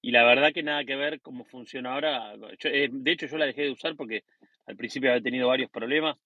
Y 0.00 0.12
la 0.12 0.24
verdad 0.24 0.52
que 0.54 0.62
nada 0.62 0.84
que 0.84 0.94
ver 0.94 1.20
cómo 1.20 1.44
funciona 1.44 1.94
ahora. 1.94 2.34
Eh, 2.62 2.88
de 2.90 3.12
hecho, 3.12 3.26
yo 3.26 3.36
la 3.36 3.46
dejé 3.46 3.62
de 3.62 3.72
usar 3.72 3.96
porque 3.96 4.22
al 4.66 4.76
principio 4.76 5.10
había 5.10 5.22
tenido 5.22 5.48
varios 5.48 5.70
problemas 5.70 6.16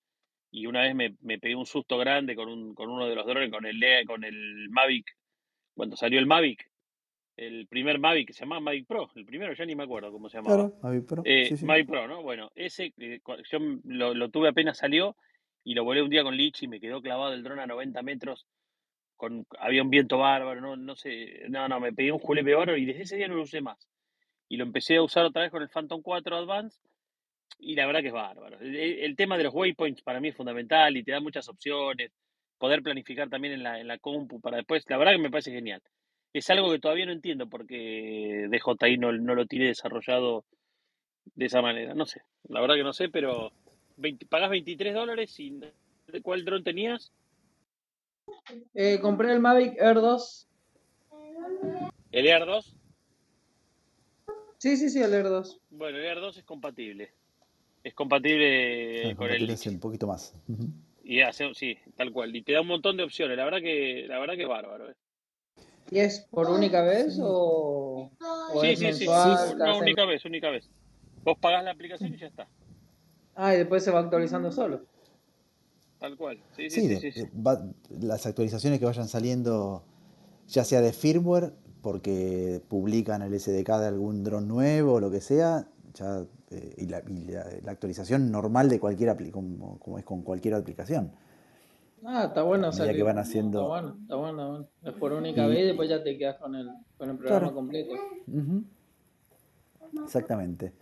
y 0.51 0.67
una 0.67 0.83
vez 0.83 0.95
me, 0.95 1.17
me 1.21 1.39
pegué 1.39 1.55
un 1.55 1.67
susto 1.67 1.99
grande 1.99 2.35
con, 2.35 2.49
un, 2.49 2.75
con 2.75 2.91
uno 2.91 3.07
de 3.07 3.15
los 3.15 3.27
drones, 3.27 3.51
con 3.51 3.67
el, 3.67 3.81
con 4.07 4.25
el 4.25 4.69
Mavic, 4.71 5.17
cuando 5.75 5.97
salió 5.97 6.19
el 6.19 6.27
Mavic, 6.27 6.71
el 7.37 7.67
primer 7.67 7.99
Mavic 7.99 8.29
que 8.29 8.33
se 8.33 8.41
llamaba 8.41 8.61
Mavic 8.61 8.87
Pro, 8.87 9.11
el 9.15 9.27
primero 9.27 9.53
ya 9.53 9.67
ni 9.67 9.75
me 9.75 9.85
acuerdo 9.85 10.11
cómo 10.11 10.29
se 10.29 10.39
llamaba. 10.39 10.57
Claro, 10.57 10.79
Mavic 10.83 11.07
Pro. 11.07 11.23
Eh, 11.25 11.55
Mavic 11.63 11.87
Pro, 11.87 12.09
¿no? 12.09 12.23
Bueno, 12.23 12.51
ese 12.55 12.95
eh, 12.97 13.21
yo 13.51 13.59
lo, 13.85 14.15
lo, 14.15 14.31
tuve 14.31 14.49
apenas 14.49 14.79
salió 14.79 15.17
y 15.63 15.75
lo 15.75 15.85
volé 15.85 16.03
un 16.03 16.11
día 16.11 16.23
con 16.23 16.37
Lichi 16.37 16.65
y 16.65 16.69
me 16.69 16.81
quedó 16.81 17.03
clavado 17.03 17.35
el 17.35 17.43
dron 17.43 17.61
a 17.61 17.67
90 17.67 18.03
metros. 18.03 18.47
Con, 19.17 19.47
había 19.59 19.83
un 19.83 19.91
viento 19.91 20.19
bárbaro, 20.19 20.61
no, 20.61 20.77
no 20.77 20.95
sé, 20.95 21.43
no, 21.49 21.69
no, 21.69 21.81
me 21.81 21.93
pegué 21.93 22.13
un 22.13 22.19
julepe 22.19 22.55
bárbaro 22.55 22.77
y 22.77 22.85
desde 22.85 23.03
ese 23.03 23.17
día 23.17 23.29
no 23.29 23.35
lo 23.35 23.43
usé 23.43 23.61
más. 23.61 23.89
Y 24.49 24.57
lo 24.57 24.65
empecé 24.65 24.97
a 24.97 25.03
usar 25.03 25.25
otra 25.25 25.43
vez 25.43 25.51
con 25.51 25.63
el 25.63 25.69
Phantom 25.69 26.03
4 26.03 26.37
Advance 26.37 26.81
y 27.59 27.75
la 27.75 27.87
verdad 27.87 28.01
que 28.01 28.09
es 28.09 28.13
bárbaro. 28.13 28.59
El, 28.61 29.17
tema 29.17 29.37
de 29.37 29.45
los 29.45 29.55
waypoints 29.55 30.03
para 30.03 30.21
mí 30.21 30.29
es 30.29 30.37
fundamental 30.37 30.97
y 30.97 31.03
te 31.03 31.13
da 31.13 31.21
muchas 31.21 31.49
opciones. 31.49 32.13
Poder 32.59 32.83
planificar 32.83 33.29
también 33.29 33.55
en 33.55 33.63
la, 33.63 33.81
en 33.81 33.89
la 33.89 33.99
compu 33.99 34.41
para 34.41 34.59
después, 34.59 34.85
la 34.89 34.97
verdad 34.97 35.13
que 35.13 35.19
me 35.19 35.31
parece 35.31 35.53
genial. 35.53 35.83
Es 36.33 36.49
algo 36.51 36.71
que 36.71 36.79
todavía 36.79 37.07
no 37.07 37.13
entiendo 37.13 37.49
porque 37.49 38.49
DJI 38.51 38.99
no, 38.99 39.13
no 39.13 39.35
lo 39.35 39.47
tiene 39.47 39.67
desarrollado 39.67 40.45
de 41.35 41.47
esa 41.47 41.63
manera. 41.63 41.95
No 41.95 42.07
sé, 42.07 42.23
la 42.49 42.61
verdad 42.61 42.77
que 42.77 42.83
no 42.83 42.93
sé, 42.93 43.09
pero 43.09 43.53
pagas 44.29 44.51
23 44.51 44.95
dólares 44.95 45.39
y 45.41 45.59
¿cuál 46.23 46.45
dron 46.45 46.63
tenías? 46.63 47.13
Eh, 48.75 48.99
compré 49.01 49.33
el 49.33 49.41
Mavic 49.41 49.81
Air 49.81 49.97
2. 49.97 50.49
¿El 52.13 52.27
Air 52.27 52.45
2? 52.47 52.77
Sí, 54.59 54.77
sí, 54.77 54.91
sí, 54.91 55.03
el 55.03 55.15
Air 55.15 55.25
2. 55.25 55.61
Bueno, 55.71 55.99
el 55.99 56.05
Air 56.05 56.21
2 56.21 56.39
es 56.39 56.45
compatible 56.45 57.13
es 57.87 57.95
compatible 57.95 59.15
con 59.17 59.31
el 59.31 59.57
un 59.69 59.81
poquito 59.81 60.07
más. 60.09 60.35
Y 61.05 61.21
hace, 61.21 61.55
sí, 61.55 61.77
tal 61.97 62.13
cual. 62.13 62.35
Y 62.35 62.43
te 62.43 62.53
da 62.53 62.63
un 62.63 62.67
montón 62.67 62.97
de 62.97 63.05
opciones. 63.05 63.37
La 63.37 63.45
verdad 63.45 63.61
que, 63.61 64.07
la 64.09 64.19
verdad 64.19 64.35
que 64.35 64.43
es 64.43 64.49
bárbaro. 64.49 64.91
Eh. 64.91 64.95
¿Y 65.93 65.99
es 66.01 66.27
por 66.31 66.51
única 66.51 66.83
vez 66.83 67.17
o, 67.23 68.11
sí, 68.61 68.75
sí, 68.75 68.93
sí, 68.93 68.99
sí, 69.07 69.07
No, 69.57 69.79
única 69.79 70.05
vez, 70.05 70.25
única 70.25 70.51
vez. 70.51 70.69
Vos 71.23 71.39
pagás 71.41 71.63
la 71.63 71.71
aplicación 71.71 72.13
y 72.13 72.17
ya 72.17 72.27
está. 72.27 72.49
Ah, 73.37 73.55
y 73.55 73.59
después 73.59 73.85
se 73.85 73.93
va 73.93 74.01
actualizando 74.01 74.51
solo. 74.51 74.83
tal 76.01 76.17
cual. 76.17 76.39
Sí, 76.57 76.69
Sí, 76.71 76.81
sí, 76.81 76.89
de- 76.89 77.13
sí, 77.13 77.23
va- 77.47 77.65
las 78.01 78.27
actualizaciones 78.27 78.81
que 78.81 78.85
vayan 78.85 79.07
saliendo, 79.09 79.85
ya 80.49 80.65
sea 80.65 80.81
de 80.81 80.93
firmware, 80.93 81.53
porque 81.83 82.61
publican 82.69 83.23
el 83.23 83.33
SDK 83.33 83.79
de 83.79 83.87
algún 83.87 84.25
dron 84.25 84.49
nuevo 84.49 84.95
o 84.95 85.01
lo 85.01 85.11
que 85.11 85.21
sea, 85.21 85.69
ya, 85.95 86.25
eh, 86.51 86.75
y, 86.79 86.87
la, 86.87 87.03
y 87.09 87.25
la- 87.25 87.47
la 87.63 87.73
actualización 87.73 88.31
normal 88.31 88.69
de 88.69 88.79
cualquier 88.81 89.11
apli- 89.11 89.31
como, 89.31 89.79
como 89.79 89.99
es 89.99 90.05
con 90.05 90.23
cualquier 90.23 90.55
aplicación. 90.55 91.13
Ah, 92.05 92.27
está 92.29 92.43
bueno, 92.43 92.69
o 92.69 92.73
sea 92.73 92.87
que 92.87 92.95
que 92.97 93.03
van 93.03 93.19
está 93.19 93.29
haciendo. 93.29 93.69
bueno, 93.69 93.97
está 94.03 94.15
bueno, 94.17 94.31
está 94.43 94.47
bueno. 94.47 94.69
Es 94.85 94.93
por 94.95 95.13
única 95.13 95.47
Y, 95.47 95.49
vez 95.51 95.59
y 95.61 95.67
después 95.67 95.89
ya 95.89 96.03
te 96.05 96.17
quedas 96.17 96.37
con 96.39 96.55
el, 96.55 96.69
con 96.97 97.11
el 97.11 97.17
programa 97.17 97.41
claro, 97.41 97.55
completo. 97.55 97.95
exactamente. 100.05 100.73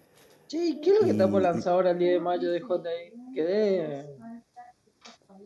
Che, 0.48 0.62
¿y 0.64 0.80
¿qué 0.80 0.90
es 0.90 0.96
lo 1.00 1.04
que 1.06 1.10
está 1.12 1.28
por 1.30 1.40
Y, 1.40 1.44
y 1.44 1.46
lanzar 1.46 1.72
ahora 1.72 1.90
el 1.92 1.98
10 1.98 2.12
de 2.14 2.20
mayo 2.20 2.50
de 2.50 2.60
JI? 2.60 3.32
Quedé 3.34 4.06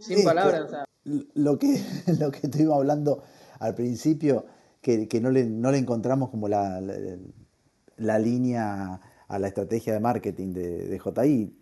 sin 0.00 0.24
palabras, 0.24 0.62
o 0.62 0.64
que 0.66 0.70
sea. 0.70 0.84
lo 1.34 1.58
que, 1.58 1.80
lo 2.20 2.30
que 2.30 2.40
estuvimos 2.46 2.76
hablando 2.76 3.22
al 3.60 3.74
principio, 3.74 4.46
que, 4.80 5.06
que 5.08 5.20
no 5.20 5.30
le, 5.30 5.44
no 5.44 5.70
le 5.70 5.78
encontramos 5.78 6.30
como 6.30 6.48
la, 6.48 6.80
la, 6.80 6.94
la 7.98 8.18
línea 8.18 9.00
a 9.28 9.38
la 9.38 9.48
estrategia 9.48 9.92
de 9.92 10.00
marketing 10.00 10.52
de, 10.54 10.88
de 10.88 10.98
JI, 10.98 11.52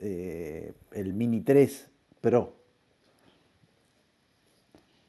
eh, 0.00 0.72
el 0.92 1.12
Mini 1.12 1.40
3 1.40 1.86
Pro. 2.20 2.54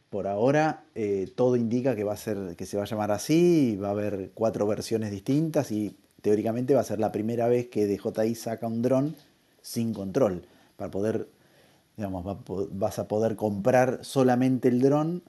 Por 0.09 0.25
ahora 0.25 0.85
eh, 0.95 1.31
todo 1.35 1.55
indica 1.55 1.95
que 1.95 2.03
va 2.03 2.13
a 2.13 2.17
ser, 2.17 2.55
que 2.55 2.65
se 2.65 2.77
va 2.77 2.83
a 2.83 2.87
llamar 2.87 3.11
así, 3.11 3.75
va 3.75 3.89
a 3.89 3.91
haber 3.91 4.31
cuatro 4.33 4.65
versiones 4.65 5.11
distintas 5.11 5.71
y 5.71 5.95
teóricamente 6.23 6.73
va 6.73 6.81
a 6.81 6.83
ser 6.83 6.99
la 6.99 7.11
primera 7.11 7.47
vez 7.47 7.67
que 7.67 7.85
DJI 7.85 8.33
saca 8.33 8.65
un 8.65 8.81
dron 8.81 9.15
sin 9.61 9.93
control, 9.93 10.45
para 10.77 10.89
poder, 10.89 11.27
digamos, 11.95 12.25
va 12.25 12.39
vas 12.71 12.97
a 12.97 13.07
poder 13.07 13.35
comprar 13.35 13.99
solamente 14.03 14.69
el 14.69 14.81
dron 14.81 15.21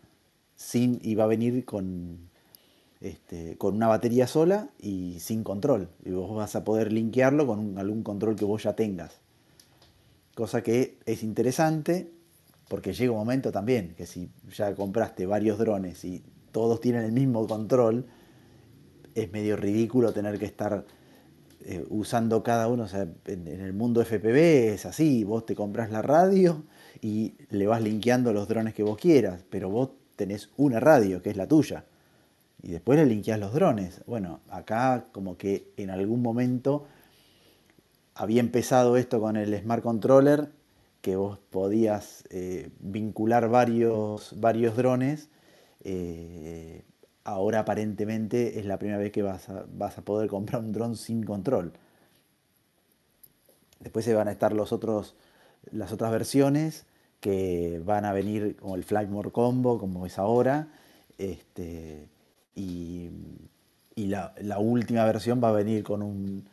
sin, 0.56 0.98
y 1.02 1.14
va 1.14 1.24
a 1.24 1.26
venir 1.26 1.66
con, 1.66 2.29
este, 3.00 3.56
con 3.56 3.76
una 3.76 3.88
batería 3.88 4.26
sola 4.26 4.68
y 4.78 5.18
sin 5.20 5.42
control. 5.42 5.88
Y 6.04 6.10
vos 6.10 6.34
vas 6.34 6.54
a 6.54 6.64
poder 6.64 6.92
linkearlo 6.92 7.46
con 7.46 7.78
algún 7.78 8.02
control 8.02 8.36
que 8.36 8.44
vos 8.44 8.62
ya 8.62 8.74
tengas. 8.74 9.20
Cosa 10.34 10.62
que 10.62 10.98
es 11.06 11.22
interesante 11.22 12.12
porque 12.68 12.92
llega 12.92 13.12
un 13.12 13.18
momento 13.18 13.50
también 13.50 13.94
que 13.96 14.06
si 14.06 14.30
ya 14.54 14.74
compraste 14.74 15.26
varios 15.26 15.58
drones 15.58 16.04
y 16.04 16.22
todos 16.52 16.80
tienen 16.80 17.04
el 17.04 17.12
mismo 17.12 17.46
control, 17.46 18.06
es 19.14 19.32
medio 19.32 19.56
ridículo 19.56 20.12
tener 20.12 20.38
que 20.38 20.44
estar 20.44 20.84
eh, 21.64 21.84
usando 21.88 22.42
cada 22.42 22.68
uno. 22.68 22.84
O 22.84 22.88
sea, 22.88 23.08
en, 23.26 23.48
en 23.48 23.60
el 23.60 23.72
mundo 23.72 24.04
FPV 24.04 24.74
es 24.74 24.86
así, 24.86 25.24
vos 25.24 25.46
te 25.46 25.54
compras 25.54 25.90
la 25.90 26.02
radio 26.02 26.64
y 27.00 27.34
le 27.48 27.66
vas 27.66 27.82
linkeando 27.82 28.32
los 28.32 28.46
drones 28.46 28.74
que 28.74 28.82
vos 28.82 28.98
quieras, 28.98 29.44
pero 29.48 29.70
vos 29.70 29.90
tenés 30.16 30.50
una 30.58 30.80
radio 30.80 31.22
que 31.22 31.30
es 31.30 31.36
la 31.36 31.48
tuya 31.48 31.86
y 32.62 32.72
después 32.72 32.98
le 32.98 33.06
linkeás 33.06 33.38
los 33.38 33.52
drones. 33.52 34.02
Bueno, 34.06 34.40
acá 34.48 35.06
como 35.12 35.36
que 35.36 35.72
en 35.76 35.90
algún 35.90 36.22
momento 36.22 36.86
había 38.14 38.40
empezado 38.40 38.96
esto 38.96 39.20
con 39.20 39.36
el 39.36 39.58
Smart 39.58 39.82
Controller, 39.82 40.50
que 41.00 41.16
vos 41.16 41.38
podías 41.50 42.24
eh, 42.30 42.70
vincular 42.80 43.48
varios, 43.48 44.34
varios 44.38 44.76
drones. 44.76 45.28
eh, 45.84 46.84
ahora 47.24 47.60
aparentemente 47.60 48.58
es 48.58 48.66
la 48.66 48.78
primera 48.78 48.98
vez 48.98 49.12
que 49.12 49.22
vas 49.22 49.48
a, 49.48 49.64
vas 49.72 49.98
a 49.98 50.02
poder 50.02 50.28
comprar 50.28 50.62
un 50.62 50.72
dron 50.72 50.96
sin 50.96 51.22
control. 51.22 51.72
Después 53.80 54.04
se 54.04 54.14
van 54.14 54.28
a 54.28 54.32
estar 54.32 54.52
los 54.52 54.72
otros, 54.72 55.14
las 55.70 55.92
otras 55.92 56.10
versiones 56.10 56.86
que 57.20 57.80
van 57.84 58.04
a 58.04 58.12
venir 58.12 58.56
como 58.56 58.76
el 58.76 58.84
Flagmore 58.84 59.30
Combo, 59.30 59.78
como 59.78 60.06
es 60.06 60.18
ahora. 60.18 60.68
Este, 61.18 62.08
y 62.54 63.10
y 63.96 64.06
la, 64.06 64.34
la 64.40 64.58
última 64.58 65.04
versión 65.04 65.40
va 65.42 65.48
a 65.50 65.52
venir 65.52 65.82
con 65.82 66.02
un 66.02 66.48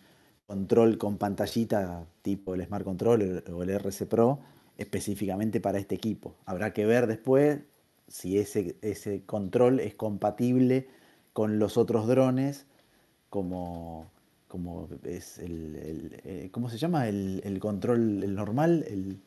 control 0.47 0.97
con 0.97 1.17
pantallita 1.17 2.05
tipo 2.21 2.55
el 2.55 2.65
Smart 2.65 2.83
Controller 2.83 3.43
o 3.51 3.63
el 3.63 3.69
RC 3.69 4.05
Pro 4.05 4.39
específicamente 4.77 5.59
para 5.61 5.77
este 5.79 5.95
equipo. 5.95 6.35
Habrá 6.45 6.73
que 6.73 6.85
ver 6.85 7.07
después 7.07 7.59
si 8.07 8.37
ese, 8.37 8.75
ese 8.81 9.23
control 9.25 9.79
es 9.79 9.95
compatible 9.95 10.87
con 11.33 11.57
los 11.59 11.77
otros 11.77 12.07
drones 12.07 12.65
como, 13.29 14.07
como 14.47 14.89
es 15.03 15.37
el, 15.39 15.75
el, 15.75 16.21
eh, 16.25 16.49
¿cómo 16.51 16.69
se 16.69 16.77
llama? 16.77 17.07
El, 17.07 17.41
el 17.43 17.59
control 17.59 18.23
el 18.23 18.35
normal, 18.35 18.83
el 18.87 19.19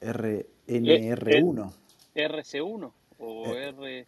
Eh, 0.00 0.54
RNR1. 0.68 1.72
eh, 2.14 2.28
RC1 2.28 2.92
o 3.18 3.46
Eh, 3.46 3.68
R. 3.70 4.06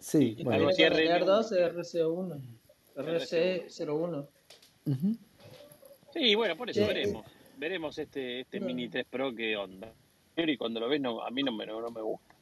sí, 0.00 0.34
Sí, 0.36 0.42
bueno, 0.42 0.56
algo 0.58 0.68
así, 0.70 0.76
Tiene 0.78 0.96
que 0.96 1.02
tener 1.02 1.22
RN1. 1.22 1.26
dos 1.26 1.52
RC1, 1.52 2.40
RC1. 2.96 3.66
RC01. 3.66 4.28
ujú. 4.86 5.16
Sí, 6.12 6.34
bueno, 6.34 6.56
por 6.56 6.68
eso 6.70 6.80
Che, 6.80 6.86
veremos. 6.86 7.24
Veremos 7.56 7.98
este, 7.98 8.40
este 8.40 8.58
no. 8.58 8.66
Mini 8.66 8.88
3 8.88 9.06
Pro 9.08 9.32
qué 9.34 9.56
onda. 9.56 9.92
Y 10.36 10.56
cuando 10.56 10.80
lo 10.80 10.88
ves, 10.88 11.00
no, 11.00 11.22
a 11.22 11.30
mí 11.30 11.42
no 11.42 11.52
me, 11.52 11.66
no, 11.66 11.80
no 11.80 11.90
me 11.90 12.00
gusta. 12.00 12.34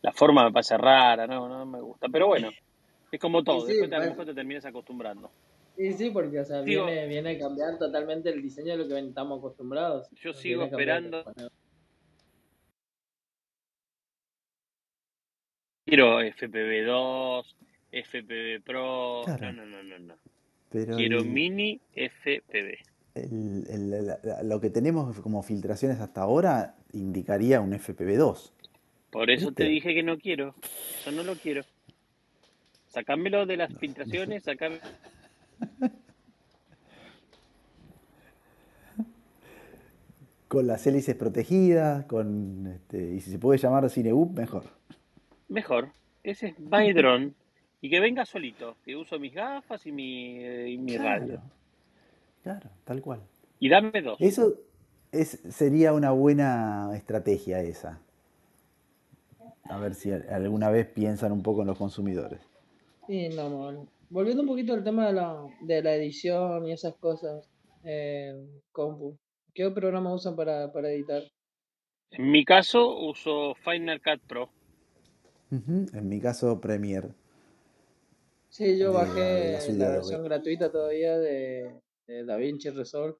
La 0.00 0.12
forma 0.12 0.44
me 0.44 0.52
parece 0.52 0.76
rara, 0.78 1.26
no, 1.26 1.48
no 1.48 1.66
me 1.66 1.80
gusta. 1.80 2.06
Pero 2.10 2.28
bueno, 2.28 2.50
es 3.10 3.20
como 3.20 3.40
Y 3.40 3.44
todo. 3.44 3.60
sí, 3.66 3.72
Después 3.72 3.90
te, 3.90 3.96
a 3.96 3.98
lo 3.98 4.02
bueno, 4.04 4.12
mejor 4.12 4.26
te 4.26 4.34
terminas 4.34 4.64
acostumbrando. 4.64 5.30
y 5.76 5.92
sí, 5.92 6.10
porque 6.10 6.40
o 6.40 6.44
sea, 6.44 6.62
Sigo, 6.62 6.86
viene, 6.86 7.06
viene 7.08 7.30
a 7.32 7.38
cambiar 7.38 7.78
totalmente 7.78 8.30
el 8.30 8.40
diseño 8.40 8.72
de 8.72 8.76
lo 8.78 8.88
que 8.88 8.98
estamos 8.98 9.38
acostumbrados. 9.40 10.08
yo 10.12 10.32
sigo 10.32 10.62
a 10.62 10.70
cambiar. 10.70 11.02
Quiero 15.92 16.22
FPV2, 16.22 17.44
FPV 17.92 18.62
Pro. 18.64 19.24
No, 19.28 19.36
Claro, 19.36 19.52
no, 19.52 19.66
no, 19.66 19.82
no, 19.82 19.98
no. 19.98 20.14
pero 20.70 20.96
Quiero 20.96 21.18
el, 21.18 21.26
Mini 21.26 21.82
FPV. 21.94 22.78
el- 23.14 23.66
el- 23.68 24.48
lo 24.48 24.58
que 24.58 24.70
tenemos 24.70 25.20
como 25.20 25.42
filtraciones 25.42 26.00
hasta 26.00 26.22
ahora 26.22 26.76
indicaría 26.94 27.60
un 27.60 27.74
FPV2, 27.74 28.54
Por 29.10 29.30
eso 29.30 29.52
te 29.52 29.64
dije 29.64 29.92
que 29.92 30.02
no 30.02 30.16
quiero. 30.16 30.54
Eso 31.02 31.12
no 31.12 31.24
lo 31.24 31.34
quiero. 31.34 31.60
Sacámelo 32.88 33.44
de 33.44 33.58
las 33.58 33.68
No, 33.68 33.74
no 33.74 33.80
filtraciones, 33.80 34.44
sacame. 34.44 34.78
Con 40.48 40.66
las 40.66 40.86
hélices 40.86 41.14
protegidas, 41.16 42.04
con 42.06 42.66
este, 42.66 43.12
y 43.14 43.20
si 43.20 43.30
se 43.30 43.38
puede 43.38 43.58
llamar 43.58 43.88
Cineup, 43.90 44.36
mejor. 44.38 44.64
Mejor. 45.52 45.90
Ese 46.22 46.48
es 46.48 46.58
My 46.58 46.92
Drone. 46.92 47.32
Y 47.80 47.90
que 47.90 48.00
venga 48.00 48.24
solito. 48.24 48.76
Que 48.84 48.96
uso 48.96 49.18
mis 49.18 49.34
gafas 49.34 49.86
y 49.86 49.92
mi, 49.92 50.38
eh, 50.38 50.70
y 50.70 50.78
mi 50.78 50.96
radio. 50.96 51.40
Claro, 52.42 52.70
tal 52.84 53.02
cual. 53.02 53.20
Y 53.58 53.68
dame 53.68 54.02
dos. 54.02 54.20
Eso 54.20 54.54
es, 55.12 55.42
sería 55.50 55.92
una 55.92 56.10
buena 56.10 56.90
estrategia 56.94 57.60
esa. 57.60 58.00
A 59.64 59.78
ver 59.78 59.94
si 59.94 60.10
alguna 60.10 60.70
vez 60.70 60.86
piensan 60.86 61.32
un 61.32 61.42
poco 61.42 61.62
en 61.62 61.68
los 61.68 61.78
consumidores. 61.78 62.40
Sí, 63.06 63.28
no, 63.28 63.50
mal. 63.50 63.88
Volviendo 64.10 64.42
un 64.42 64.48
poquito 64.48 64.74
al 64.74 64.84
tema 64.84 65.06
de 65.06 65.12
la, 65.12 65.46
de 65.60 65.82
la 65.82 65.94
edición 65.94 66.66
y 66.66 66.72
esas 66.72 66.96
cosas, 66.96 67.48
eh, 67.84 68.34
compu. 68.70 69.16
¿Qué 69.54 69.70
programa 69.70 70.14
usan 70.14 70.34
para, 70.34 70.72
para 70.72 70.90
editar? 70.90 71.22
En 72.10 72.30
mi 72.30 72.44
caso 72.44 72.98
uso 72.98 73.54
Final 73.54 74.00
Cut 74.02 74.20
Pro. 74.26 74.50
En 75.52 76.08
mi 76.08 76.18
caso, 76.18 76.60
Premiere 76.60 77.10
Sí, 78.48 78.78
yo 78.78 78.92
de, 78.92 78.94
de 78.94 79.52
la 79.52 79.58
bajé 79.58 79.72
la 79.72 79.88
versión 79.90 80.24
gratuita 80.24 80.70
todavía 80.70 81.18
de, 81.18 81.80
de 82.06 82.24
DaVinci 82.24 82.70
Resolve. 82.70 83.16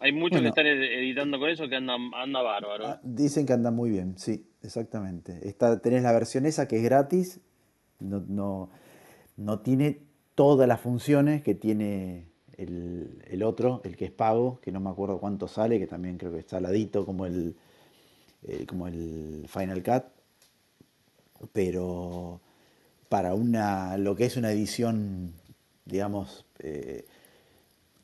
Hay 0.00 0.12
muchos 0.12 0.40
que 0.42 0.48
están 0.48 0.66
ed- 0.66 0.82
editando 0.82 1.38
con 1.38 1.48
eso 1.50 1.68
que 1.68 1.76
andan 1.76 2.10
anda 2.14 2.42
bárbaro. 2.42 2.84
ah, 2.86 3.00
dicen 3.02 3.46
que 3.46 3.52
anda 3.52 3.70
muy 3.70 3.90
bien, 3.90 4.18
sí, 4.18 4.46
exactamente. 4.62 5.48
Está, 5.48 5.80
tenés 5.80 6.02
la 6.02 6.12
versión 6.12 6.46
esa 6.46 6.68
que 6.68 6.76
es 6.78 6.82
gratis, 6.82 7.40
no, 8.00 8.20
no, 8.28 8.70
no 9.36 9.60
tiene 9.60 10.00
todas 10.34 10.68
las 10.68 10.80
funciones 10.80 11.42
que 11.42 11.54
tiene 11.54 12.26
el, 12.56 13.22
el 13.28 13.42
otro, 13.42 13.80
el 13.84 13.96
que 13.96 14.06
es 14.06 14.10
pago, 14.12 14.60
que 14.60 14.72
no 14.72 14.80
me 14.80 14.90
acuerdo 14.90 15.18
cuánto 15.20 15.48
sale, 15.48 15.78
que 15.78 15.86
también 15.86 16.18
creo 16.18 16.32
que 16.32 16.40
está 16.40 16.60
ladito 16.60 17.06
como 17.06 17.26
el, 17.26 17.56
eh, 18.42 18.66
como 18.66 18.88
el 18.88 19.46
Final 19.48 19.82
Cut, 19.82 20.04
pero 21.52 22.40
para 23.08 23.34
una, 23.34 23.96
lo 23.98 24.16
que 24.16 24.26
es 24.26 24.36
una 24.36 24.52
edición, 24.52 25.34
digamos, 25.86 26.46
eh, 26.60 27.06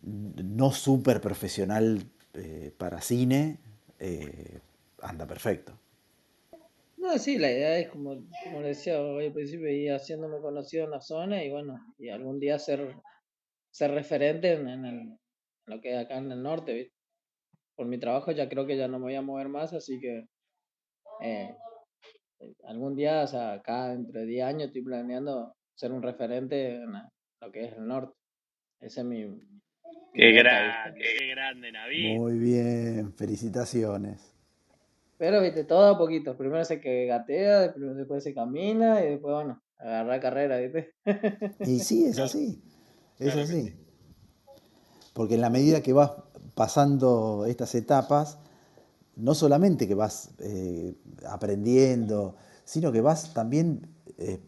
no 0.02 0.72
súper 0.72 1.20
profesional 1.20 2.04
eh, 2.34 2.72
para 2.76 3.00
cine, 3.00 3.58
eh, 3.98 4.60
anda 5.02 5.26
perfecto. 5.26 5.72
No, 6.96 7.18
sí, 7.18 7.38
la 7.38 7.50
idea 7.50 7.78
es 7.78 7.88
como, 7.88 8.22
como 8.44 8.60
decía 8.60 9.00
hoy 9.00 9.26
al 9.26 9.32
principio, 9.32 9.68
ir 9.68 9.92
haciéndome 9.92 10.40
conocido 10.40 10.84
en 10.84 10.90
la 10.90 11.00
zona 11.00 11.42
y 11.42 11.50
bueno, 11.50 11.78
y 11.98 12.10
algún 12.10 12.38
día 12.38 12.58
ser, 12.58 12.94
ser 13.70 13.92
referente 13.92 14.52
en, 14.54 14.84
el- 14.84 15.18
lo 15.66 15.80
que 15.80 15.92
es 15.94 15.98
acá 15.98 16.18
en 16.18 16.32
el 16.32 16.42
norte, 16.42 16.74
¿viste? 16.74 16.94
por 17.76 17.86
mi 17.86 17.98
trabajo 17.98 18.32
ya 18.32 18.48
creo 18.48 18.66
que 18.66 18.76
ya 18.76 18.88
no 18.88 18.98
me 18.98 19.04
voy 19.06 19.16
a 19.16 19.22
mover 19.22 19.48
más, 19.48 19.72
así 19.72 20.00
que 20.00 20.26
eh, 21.22 21.54
algún 22.64 22.96
día, 22.96 23.22
o 23.22 23.26
sea, 23.26 23.52
acá 23.52 23.92
entre 23.92 24.24
10 24.24 24.44
años 24.44 24.66
estoy 24.68 24.82
planeando 24.82 25.54
ser 25.74 25.92
un 25.92 26.02
referente 26.02 26.76
en 26.76 26.92
lo 26.92 27.52
que 27.52 27.64
es 27.64 27.72
el 27.74 27.86
norte. 27.86 28.14
Ese 28.80 29.00
es 29.00 29.06
mi... 29.06 29.24
Qué 30.12 30.32
grande, 30.32 31.00
qué 31.18 31.26
grande, 31.28 31.72
Navid. 31.72 32.18
Muy 32.18 32.38
bien, 32.38 33.12
felicitaciones. 33.14 34.34
Pero, 35.18 35.42
viste, 35.42 35.64
todo 35.64 35.94
a 35.94 35.98
poquito. 35.98 36.36
Primero 36.36 36.64
se 36.64 36.80
que 36.80 37.06
gatea, 37.06 37.68
después 37.68 38.24
se 38.24 38.34
camina 38.34 39.04
y 39.04 39.10
después, 39.10 39.34
bueno, 39.34 39.62
agarrar 39.78 40.20
carrera, 40.20 40.56
viste. 40.58 40.94
Y 41.60 41.80
sí, 41.80 42.06
es 42.06 42.18
así. 42.18 42.62
Es 43.18 43.36
así. 43.36 43.74
Porque 45.12 45.34
en 45.34 45.42
la 45.42 45.50
medida 45.50 45.82
que 45.82 45.92
vas 45.92 46.12
pasando 46.54 47.44
estas 47.46 47.74
etapas, 47.74 48.38
no 49.20 49.34
solamente 49.34 49.86
que 49.86 49.94
vas 49.94 50.30
eh, 50.40 50.94
aprendiendo, 51.28 52.36
sino 52.64 52.92
que 52.92 53.00
vas 53.00 53.34
también 53.34 53.86
eh, 54.18 54.40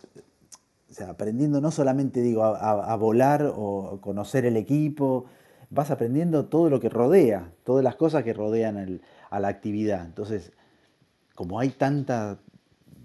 aprendiendo 1.08 1.60
no 1.60 1.70
solamente 1.70 2.20
digo 2.20 2.44
a, 2.44 2.96
volar 2.96 3.52
o 3.56 3.98
conocer 4.00 4.44
el 4.44 4.56
equipo, 4.56 5.24
vas 5.70 5.90
aprendiendo 5.90 6.46
todo 6.46 6.68
lo 6.68 6.80
que 6.80 6.88
rodea, 6.88 7.52
todas 7.64 7.82
las 7.82 7.96
cosas 7.96 8.24
que 8.24 8.34
rodean 8.34 9.00
a 9.30 9.40
la 9.40 9.48
actividad. 9.48 10.04
Entonces, 10.04 10.52
como 11.34 11.58
hay 11.58 11.70
tanta 11.70 12.38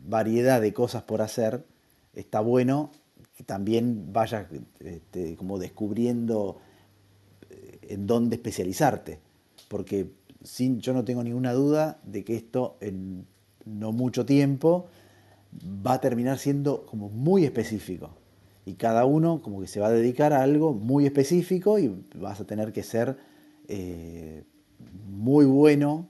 variedad 0.06 0.60
de 0.60 0.74
cosas 0.74 1.04
por 1.04 1.22
hacer, 1.22 1.66
está 2.14 2.42
bueno 2.42 2.92
que 3.36 3.44
también 3.44 4.12
vayas 4.12 4.48
este, 4.80 5.36
como 5.38 5.60
descubriendo 5.60 6.60
eh, 7.50 7.80
en 7.90 8.08
dónde 8.08 8.36
especializarte, 8.36 9.20
porque 9.70 10.12
sin, 10.48 10.80
yo 10.80 10.94
no 10.94 11.04
tengo 11.04 11.24
ninguna 11.24 11.54
duda 11.54 12.00
de 12.04 12.24
que 12.24 12.36
esto 12.36 12.78
en 12.80 13.26
no 13.66 13.92
mucho 13.92 14.26
tiempo 14.26 14.88
va 15.86 15.94
a 15.94 16.02
terminar 16.02 16.40
siendo 16.40 16.86
como 16.86 17.10
muy 17.10 17.44
específico. 17.44 18.12
Y 18.66 18.74
cada 18.76 19.06
uno 19.06 19.42
como 19.42 19.62
que 19.62 19.68
se 19.68 19.80
va 19.80 19.88
a 19.88 19.92
dedicar 19.92 20.34
a 20.34 20.42
algo 20.42 20.74
muy 20.74 21.06
específico 21.06 21.80
y 21.80 21.94
vas 22.16 22.40
a 22.40 22.46
tener 22.46 22.74
que 22.74 22.84
ser 22.84 23.18
eh, 23.68 24.44
muy 25.10 25.46
bueno 25.46 26.08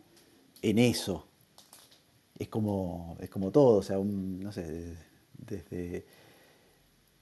en 0.61 0.79
eso. 0.79 1.27
Es 2.37 2.47
como, 2.47 3.17
es 3.19 3.29
como 3.29 3.51
todo, 3.51 3.77
o 3.77 3.83
sea, 3.83 3.97
no 3.97 4.51
sé, 4.51 4.95
desde 5.37 6.05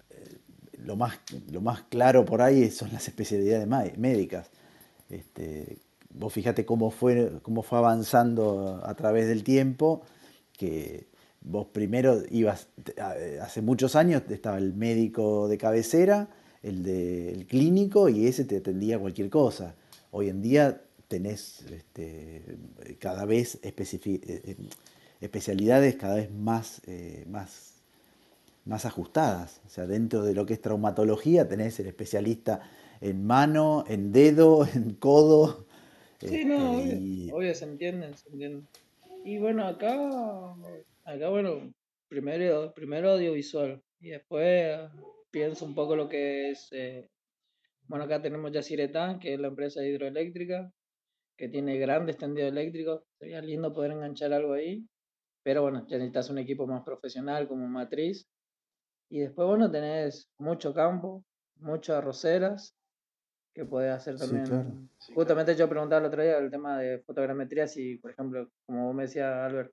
eh, 0.09 0.37
lo 0.83 0.97
más, 0.97 1.17
lo 1.51 1.61
más 1.61 1.83
claro 1.83 2.25
por 2.25 2.41
ahí 2.41 2.69
son 2.71 2.91
las 2.91 3.07
especialidades 3.07 3.97
médicas. 3.97 4.49
Este, 5.09 5.77
vos 6.17 6.33
fíjate 6.33 6.65
cómo 6.65 6.91
fue, 6.91 7.39
cómo 7.41 7.61
fue 7.61 7.77
avanzando 7.77 8.81
a 8.83 8.93
través 8.95 9.27
del 9.27 9.43
tiempo, 9.43 10.03
que 10.57 11.07
Vos 11.47 11.67
primero 11.71 12.23
ibas, 12.31 12.67
hace 13.39 13.61
muchos 13.61 13.95
años 13.95 14.23
estaba 14.29 14.57
el 14.57 14.73
médico 14.73 15.47
de 15.47 15.59
cabecera, 15.59 16.27
el 16.63 16.81
del 16.81 17.45
clínico 17.45 18.09
y 18.09 18.25
ese 18.25 18.45
te 18.45 18.57
atendía 18.57 18.97
cualquier 18.97 19.29
cosa. 19.29 19.75
Hoy 20.09 20.29
en 20.29 20.41
día 20.41 20.81
tenés 21.07 21.63
este, 21.69 22.57
cada 22.97 23.25
vez 23.25 23.59
eh, 23.61 23.75
eh, 23.77 24.55
especialidades 25.21 25.95
cada 25.97 26.15
vez 26.15 26.31
más, 26.31 26.81
eh, 26.87 27.25
más, 27.29 27.73
más 28.65 28.85
ajustadas. 28.85 29.61
O 29.67 29.69
sea, 29.69 29.85
dentro 29.85 30.23
de 30.23 30.33
lo 30.33 30.47
que 30.47 30.55
es 30.55 30.61
traumatología 30.61 31.47
tenés 31.47 31.79
el 31.79 31.85
especialista 31.85 32.61
en 33.01 33.23
mano, 33.23 33.83
en 33.87 34.11
dedo, 34.11 34.67
en 34.73 34.95
codo. 34.95 35.67
Sí, 36.19 36.45
no, 36.45 36.79
este, 36.79 37.33
obvio, 37.33 37.53
se 37.53 37.65
entienden, 37.65 38.15
se 38.15 38.29
entienden. 38.29 38.67
Y 39.23 39.37
bueno, 39.37 39.67
acá 39.67 40.55
Acá, 41.05 41.29
bueno, 41.29 41.71
primero, 42.07 42.73
primero 42.73 43.11
audiovisual 43.11 43.79
y 43.99 44.09
después 44.09 44.89
pienso 45.29 45.63
un 45.65 45.75
poco 45.75 45.95
lo 45.95 46.09
que 46.09 46.49
es. 46.49 46.67
Eh, 46.71 47.07
bueno, 47.87 48.05
acá 48.05 48.23
tenemos 48.23 48.51
ya 48.51 48.63
Ciretán, 48.63 49.19
que 49.19 49.35
es 49.35 49.39
la 49.39 49.49
empresa 49.49 49.85
hidroeléctrica, 49.85 50.71
que 51.37 51.47
tiene 51.47 51.77
grandes 51.77 52.17
tendidos 52.17 52.49
eléctricos. 52.51 53.03
Sería 53.19 53.39
lindo 53.41 53.71
poder 53.71 53.91
enganchar 53.91 54.33
algo 54.33 54.53
ahí. 54.53 54.83
Pero 55.43 55.61
bueno, 55.61 55.85
ya 55.87 55.97
necesitas 55.97 56.31
un 56.31 56.39
equipo 56.39 56.65
más 56.65 56.83
profesional 56.83 57.47
como 57.47 57.67
matriz. 57.67 58.27
Y 59.07 59.19
después, 59.19 59.47
bueno, 59.47 59.69
tenés 59.69 60.31
mucho 60.39 60.73
campo, 60.73 61.23
muchas 61.57 61.97
arroceras, 61.97 62.75
que 63.55 63.63
puedes 63.63 63.91
hacer 63.91 64.17
también. 64.17 64.89
Justamente 65.13 65.55
yo 65.55 65.69
preguntaba 65.69 66.01
el 66.01 66.07
otro 66.07 66.21
día 66.21 66.37
el 66.37 66.51
tema 66.51 66.77
de 66.77 66.99
fotogrametría, 66.99 67.67
si, 67.67 67.95
por 67.95 68.11
ejemplo, 68.11 68.49
como 68.65 68.87
vos 68.87 68.95
me 68.95 69.03
decías, 69.03 69.33
Albert, 69.33 69.71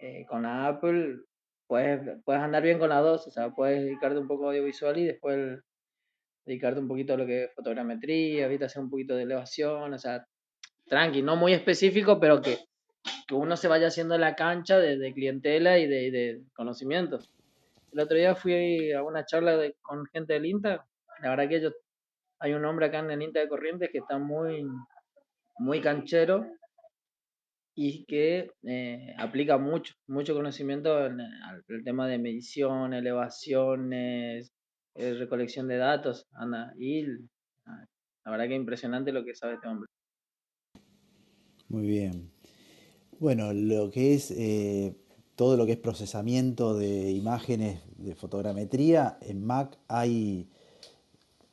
eh, 0.00 0.26
con 0.28 0.42
la 0.42 0.66
Apple 0.66 1.20
puedes, 1.68 2.20
puedes 2.24 2.42
andar 2.42 2.64
bien 2.64 2.80
con 2.80 2.88
las 2.88 3.02
dos, 3.04 3.26
o 3.28 3.30
sea, 3.30 3.50
puedes 3.50 3.84
dedicarte 3.84 4.18
un 4.18 4.26
poco 4.26 4.46
a 4.46 4.48
audiovisual 4.48 4.98
y 4.98 5.06
después 5.06 5.60
dedicarte 6.44 6.80
un 6.80 6.88
poquito 6.88 7.14
a 7.14 7.16
lo 7.16 7.24
que 7.24 7.44
es 7.44 7.54
fotogrametría, 7.54 8.48
¿viste? 8.48 8.64
hacer 8.64 8.82
un 8.82 8.90
poquito 8.90 9.14
de 9.14 9.22
elevación, 9.22 9.94
o 9.94 9.98
sea, 9.98 10.26
tranqui, 10.86 11.22
no 11.22 11.36
muy 11.36 11.52
específico, 11.52 12.18
pero 12.18 12.42
que, 12.42 12.58
que 13.28 13.34
uno 13.36 13.56
se 13.56 13.68
vaya 13.68 13.86
haciendo 13.86 14.18
la 14.18 14.34
cancha 14.34 14.78
de, 14.78 15.14
clientela 15.14 15.78
y 15.78 15.86
de, 15.86 16.10
de, 16.10 16.42
conocimientos. 16.52 17.30
El 17.92 18.00
otro 18.00 18.16
día 18.16 18.34
fui 18.34 18.90
a 18.90 19.04
una 19.04 19.24
charla 19.24 19.56
con 19.82 20.04
gente 20.06 20.32
del 20.32 20.46
INTA, 20.46 20.84
la 21.22 21.30
verdad 21.30 21.48
que 21.48 21.56
ellos, 21.58 21.74
hay 22.38 22.52
un 22.52 22.64
hombre 22.64 22.86
acá 22.86 22.98
en 22.98 23.10
el 23.10 23.22
INTA 23.22 23.40
de 23.40 23.48
Corrientes 23.48 23.90
que 23.90 23.98
está 23.98 24.18
muy, 24.18 24.66
muy 25.58 25.80
canchero 25.80 26.46
y 27.74 28.04
que 28.04 28.50
eh, 28.62 29.14
aplica 29.18 29.58
mucho, 29.58 29.94
mucho 30.06 30.34
conocimiento 30.34 31.06
en, 31.06 31.20
el 31.20 31.84
tema 31.84 32.06
de 32.06 32.18
medición, 32.18 32.94
elevaciones, 32.94 34.52
eh, 34.94 35.14
recolección 35.14 35.66
de 35.66 35.78
datos, 35.78 36.26
anda, 36.32 36.72
y 36.78 37.04
ah, 37.66 37.84
la 38.24 38.30
verdad 38.30 38.48
que 38.48 38.54
impresionante 38.54 39.12
lo 39.12 39.24
que 39.24 39.34
sabe 39.34 39.54
este 39.54 39.66
hombre. 39.68 39.88
Muy 41.68 41.86
bien. 41.86 42.30
Bueno, 43.18 43.52
lo 43.52 43.90
que 43.90 44.14
es 44.14 44.30
eh, 44.30 44.96
todo 45.34 45.56
lo 45.56 45.66
que 45.66 45.72
es 45.72 45.78
procesamiento 45.78 46.76
de 46.76 47.10
imágenes 47.10 47.80
de 47.96 48.14
fotogrametría, 48.14 49.18
en 49.20 49.44
Mac 49.44 49.78
hay, 49.88 50.48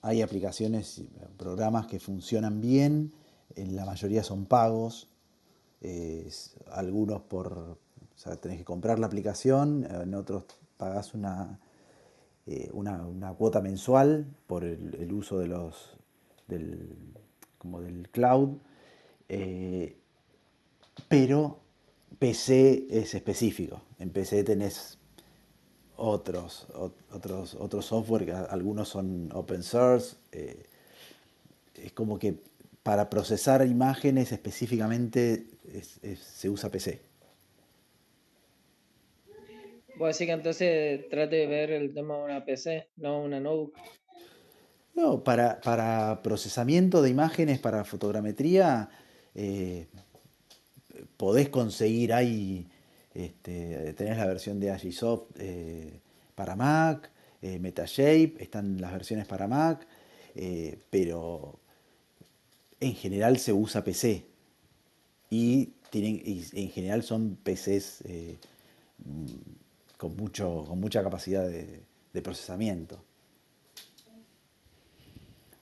hay 0.01 0.21
aplicaciones, 0.21 1.03
programas 1.37 1.87
que 1.87 1.99
funcionan 1.99 2.61
bien, 2.61 3.11
en 3.55 3.75
la 3.75 3.85
mayoría 3.85 4.23
son 4.23 4.45
pagos, 4.45 5.07
algunos 6.71 7.21
por, 7.21 7.53
o 7.53 7.77
sea, 8.15 8.35
tenés 8.35 8.59
que 8.59 8.65
comprar 8.65 8.99
la 8.99 9.07
aplicación, 9.07 9.87
en 9.89 10.13
otros 10.13 10.45
pagás 10.77 11.13
una, 11.13 11.59
eh, 12.47 12.69
una, 12.73 13.33
cuota 13.37 13.61
mensual 13.61 14.25
por 14.47 14.63
el, 14.63 15.13
uso 15.13 15.37
de 15.37 15.47
los, 15.47 15.95
del, 16.47 16.89
como 17.59 17.81
del 17.81 18.09
cloud, 18.09 18.57
eh, 19.29 19.95
pero 21.07 21.59
PC 22.17 22.87
es 22.89 23.13
específico. 23.13 23.81
En 23.99 24.09
PC 24.09 24.43
tenés 24.43 24.97
otros, 26.01 26.67
otros, 27.11 27.55
otros 27.55 27.85
software, 27.85 28.25
que 28.25 28.31
algunos 28.31 28.89
son 28.89 29.29
open 29.33 29.63
source. 29.63 30.15
Eh, 30.31 30.63
es 31.75 31.91
como 31.93 32.17
que 32.17 32.35
para 32.83 33.09
procesar 33.09 33.65
imágenes 33.65 34.31
específicamente 34.31 35.45
se 36.15 36.49
usa 36.49 36.69
PC. 36.69 36.99
Voy 39.97 40.05
a 40.05 40.07
decir 40.07 40.27
que 40.27 40.33
entonces 40.33 41.09
trate 41.09 41.35
de 41.35 41.47
ver 41.47 41.71
el 41.71 41.93
tema 41.93 42.17
de 42.17 42.23
una 42.23 42.43
PC, 42.43 42.87
no 42.97 43.21
una 43.21 43.39
notebook. 43.39 43.75
No, 44.95 45.23
para, 45.23 45.61
para 45.61 46.21
procesamiento 46.23 47.01
de 47.01 47.11
imágenes, 47.11 47.59
para 47.59 47.83
fotogrametría, 47.83 48.89
eh, 49.35 49.87
podés 51.17 51.49
conseguir 51.49 52.13
ahí, 52.13 52.67
este, 53.13 53.93
tenés 53.93 54.17
la 54.17 54.25
versión 54.25 54.59
de 54.59 54.71
Agisoft 54.71 55.23
eh, 55.39 55.99
para 56.35 56.55
Mac, 56.55 57.09
eh, 57.41 57.59
Metashape, 57.59 58.35
están 58.39 58.79
las 58.79 58.91
versiones 58.91 59.27
para 59.27 59.47
Mac, 59.47 59.85
pero 60.89 61.59
en 62.79 62.95
general 62.95 63.37
se 63.37 63.53
usa 63.53 63.83
PC 63.83 64.25
y, 65.29 65.73
tienen, 65.89 66.21
en 66.25 66.69
general 66.69 67.03
son 67.03 67.37
PCs 67.43 68.01
eh, 68.05 68.37
con, 69.97 70.15
mucho, 70.17 70.65
con 70.67 70.79
mucha 70.79 71.01
capacidad 71.03 71.47
de, 71.47 72.21
procesamiento. 72.21 73.01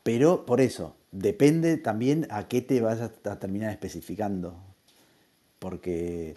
Pero 0.02 0.45
por 0.45 0.60
eso, 0.60 0.95
depende 1.12 1.78
también 1.78 2.26
a 2.32 2.47
qué 2.47 2.62
te 2.62 2.82
vas 2.82 3.00
a, 3.02 3.39
terminar 3.39 3.72
especificando. 3.72 4.58
Porque 5.60 6.36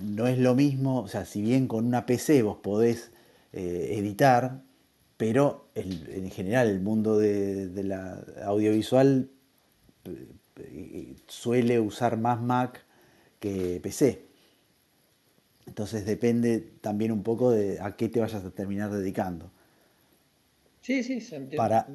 no 0.00 0.26
es 0.26 0.38
lo 0.38 0.54
mismo, 0.54 1.00
o 1.00 1.08
sea, 1.08 1.24
si 1.24 1.42
bien 1.42 1.68
con 1.68 1.86
una 1.86 2.06
PC 2.06 2.42
vos 2.42 2.58
podés 2.58 3.10
eh, 3.52 3.94
editar, 3.98 4.62
pero 5.16 5.68
en 5.74 6.30
general 6.30 6.68
el 6.68 6.80
mundo 6.80 7.18
de, 7.18 7.68
de 7.68 7.84
la 7.84 8.24
audiovisual 8.44 9.28
suele 11.26 11.80
usar 11.80 12.16
más 12.16 12.40
Mac 12.40 12.84
que 13.40 13.80
PC. 13.82 14.24
Entonces 15.66 16.04
depende 16.04 16.60
también 16.80 17.12
un 17.12 17.22
poco 17.22 17.50
de 17.50 17.80
a 17.80 17.96
qué 17.96 18.08
te 18.08 18.20
vayas 18.20 18.44
a 18.44 18.50
terminar 18.50 18.90
dedicando. 18.90 19.50
Sí, 20.82 21.02
sí, 21.02 21.20
se 21.20 21.36
entiende. 21.36 21.56
Para, 21.56 21.86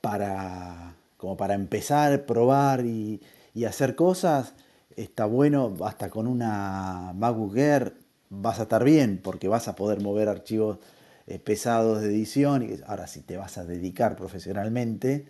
para, 0.00 0.94
como 1.16 1.36
para 1.36 1.54
empezar, 1.54 2.26
probar 2.26 2.84
y, 2.84 3.20
y 3.54 3.64
hacer 3.64 3.96
cosas, 3.96 4.54
está 4.96 5.26
bueno, 5.26 5.74
hasta 5.84 6.10
con 6.10 6.26
una 6.26 7.12
MacBook 7.14 7.56
Air 7.56 7.94
vas 8.30 8.58
a 8.58 8.64
estar 8.64 8.84
bien, 8.84 9.20
porque 9.22 9.48
vas 9.48 9.68
a 9.68 9.76
poder 9.76 10.00
mover 10.00 10.28
archivos 10.28 10.78
eh, 11.26 11.38
pesados 11.38 12.00
de 12.00 12.08
edición. 12.08 12.66
Ahora, 12.86 13.06
si 13.06 13.20
te 13.20 13.36
vas 13.36 13.58
a 13.58 13.64
dedicar 13.64 14.16
profesionalmente, 14.16 15.26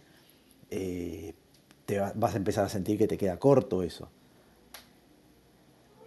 eh, 0.70 1.34
te 1.84 1.98
vas 1.98 2.34
a 2.34 2.36
empezar 2.36 2.64
a 2.64 2.68
sentir 2.68 2.98
que 2.98 3.08
te 3.08 3.18
queda 3.18 3.38
corto 3.38 3.82
eso. 3.82 4.08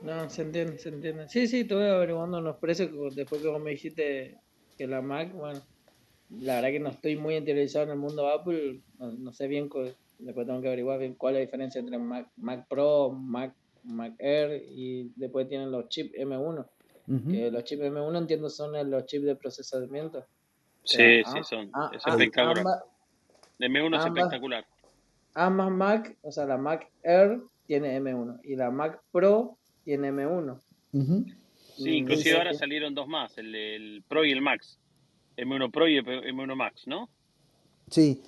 No, 0.01 0.30
se 0.30 0.43
entiende, 0.43 0.78
se 0.78 0.89
entiende. 0.89 1.28
Sí, 1.28 1.47
sí, 1.47 1.62
estuve 1.62 1.89
averiguando 1.89 2.39
los 2.39 2.57
precios 2.57 3.16
después 3.16 3.41
que 3.41 3.47
vos 3.47 3.62
me 3.62 3.72
dijiste 3.72 4.38
que 4.78 4.88
la 4.88 5.01
Mac, 5.01 5.34
bueno, 5.34 5.62
la 6.30 6.55
verdad 6.55 6.70
que 6.70 6.80
no 6.80 6.89
estoy 6.89 7.18
muy 7.18 7.36
interesado 7.36 7.86
en 7.86 7.91
el 7.91 7.97
mundo 7.97 8.30
Apple, 8.30 8.82
no, 8.97 9.34
sé 9.34 9.47
bien, 9.47 9.68
después 10.20 10.46
tengo 10.46 10.62
que 10.62 10.68
averiguar 10.68 11.00
bien 11.00 11.16
cuál 11.16 11.36
es 11.36 11.40
la 11.40 11.46
diferencia 11.46 11.80
entre 11.80 11.98
Mac, 11.98 12.30
Mac 12.38 12.68
Pro, 12.68 13.12
Mac, 13.12 13.54
Mac 13.84 14.14
Air 14.20 14.64
y 14.70 15.12
después 15.16 15.48
tienen 15.48 15.72
los 15.72 15.90
chips 15.90 16.14
M1. 16.14 16.66
que 17.32 17.50
los 17.50 17.64
chips 17.64 17.82
M1 17.82 18.18
entiendo 18.18 18.50
son 18.50 18.90
los 18.90 19.06
chips 19.06 19.26
de 19.26 19.36
procesamiento. 19.36 20.26
Sí, 20.84 21.24
sí, 21.24 21.44
son. 21.44 21.72
es 21.94 22.06
espectacular. 22.06 22.66
M1 23.60 24.00
es 24.00 24.06
espectacular. 24.06 24.66
Ambas 25.36 25.72
Mac, 25.72 26.18
o 26.22 26.32
sea, 26.32 26.46
la 26.46 26.58
Mac 26.58 26.90
Air 27.04 27.42
tiene 27.66 28.00
M1 28.00 28.40
y 28.44 28.56
la 28.56 28.72
Mac 28.72 29.02
Pro 29.12 29.58
tiene 29.84 30.12
M1. 30.12 30.60
Sí, 31.76 31.92
inclusive 31.92 32.38
ahora 32.38 32.54
salieron 32.54 32.94
dos 32.94 33.08
más, 33.08 33.38
el, 33.38 33.56
el, 33.56 34.04
Pro 34.08 34.26
y 34.26 34.32
el 34.32 34.42
Max. 34.42 34.80
M1 35.38 35.72
Pro 35.72 35.88
y 35.88 36.00
M1 36.00 36.56
Max, 36.56 36.86
¿no? 36.88 37.10
Sí, 37.90 38.22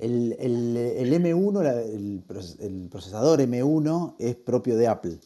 el, 0.00 0.36
el, 0.38 1.12
M1, 1.12 2.22
el, 2.60 2.88
procesador 2.90 3.40
M1 3.40 4.14
es 4.18 4.36
propio 4.36 4.76
de 4.76 4.88
Apple. 4.88 5.18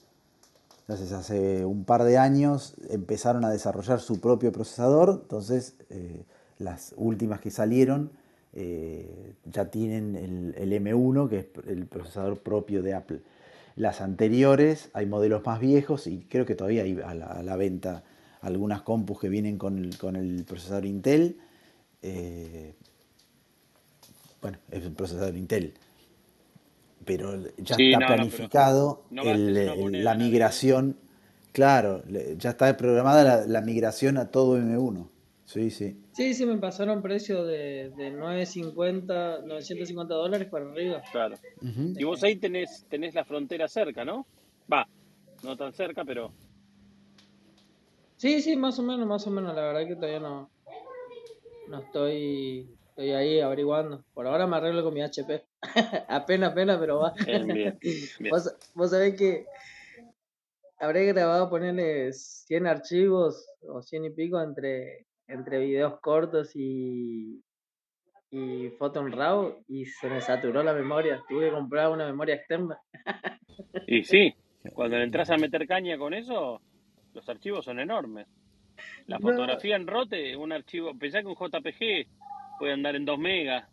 Entonces 0.82 1.12
hace 1.12 1.64
un 1.64 1.84
par 1.84 2.04
de 2.04 2.18
años 2.18 2.74
empezaron 2.88 3.44
a 3.44 3.50
desarrollar 3.50 4.00
su 4.00 4.20
propio 4.20 4.50
procesador, 4.52 5.20
entonces 5.22 5.74
eh, 5.88 6.24
las 6.58 6.94
últimas 6.96 7.40
que 7.40 7.50
salieron 7.50 8.10
eh, 8.52 9.34
ya 9.44 9.70
tienen 9.70 10.16
el, 10.56 10.72
M1, 10.72 11.28
que 11.28 11.38
es 11.38 11.46
el 11.68 11.86
procesador 11.86 12.38
propio 12.40 12.82
de 12.82 12.94
Apple. 12.94 13.20
Las 13.76 14.00
anteriores, 14.00 14.90
hay 14.92 15.06
modelos 15.06 15.44
más 15.46 15.60
viejos 15.60 16.06
y 16.06 16.26
creo 16.28 16.44
que 16.44 16.56
todavía 16.56 16.82
hay 16.82 17.00
a 17.00 17.14
la, 17.14 17.56
venta 17.56 18.02
algunas 18.40 18.82
compus 18.82 19.20
que 19.20 19.28
vienen 19.28 19.58
con 19.58 19.78
el, 19.78 20.44
procesador 20.44 20.86
Intel. 20.86 21.38
Eh, 22.02 22.74
bueno, 24.42 24.58
es 24.70 24.86
un 24.86 24.94
procesador 24.94 25.36
Intel. 25.36 25.74
Pero 27.04 27.34
ya 27.56 27.76
está 27.76 28.06
planificado 28.06 29.04
la 29.10 30.14
migración. 30.14 30.96
Claro, 31.52 32.02
ya 32.36 32.50
está 32.50 32.76
programada 32.76 33.46
la 33.46 33.60
migración 33.60 34.18
a 34.18 34.30
todo 34.30 34.58
M1. 34.58 35.08
Sí, 35.50 35.70
sí. 35.70 35.96
Sí, 36.12 36.34
sí, 36.34 36.46
me 36.46 36.58
pasaron 36.58 37.02
precio 37.02 37.44
de, 37.44 37.90
de 37.96 38.12
950, 38.12 39.40
950 39.40 40.14
dólares 40.14 40.48
para 40.48 40.70
arriba. 40.70 41.02
Claro. 41.10 41.36
Y 41.60 42.04
vos 42.04 42.22
ahí 42.22 42.36
tenés, 42.36 42.84
tenés 42.88 43.14
la 43.14 43.24
frontera 43.24 43.66
cerca, 43.66 44.04
¿no? 44.04 44.26
Va, 44.72 44.86
no 45.42 45.56
tan 45.56 45.72
cerca, 45.72 46.04
pero... 46.04 46.32
Sí, 48.16 48.42
sí, 48.42 48.54
más 48.54 48.78
o 48.78 48.84
menos, 48.84 49.08
más 49.08 49.26
o 49.26 49.30
menos. 49.30 49.52
La 49.56 49.62
verdad 49.62 49.88
que 49.88 49.96
todavía 49.96 50.20
no, 50.20 50.50
no 51.68 51.78
estoy, 51.80 52.68
estoy 53.00 53.12
ahí 53.12 53.40
averiguando. 53.40 54.04
Por 54.12 54.26
ahora 54.26 54.46
me 54.46 54.56
arreglo 54.56 54.84
con 54.84 54.92
mi 54.92 55.00
HP. 55.00 55.42
apenas, 56.08 56.52
apenas, 56.52 56.78
pero 56.78 56.98
va. 56.98 57.14
Bien, 57.26 57.78
Vos, 58.30 58.54
vos 58.74 58.90
sabés 58.90 59.16
que 59.16 59.46
habré 60.78 61.06
grabado 61.06 61.48
ponerle 61.48 62.12
100 62.12 62.66
archivos 62.66 63.48
o 63.66 63.80
100 63.80 64.04
y 64.04 64.10
pico 64.10 64.40
entre 64.40 65.06
entre 65.28 65.60
videos 65.60 66.00
cortos 66.00 66.50
y, 66.56 67.40
y 68.32 68.68
foto 68.70 69.00
en 69.00 69.12
RAW 69.12 69.62
y 69.68 69.86
se 69.86 70.10
me 70.10 70.20
saturó 70.20 70.62
la 70.62 70.74
memoria. 70.74 71.22
Tuve 71.28 71.46
que 71.46 71.54
comprar 71.54 71.90
una 71.90 72.04
memoria 72.04 72.34
externa. 72.34 72.78
y 73.86 74.02
sí, 74.02 74.34
cuando 74.74 74.98
le 74.98 75.04
entras 75.04 75.30
a 75.30 75.38
meter 75.38 75.66
caña 75.66 75.96
con 75.96 76.12
eso, 76.12 76.60
los 77.14 77.26
archivos 77.28 77.64
son 77.64 77.78
enormes. 77.78 78.26
La 79.06 79.18
fotografía 79.20 79.76
en 79.76 79.86
rote, 79.86 80.36
un 80.36 80.52
archivo, 80.52 80.92
pensá 80.98 81.20
que 81.20 81.28
un 81.28 81.36
JPG 81.36 82.08
puede 82.60 82.74
andar 82.74 82.94
en 82.94 83.04
2 83.04 83.18
megas 83.18 83.68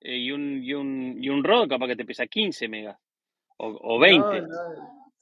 eh, 0.00 0.16
y, 0.16 0.30
un, 0.30 0.62
y, 0.62 0.74
un, 0.74 1.16
y 1.18 1.28
un 1.28 1.42
RAW 1.42 1.66
capaz 1.66 1.88
que 1.88 1.96
te 1.96 2.04
pesa 2.04 2.26
15 2.26 2.68
megas 2.68 2.96
o, 3.56 3.76
o 3.82 3.98
20. 3.98 4.46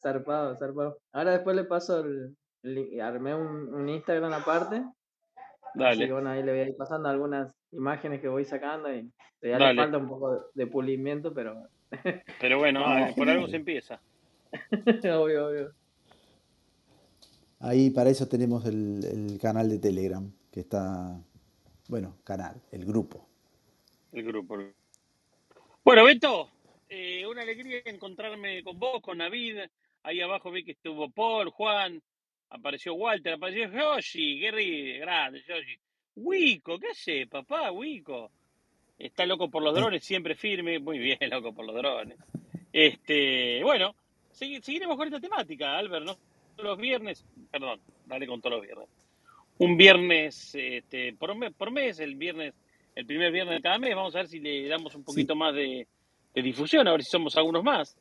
zarpado, 0.03 0.55
zarpado. 0.57 0.99
Ahora 1.13 1.33
después 1.33 1.57
le 1.57 1.65
paso 1.65 2.05
el, 2.05 3.01
armé 3.01 3.35
un, 3.35 3.73
un 3.73 3.89
Instagram 3.89 4.33
aparte 4.35 4.85
Dale. 5.75 6.05
Así 6.05 6.13
bueno, 6.13 6.31
ahí 6.31 6.43
le 6.43 6.53
voy 6.53 6.61
a 6.61 6.69
ir 6.69 6.77
pasando 6.77 7.09
algunas 7.09 7.53
imágenes 7.73 8.21
que 8.21 8.29
voy 8.29 8.45
sacando 8.45 8.93
y 8.93 9.11
ya 9.43 9.59
le 9.59 9.77
falta 9.77 9.99
un 9.99 10.09
poco 10.09 10.47
de 10.55 10.67
pulimiento, 10.67 11.33
pero. 11.33 11.69
Pero 12.41 12.59
bueno, 12.59 12.85
por 13.17 13.31
algo 13.31 13.49
se 13.49 13.57
empieza. 13.57 13.99
obvio, 15.17 15.47
obvio. 15.47 15.73
Ahí 17.61 17.89
para 17.89 18.11
eso 18.11 18.29
tenemos 18.29 18.67
el, 18.67 19.39
canal 19.41 19.71
de 19.71 19.79
Telegram, 19.79 20.31
que 20.53 20.61
está, 20.61 21.19
bueno, 21.89 22.19
canal, 22.23 22.63
el 22.71 22.85
grupo. 22.85 23.27
El 24.13 24.23
grupo. 24.25 24.59
Bueno, 25.83 26.05
Beto, 26.05 26.51
eh, 26.89 27.27
una 27.27 27.43
alegría 27.43 27.81
encontrarme 27.87 28.63
con 28.63 28.79
vos, 28.79 29.01
con 29.03 29.19
David. 29.19 29.59
Ahí 30.03 30.21
abajo 30.21 30.51
vi 30.51 30.65
que 30.65 30.73
estuvo 30.73 31.11
Paul, 31.11 31.49
Juan, 31.51 32.01
apareció 32.51 32.95
Walter, 32.95 33.35
apareció 33.35 33.71
Yoshi, 33.71 34.39
Gary, 34.39 34.99
grande, 34.99 35.43
Yoshi. 35.47 35.79
Wico, 36.17 36.79
¿qué 36.79 36.89
hace, 36.89 37.27
papá? 37.27 37.73
Wico. 37.73 38.31
Está 38.99 39.25
loco 39.25 39.49
por 39.49 39.63
los 39.63 39.75
drones, 39.75 40.05
siempre 40.05 40.35
firme, 40.35 40.79
muy 40.79 40.99
bien, 40.99 41.19
loco 41.31 41.55
por 41.55 41.65
los 41.65 41.75
drones. 41.75 42.19
Este, 42.73 43.63
bueno, 43.63 43.95
seguiremos 44.31 44.97
con 44.97 45.09
esta 45.09 45.21
temática, 45.21 45.79
Albert, 45.79 46.05
¿no? 46.05 46.19
Los 46.59 46.77
viernes, 46.77 47.25
perdón, 47.51 47.81
dale 48.05 48.27
con 48.27 48.41
todos 48.41 48.57
los 48.57 48.63
viernes. 48.63 48.89
Un 49.59 49.77
viernes 49.77 50.55
este, 50.55 51.15
por, 51.15 51.37
mes, 51.37 51.53
por 51.55 51.71
mes, 51.71 51.99
el 52.01 52.17
viernes, 52.17 52.55
el 52.95 53.07
primer 53.07 53.33
viernes 53.33 53.57
de 53.57 53.63
cada 53.63 53.79
mes, 53.79 53.95
vamos 53.95 54.15
a 54.15 54.19
ver 54.19 54.29
si 54.29 54.39
le 54.39 54.69
damos 54.69 54.95
un 54.95 55.05
poquito 55.05 55.35
más 55.35 55.55
de, 55.55 55.87
de, 56.35 56.43
difusión, 56.43 56.87
a 56.87 56.93
ver 56.93 57.03
si 57.03 57.11
somos 57.11 57.37
algunos 57.37 57.65
más. 57.65 57.97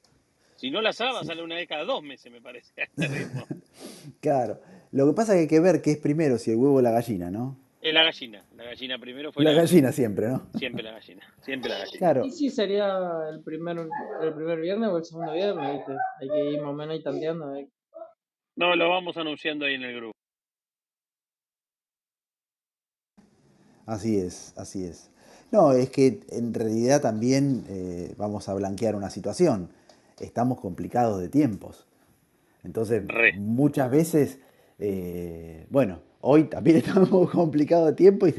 Si 0.55 0.71
no 0.71 0.81
la 0.81 0.91
saba, 0.91 1.23
sale 1.23 1.43
una 1.43 1.55
vez 1.55 1.67
cada 1.67 1.83
dos 1.83 2.01
meses, 2.01 2.31
me 2.31 2.41
parece. 2.41 2.73
claro. 4.21 4.59
Lo 4.91 5.07
que 5.07 5.13
pasa 5.13 5.33
es 5.33 5.37
que 5.37 5.41
hay 5.41 5.47
que 5.47 5.59
ver 5.59 5.81
qué 5.81 5.91
es 5.91 5.97
primero, 5.97 6.37
si 6.37 6.51
el 6.51 6.57
huevo 6.57 6.75
o 6.75 6.81
la 6.81 6.91
gallina, 6.91 7.29
¿no? 7.29 7.57
Es 7.81 7.93
la 7.93 8.03
gallina. 8.03 8.43
La 8.55 8.63
gallina 8.63 8.97
primero 8.97 9.31
fue 9.31 9.43
la, 9.43 9.51
la 9.51 9.61
gallina. 9.61 9.91
siempre, 9.91 10.27
¿no? 10.27 10.47
Siempre 10.55 10.83
la 10.83 10.91
gallina. 10.91 11.33
Siempre 11.41 11.69
la 11.69 11.77
gallina. 11.79 11.97
Claro. 11.99 12.25
¿Y 12.25 12.31
si 12.31 12.49
sería 12.49 12.97
el 13.29 13.41
primer, 13.41 13.77
el 14.21 14.33
primer 14.33 14.59
viernes 14.59 14.89
o 14.89 14.97
el 14.97 15.05
segundo 15.05 15.33
viernes? 15.33 15.83
Hay 16.19 16.27
que 16.27 16.51
ir 16.51 16.59
más 16.59 16.69
o 16.69 16.73
menos 16.73 16.95
ahí 16.95 17.03
tanteando. 17.03 17.55
¿eh? 17.55 17.69
No, 18.55 18.75
lo 18.75 18.89
vamos 18.89 19.15
anunciando 19.17 19.65
ahí 19.65 19.75
en 19.75 19.83
el 19.83 19.95
grupo. 19.95 20.16
Así 23.87 24.19
es, 24.19 24.53
así 24.55 24.83
es. 24.83 25.09
No, 25.51 25.71
es 25.71 25.89
que 25.89 26.19
en 26.29 26.53
realidad 26.53 27.01
también 27.01 27.65
eh, 27.69 28.13
vamos 28.17 28.47
a 28.49 28.53
blanquear 28.53 28.95
una 28.95 29.09
situación 29.09 29.69
estamos 30.19 30.59
complicados 30.59 31.21
de 31.21 31.29
tiempos. 31.29 31.85
Entonces, 32.63 33.03
muchas 33.37 33.89
veces, 33.89 34.39
eh, 34.79 35.65
bueno, 35.69 36.01
hoy 36.21 36.45
también 36.45 36.77
estamos 36.77 37.29
complicados 37.29 37.87
de 37.87 37.93
tiempo 37.93 38.27
y, 38.27 38.31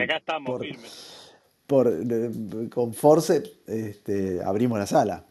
acá 0.00 0.16
estamos 0.16 0.50
por, 0.50 0.60
firmes. 0.62 1.34
Por, 1.66 2.70
con 2.70 2.94
Force 2.94 3.42
este, 3.66 4.42
abrimos 4.42 4.78
la 4.78 4.86
sala. 4.86 5.24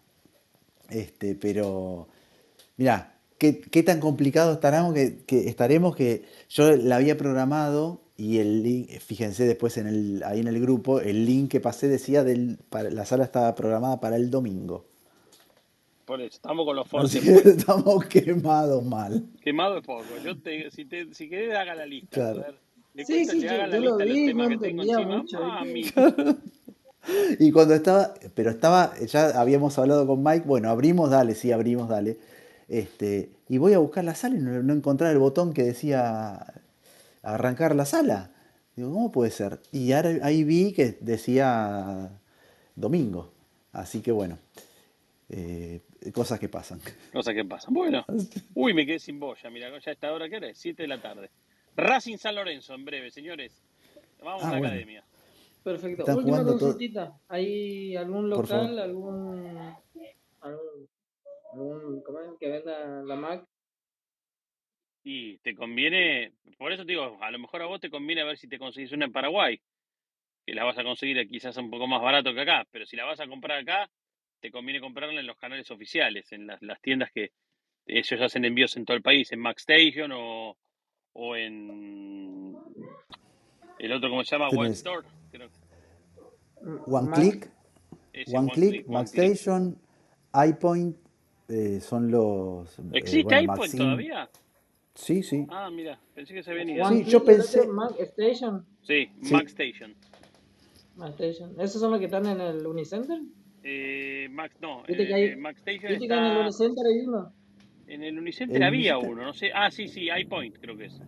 Este, 0.89 1.36
pero, 1.36 2.08
mira, 2.78 3.16
¿qué, 3.38 3.84
tan 3.84 3.99
complicado 3.99 4.54
estaremos 4.54 4.93
que, 4.93 5.47
estaremos 5.47 5.95
que 5.95 6.24
yo 6.49 6.76
la 6.76 6.97
había 6.97 7.18
programado 7.18 8.01
y 8.16 8.38
el 8.38 8.61
link, 8.61 8.89
fíjense 8.99 9.45
después 9.45 9.78
en 9.78 9.88
el, 9.88 10.24
ahí 10.24 10.39
en 10.39 10.47
el 10.47 10.59
grupo, 10.61 10.99
el 10.99 11.26
link 11.26 11.49
que 11.49 11.59
pasé 11.59 11.88
decía 11.88 12.24
del, 12.24 12.59
la 12.91 13.05
sala 13.05 13.24
estaba 13.24 13.55
programada 13.55 13.99
para 13.99 14.18
el 14.18 14.30
domingo. 14.30 14.86
Por 16.05 16.22
eso, 16.22 16.36
estamos 16.36 16.66
con 16.66 16.76
los 16.76 16.88
force. 16.88 17.18
estamos 17.49 18.05
quemados 18.05 18.84
mal. 18.84 19.26
Quemado 19.41 19.78
es 19.78 19.86
poco. 19.86 20.03
Yo 20.24 20.38
te, 20.38 20.70
si, 20.70 20.86
te, 20.86 21.14
si 21.14 21.30
querés, 21.30 21.55
haga 21.55 21.76
la 21.76 21.86
lista. 21.86 22.34
Claro. 22.34 22.55
sí, 22.95 23.26
sí, 23.26 23.41
yo, 23.41 23.80
lo 23.80 23.97
vi, 23.97 24.34
no 24.34 24.45
entendía 24.45 24.99
mucho. 24.99 25.39
Y 27.38 27.51
cuando 27.51 27.74
estaba, 27.74 28.14
pero 28.34 28.49
estaba, 28.49 28.93
ya 29.05 29.38
habíamos 29.38 29.78
hablado 29.78 30.07
con 30.07 30.24
Mike, 30.24 30.45
bueno, 30.47 30.70
abrimos, 30.70 31.09
dale, 31.09 31.36
sí, 31.36 31.51
abrimos, 31.51 31.89
dale. 31.89 32.18
Este, 32.70 33.30
y 33.49 33.57
voy 33.57 33.74
a 33.74 33.80
buscar 33.80 34.05
la 34.05 34.16
sala 34.16 34.38
y 34.38 34.39
no, 34.39 34.64
no 34.64 34.74
encontrar 34.74 35.11
el 35.11 35.18
botón 35.20 35.51
que 35.51 35.64
decía 35.64 36.62
arrancar 37.24 37.76
la 37.76 37.86
sala. 37.86 38.32
Digo, 38.76 38.92
¿cómo 38.94 39.12
puede 39.12 39.32
ser? 39.32 39.60
Y 39.72 39.92
ahora 39.94 40.12
ahí 40.24 40.44
vi 40.44 40.74
que 40.74 40.98
decía 41.02 42.10
domingo. 42.76 43.32
Así 43.72 44.02
que 44.02 44.12
bueno, 44.12 44.38
eh, 45.30 45.82
cosas 46.14 46.40
que 46.40 46.50
pasan. 46.50 46.80
Cosas 47.12 47.34
que 47.34 47.44
pasan. 47.46 47.74
Bueno, 47.74 48.06
uy, 48.54 48.74
me 48.74 48.86
quedé 48.86 49.00
sin 49.00 49.20
boya. 49.20 49.50
Mira, 49.50 49.70
ya 49.80 49.92
está 49.92 50.12
hora 50.14 50.30
que 50.30 50.36
era, 50.38 50.48
7 50.54 50.84
de 50.84 50.88
la 50.88 51.02
tarde. 51.02 51.30
Racing 51.76 52.18
San 52.18 52.36
Lorenzo, 52.36 52.74
en 52.76 52.86
breve, 52.86 53.10
señores. 53.10 53.64
Vamos 54.24 54.44
Ah, 54.44 54.50
a 54.50 54.52
la 54.54 54.58
bueno. 54.60 54.68
academia. 54.74 55.04
Perfecto. 55.64 56.02
Están 56.04 56.18
Última 56.18 56.38
todo- 56.42 56.60
consultita. 56.60 57.18
¿Hay 57.30 57.96
algún 57.96 58.30
local, 58.30 58.78
algún, 58.80 59.58
algún, 60.42 60.88
algún 61.54 62.02
¿cómo 62.04 62.20
es? 62.20 62.32
que 62.40 62.50
venda 62.50 63.02
la 63.04 63.16
Mac? 63.16 63.46
Y 65.04 65.38
te 65.39 65.54
conviene, 65.54 66.32
por 66.58 66.72
eso 66.72 66.86
te 66.86 66.93
digo, 66.93 67.18
a 67.22 67.30
lo 67.30 67.39
mejor 67.39 67.62
a 67.62 67.66
vos 67.66 67.82
te 67.82 67.89
conviene 67.89 68.22
a 68.22 68.26
ver 68.26 68.38
si 68.38 68.47
te 68.47 68.58
conseguís 68.58 68.91
una 68.93 69.06
en 69.06 69.12
Paraguay, 69.12 69.60
que 70.45 70.54
la 70.54 70.64
vas 70.64 70.78
a 70.78 70.84
conseguir 70.84 71.28
quizás 71.30 71.58
un 71.58 71.70
poco 71.70 71.88
más 71.88 72.01
barato 72.01 72.34
que 72.34 72.41
acá, 72.41 72.66
pero 72.72 72.86
si 72.86 72.95
la 72.95 73.06
vas 73.06 73.20
a 73.20 73.28
comprar 73.28 73.60
acá, 73.60 73.89
te 74.39 74.49
conviene 74.51 74.80
comprarla 74.80 75.20
en 75.20 75.28
los 75.28 75.38
canales 75.38 75.70
oficiales, 75.72 76.32
en 76.32 76.47
las, 76.47 76.62
las 76.62 76.82
tiendas 76.82 77.12
que 77.12 77.32
ellos 77.86 78.22
hacen 78.22 78.45
envíos 78.45 78.76
en 78.78 78.86
todo 78.86 78.95
el 78.95 79.04
país, 79.04 79.32
en 79.34 79.39
MacStation 79.39 80.12
o, 80.14 80.58
o 81.14 81.36
en 81.36 82.56
el 83.80 83.91
otro, 83.91 84.10
¿cómo 84.10 84.24
se 84.24 84.36
llama? 84.38 84.49
One 84.49 84.72
Store. 84.72 85.06
creo. 85.32 85.49
One 86.86 87.10
Mac. 87.10 87.20
Click, 87.20 87.51
Ese, 88.14 88.38
One 88.38 88.51
Click, 88.51 88.88
One 88.88 89.06
Click. 89.06 89.28
Macstation, 89.28 89.78
iPoint, 90.34 90.95
eh, 91.49 91.82
son 91.82 92.10
los... 92.10 92.80
eh, 92.80 92.84
¿Existe 92.93 93.24
bueno, 93.24 93.39
iPhone 93.39 93.58
Maxim. 93.58 93.80
todavía? 93.80 94.30
Sí, 94.96 95.24
sí. 95.24 95.46
Ah, 95.50 95.70
mira, 95.72 96.00
pensé 96.14 96.34
que 96.34 96.44
se 96.44 96.52
habían 96.52 96.70
ido. 96.70 96.88
Sí, 96.89 97.04
yo 97.06 97.24
pensé- 97.24 97.68
Mac 97.68 97.94
Station. 98.00 98.66
Sí, 98.84 99.10
Sí. 99.22 99.34
MacStation. 99.34 99.96
Mac 100.96 101.10
Station. 101.20 101.60
¿Esos 101.60 101.82
son 101.82 101.91
los 101.91 102.00
que 102.00 102.06
están 102.06 102.26
en 102.28 102.39
el 102.39 102.66
Unicenter? 102.68 103.20
Eh, 103.64 104.28
Mac, 104.30 104.52
no, 104.62 104.84
Viste 104.84 105.08
que 105.08 105.12
eh, 105.12 105.32
hay- 105.32 105.36
MacStation 105.36 105.89
¿Viste 105.94 106.08
que 106.08 106.14
en 106.14 106.20
el 106.20 106.28
está... 106.32 106.41
Unicenter 106.41 106.86
hay 106.86 107.00
uno? 107.08 107.34
En 107.88 108.04
el 108.04 108.18
Unicenter 108.20 108.58
El 108.58 108.64
había 108.64 108.98
Unicenter. 108.98 109.18
uno, 109.18 109.26
no 109.28 109.34
sé. 109.34 109.52
Ah, 109.54 109.72
sí, 109.72 109.88
sí, 109.88 110.10
iPoint 110.16 110.58
creo 110.60 110.78
que 110.78 110.86
es. 110.86 111.02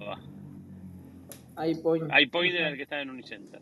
Ah, 0.00 1.66
iPoint. 1.66 2.10
iPoint 2.20 2.54
era 2.54 2.68
el 2.68 2.76
que 2.76 2.82
estaba 2.82 3.02
en 3.02 3.10
Unicenter. 3.10 3.60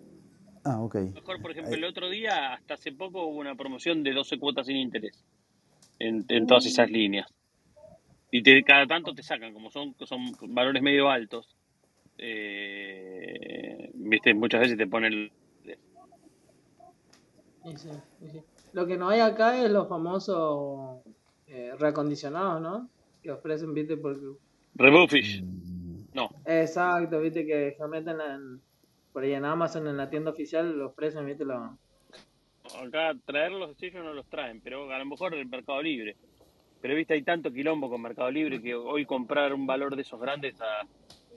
Ah, 0.65 0.81
ok. 0.81 0.95
Mejor, 1.15 1.41
por 1.43 1.51
ejemplo, 1.51 1.75
el 1.75 1.85
otro 1.85 2.09
día, 2.09 2.53
hasta 2.55 2.75
hace 2.75 2.93
poco, 2.93 3.27
hubo 3.27 3.39
una 3.39 3.55
promoción 3.55 4.03
de 4.03 4.13
12 4.13 4.39
cuotas 4.39 4.67
sin 4.67 4.77
interés 4.77 5.25
en, 5.99 6.25
en 6.29 6.47
todas 6.47 6.67
esas 6.67 6.91
líneas. 6.91 7.32
Y 8.35 8.43
te, 8.43 8.63
cada 8.65 8.87
tanto 8.87 9.15
te 9.15 9.23
sacan, 9.23 9.53
como 9.53 9.71
son, 9.71 9.95
son 10.07 10.33
valores 10.55 10.83
medio 10.83 11.09
altos. 11.11 11.55
eh, 12.19 13.91
Viste, 13.95 14.33
muchas 14.35 14.63
veces 14.63 14.79
te 14.79 14.87
ponen. 14.87 15.31
Sí, 17.65 17.77
sí, 17.77 17.89
sí, 18.21 18.29
sí. 18.33 18.41
Lo 18.73 18.87
que 18.87 18.97
no 18.97 19.09
hay 19.11 19.21
acá 19.21 19.63
es 19.63 19.71
los 19.71 19.87
famosos 19.89 21.03
eh, 21.47 21.73
reacondicionados, 21.79 22.61
¿no? 22.61 22.89
Que 23.23 23.31
ofrecen, 23.31 23.75
viste, 23.75 23.97
porque... 23.99 24.27
Rebufish. 24.75 25.43
Mm, 25.43 26.07
No, 26.15 26.31
Exacto, 26.47 27.21
viste, 27.21 27.47
que 27.47 27.75
se 27.79 27.87
meten 27.87 28.17
en, 28.21 28.61
por 29.13 29.23
ahí 29.25 29.35
en 29.35 29.45
Amazon, 29.45 29.87
en 29.87 29.97
la 29.99 30.09
tienda 30.11 30.31
oficial, 30.31 30.73
los 30.77 30.91
ofrecen, 30.93 31.27
viste, 31.27 31.45
los... 31.45 31.61
acá 32.83 33.15
traerlos 33.27 33.77
ellos 33.83 34.03
no 34.03 34.15
los 34.15 34.27
traen, 34.27 34.61
pero 34.63 34.91
a 34.91 34.99
lo 34.99 35.05
mejor 35.05 35.35
el 35.35 35.47
Mercado 35.47 35.83
Libre. 35.83 36.17
Pero 36.83 36.95
viste, 36.97 37.15
hay 37.15 37.23
tanto 37.23 37.51
quilombo 37.53 37.89
con 37.89 38.03
Mercado 38.03 38.31
Libre 38.31 38.61
que 38.61 38.75
hoy 38.75 39.07
comprar 39.07 39.55
un 39.55 39.67
valor 39.67 39.95
de 39.97 40.03
esos 40.03 40.21
grandes 40.21 40.61
a 40.61 40.87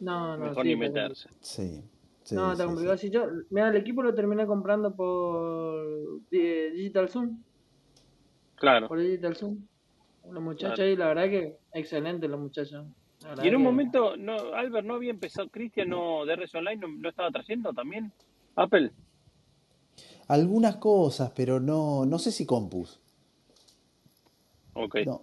No, 0.01 0.35
no, 0.37 0.45
mejor 0.45 0.63
sí, 0.63 0.69
ni 0.69 0.75
pero- 0.75 0.93
meterse. 0.93 1.29
Sí. 1.39 1.83
sí, 2.23 2.35
No, 2.35 2.51
está 2.51 2.63
sí, 2.63 2.67
complicado. 2.67 2.97
sí. 2.97 3.07
Si 3.07 3.13
yo, 3.13 3.27
mira, 3.51 3.69
el 3.69 3.75
equipo 3.77 4.01
lo 4.03 4.13
terminé 4.15 4.45
comprando 4.47 4.93
por 4.95 5.85
eh, 6.31 6.71
Digital 6.73 7.07
Zoom, 7.09 7.37
Claro. 8.55 8.87
por 8.87 8.99
Digital 8.99 9.35
Zoom. 9.35 9.59
Los 10.31 10.41
muchachos 10.43 10.75
Claro. 10.75 10.89
ahí, 10.89 10.95
la 10.95 11.07
verdad 11.07 11.23
que 11.29 11.57
excelente 11.73 12.27
los 12.27 12.39
muchachos. 12.39 12.83
Y 13.43 13.47
en 13.47 13.55
un 13.55 13.61
que- 13.61 13.67
momento, 13.67 14.17
no, 14.17 14.33
Albert, 14.55 14.85
¿no 14.87 14.95
había 14.95 15.11
empezado, 15.11 15.47
Cristian, 15.49 15.89
no, 15.89 16.25
DRS 16.25 16.55
Online, 16.57 16.77
no, 16.77 16.87
no 16.87 17.09
estaba 17.09 17.29
trayendo 17.31 17.71
también? 17.73 18.11
Apple. 18.55 18.91
Algunas 20.27 20.77
cosas, 20.77 21.31
pero 21.35 21.59
no, 21.59 22.05
no 22.07 22.17
sé 22.17 22.31
si 22.31 22.45
Compus. 22.47 22.99
Ok. 24.73 24.97
No, 25.05 25.21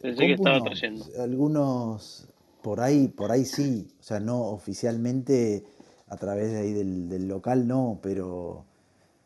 Pensé 0.00 0.26
que 0.26 0.32
estaba 0.32 0.60
trayendo. 0.62 1.04
Algunos 1.18 2.28
por 2.62 2.80
ahí, 2.80 3.08
por 3.08 3.30
ahí 3.32 3.44
sí. 3.44 3.88
O 4.00 4.02
sea, 4.02 4.20
no 4.20 4.40
oficialmente 4.48 5.64
a 6.08 6.16
través 6.16 6.50
de 6.52 6.58
ahí 6.58 6.72
del, 6.72 7.08
del 7.08 7.28
local 7.28 7.66
no, 7.68 7.98
pero 8.02 8.64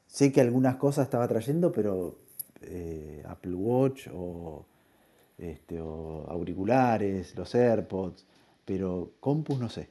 sé 0.06 0.32
que 0.32 0.40
algunas 0.40 0.76
cosas 0.76 1.04
estaba 1.04 1.28
trayendo, 1.28 1.70
pero 1.72 2.18
eh, 2.62 3.22
Apple 3.26 3.54
Watch 3.54 4.08
o, 4.12 4.64
este, 5.38 5.80
o 5.80 6.26
auriculares, 6.28 7.36
los 7.36 7.54
AirPods, 7.54 8.24
pero 8.64 9.12
Compus 9.20 9.58
no 9.58 9.68
sé. 9.68 9.88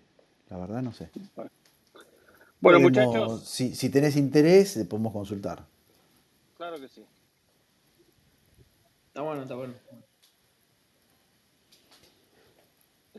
La 0.49 0.58
verdad 0.58 0.82
no 0.82 0.91
sé. 0.91 1.10
Bueno, 2.60 2.78
Podemos- 2.80 2.82
muchachos, 2.84 3.47
si, 3.47 3.74
si 3.74 3.89
tenés 3.89 4.18
interés, 4.18 4.76
eh, 4.78 4.86
podemos 4.86 5.14
consultar. 5.14 5.66
claro 6.58 6.80
que 6.80 6.89
sí. 6.89 7.04
Está 9.08 9.22
bueno, 9.22 9.41
está 9.43 9.56
bueno. 9.56 9.74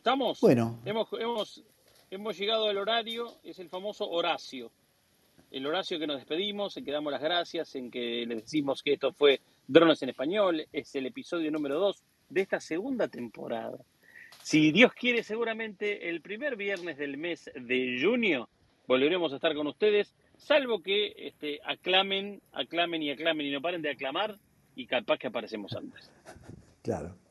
¿Estamos? 0.03 0.41
Bueno, 0.41 0.81
Hemos, 0.85 1.09
hemos, 1.13 1.63
hemos 2.11 2.37
llegado 2.37 2.67
al 2.67 2.77
horario, 2.77 3.37
es 3.45 3.61
el 3.61 3.69
famoso 3.69 4.11
Horacio. 4.11 4.73
El 5.53 5.65
Horacio 5.65 5.97
que 6.01 6.09
nos 6.09 6.17
despedimos, 6.17 6.77
en 6.77 6.85
que 6.85 6.91
damos 6.91 7.13
las 7.13 7.23
gracias, 7.23 7.77
en 7.77 7.89
que 7.89 8.27
le 8.27 8.35
decimos 8.35 8.83
que 8.83 8.95
esto 8.95 9.13
fue 9.13 9.41
Drones 9.69 10.03
en 10.03 10.09
Español, 10.09 10.67
es 10.73 10.93
el 10.97 11.07
episodio 11.07 11.53
número 11.53 11.79
2 11.79 12.03
de 12.31 12.41
esta 12.41 12.59
segunda 12.59 13.07
temporada. 13.07 13.79
Si 14.43 14.73
Dios 14.73 14.93
quiere, 14.93 15.23
seguramente 15.23 16.09
el 16.09 16.21
primer 16.21 16.57
viernes 16.57 16.99
del 16.99 17.17
mes 17.17 17.49
de 17.55 18.01
junio 18.03 18.49
volveremos 18.89 19.33
a 19.33 19.37
estar 19.37 19.55
con 19.55 19.69
ustedes, 19.69 20.17
salvo 20.37 20.83
que 20.83 21.15
este, 21.17 21.61
aclamen, 21.65 22.43
aclamen 22.51 23.05
y 23.05 23.13
aclamen 23.13 23.47
y 23.47 23.53
no 23.53 23.63
paren 23.63 23.83
de 23.83 23.91
aclamar 23.91 24.37
y 24.75 24.85
capaz 24.85 25.19
que 25.19 25.29
aparecemos 25.29 25.73
antes. 25.77 26.11
claro. 26.83 27.22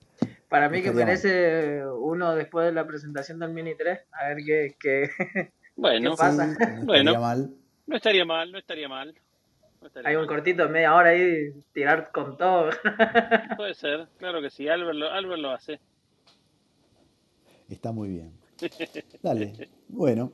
Para 0.52 0.68
mí 0.68 0.82
que 0.82 0.90
Estaría 0.90 1.06
mal. 1.06 1.06
merece 1.06 1.86
uno 1.88 2.36
después 2.36 2.66
de 2.66 2.74
la 2.74 2.86
presentación 2.86 3.40
del 3.40 3.54
Mini 3.54 3.74
3, 3.76 4.00
a 4.12 4.28
ver 4.28 4.38
qué, 4.46 4.76
qué, 4.78 5.10
Bueno, 5.78 6.12
¿Qué 6.12 6.18
pasa? 6.18 6.54
Sí, 6.54 6.58
no 6.60 6.86
Bueno. 6.86 7.12
estaría 7.12 7.20
mal. 7.20 7.56
no 7.88 7.96
estaría 7.96 8.26
mal, 8.26 8.52
no 8.52 8.58
estaría 8.60 8.90
mal. 8.90 9.16
No 9.80 9.88
estaría 9.88 10.10
hay 10.10 10.16
un 10.18 10.28
cortito 10.28 10.64
de 10.64 10.70
media 10.70 10.94
hora 10.94 11.10
ahí, 11.12 11.54
tirar 11.74 12.12
con 12.12 12.38
todo. 12.38 12.70
Puede 13.58 13.74
ser, 13.76 14.10
claro 14.18 14.42
que 14.42 14.50
sí, 14.50 14.68
Albert 14.68 14.96
lo, 14.98 15.10
Albert 15.10 15.40
lo 15.42 15.52
hace. 15.52 15.80
Está 17.70 17.94
muy 17.94 18.10
bien. 18.10 18.34
Dale. 19.24 19.70
Bueno, 19.88 20.34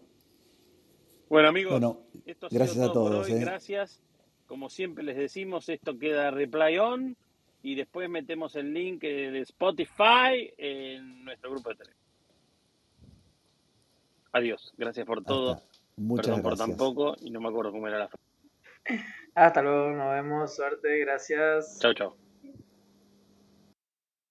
Bueno, 1.30 1.50
amigos, 1.50 1.74
bueno, 1.74 2.02
esto 2.26 2.48
ha 2.48 2.50
gracias 2.52 2.74
sido 2.76 2.90
a 2.90 2.94
todo 2.94 3.04
por 3.04 3.12
todos. 3.14 3.28
hoy. 3.28 3.34
¿eh? 3.34 3.40
Gracias. 3.40 4.02
Como 4.48 4.70
siempre 4.70 5.04
les 5.04 5.16
decimos, 5.18 5.70
esto 5.70 5.98
queda 6.00 6.32
replay 6.32 6.78
on 6.80 7.16
y 7.64 7.76
después 7.76 8.10
metemos 8.10 8.56
el 8.56 8.74
link 8.74 9.02
de 9.02 9.40
Spotify 9.42 10.54
en 10.58 11.26
nuestro 11.26 11.52
grupo 11.52 11.70
de 11.70 11.76
Telegram. 11.76 12.02
Adiós. 14.34 14.74
Gracias 14.78 15.06
por 15.06 15.24
todo. 15.24 15.62
Muchas 15.96 16.28
Perdón 16.28 16.42
por 16.44 16.52
gracias. 16.56 16.70
tan 16.70 16.78
poco 16.78 17.16
y 17.22 17.32
no 17.32 17.42
me 17.42 17.50
acuerdo 17.50 17.72
cómo 17.72 17.88
era 17.88 18.00
la 18.00 18.08
frase. 18.08 18.24
Hasta 19.36 19.62
luego, 19.62 19.92
nos 19.92 20.12
vemos, 20.12 20.56
suerte, 20.56 21.00
gracias. 21.00 21.80
Chau, 21.80 21.94
chau. 21.94 22.27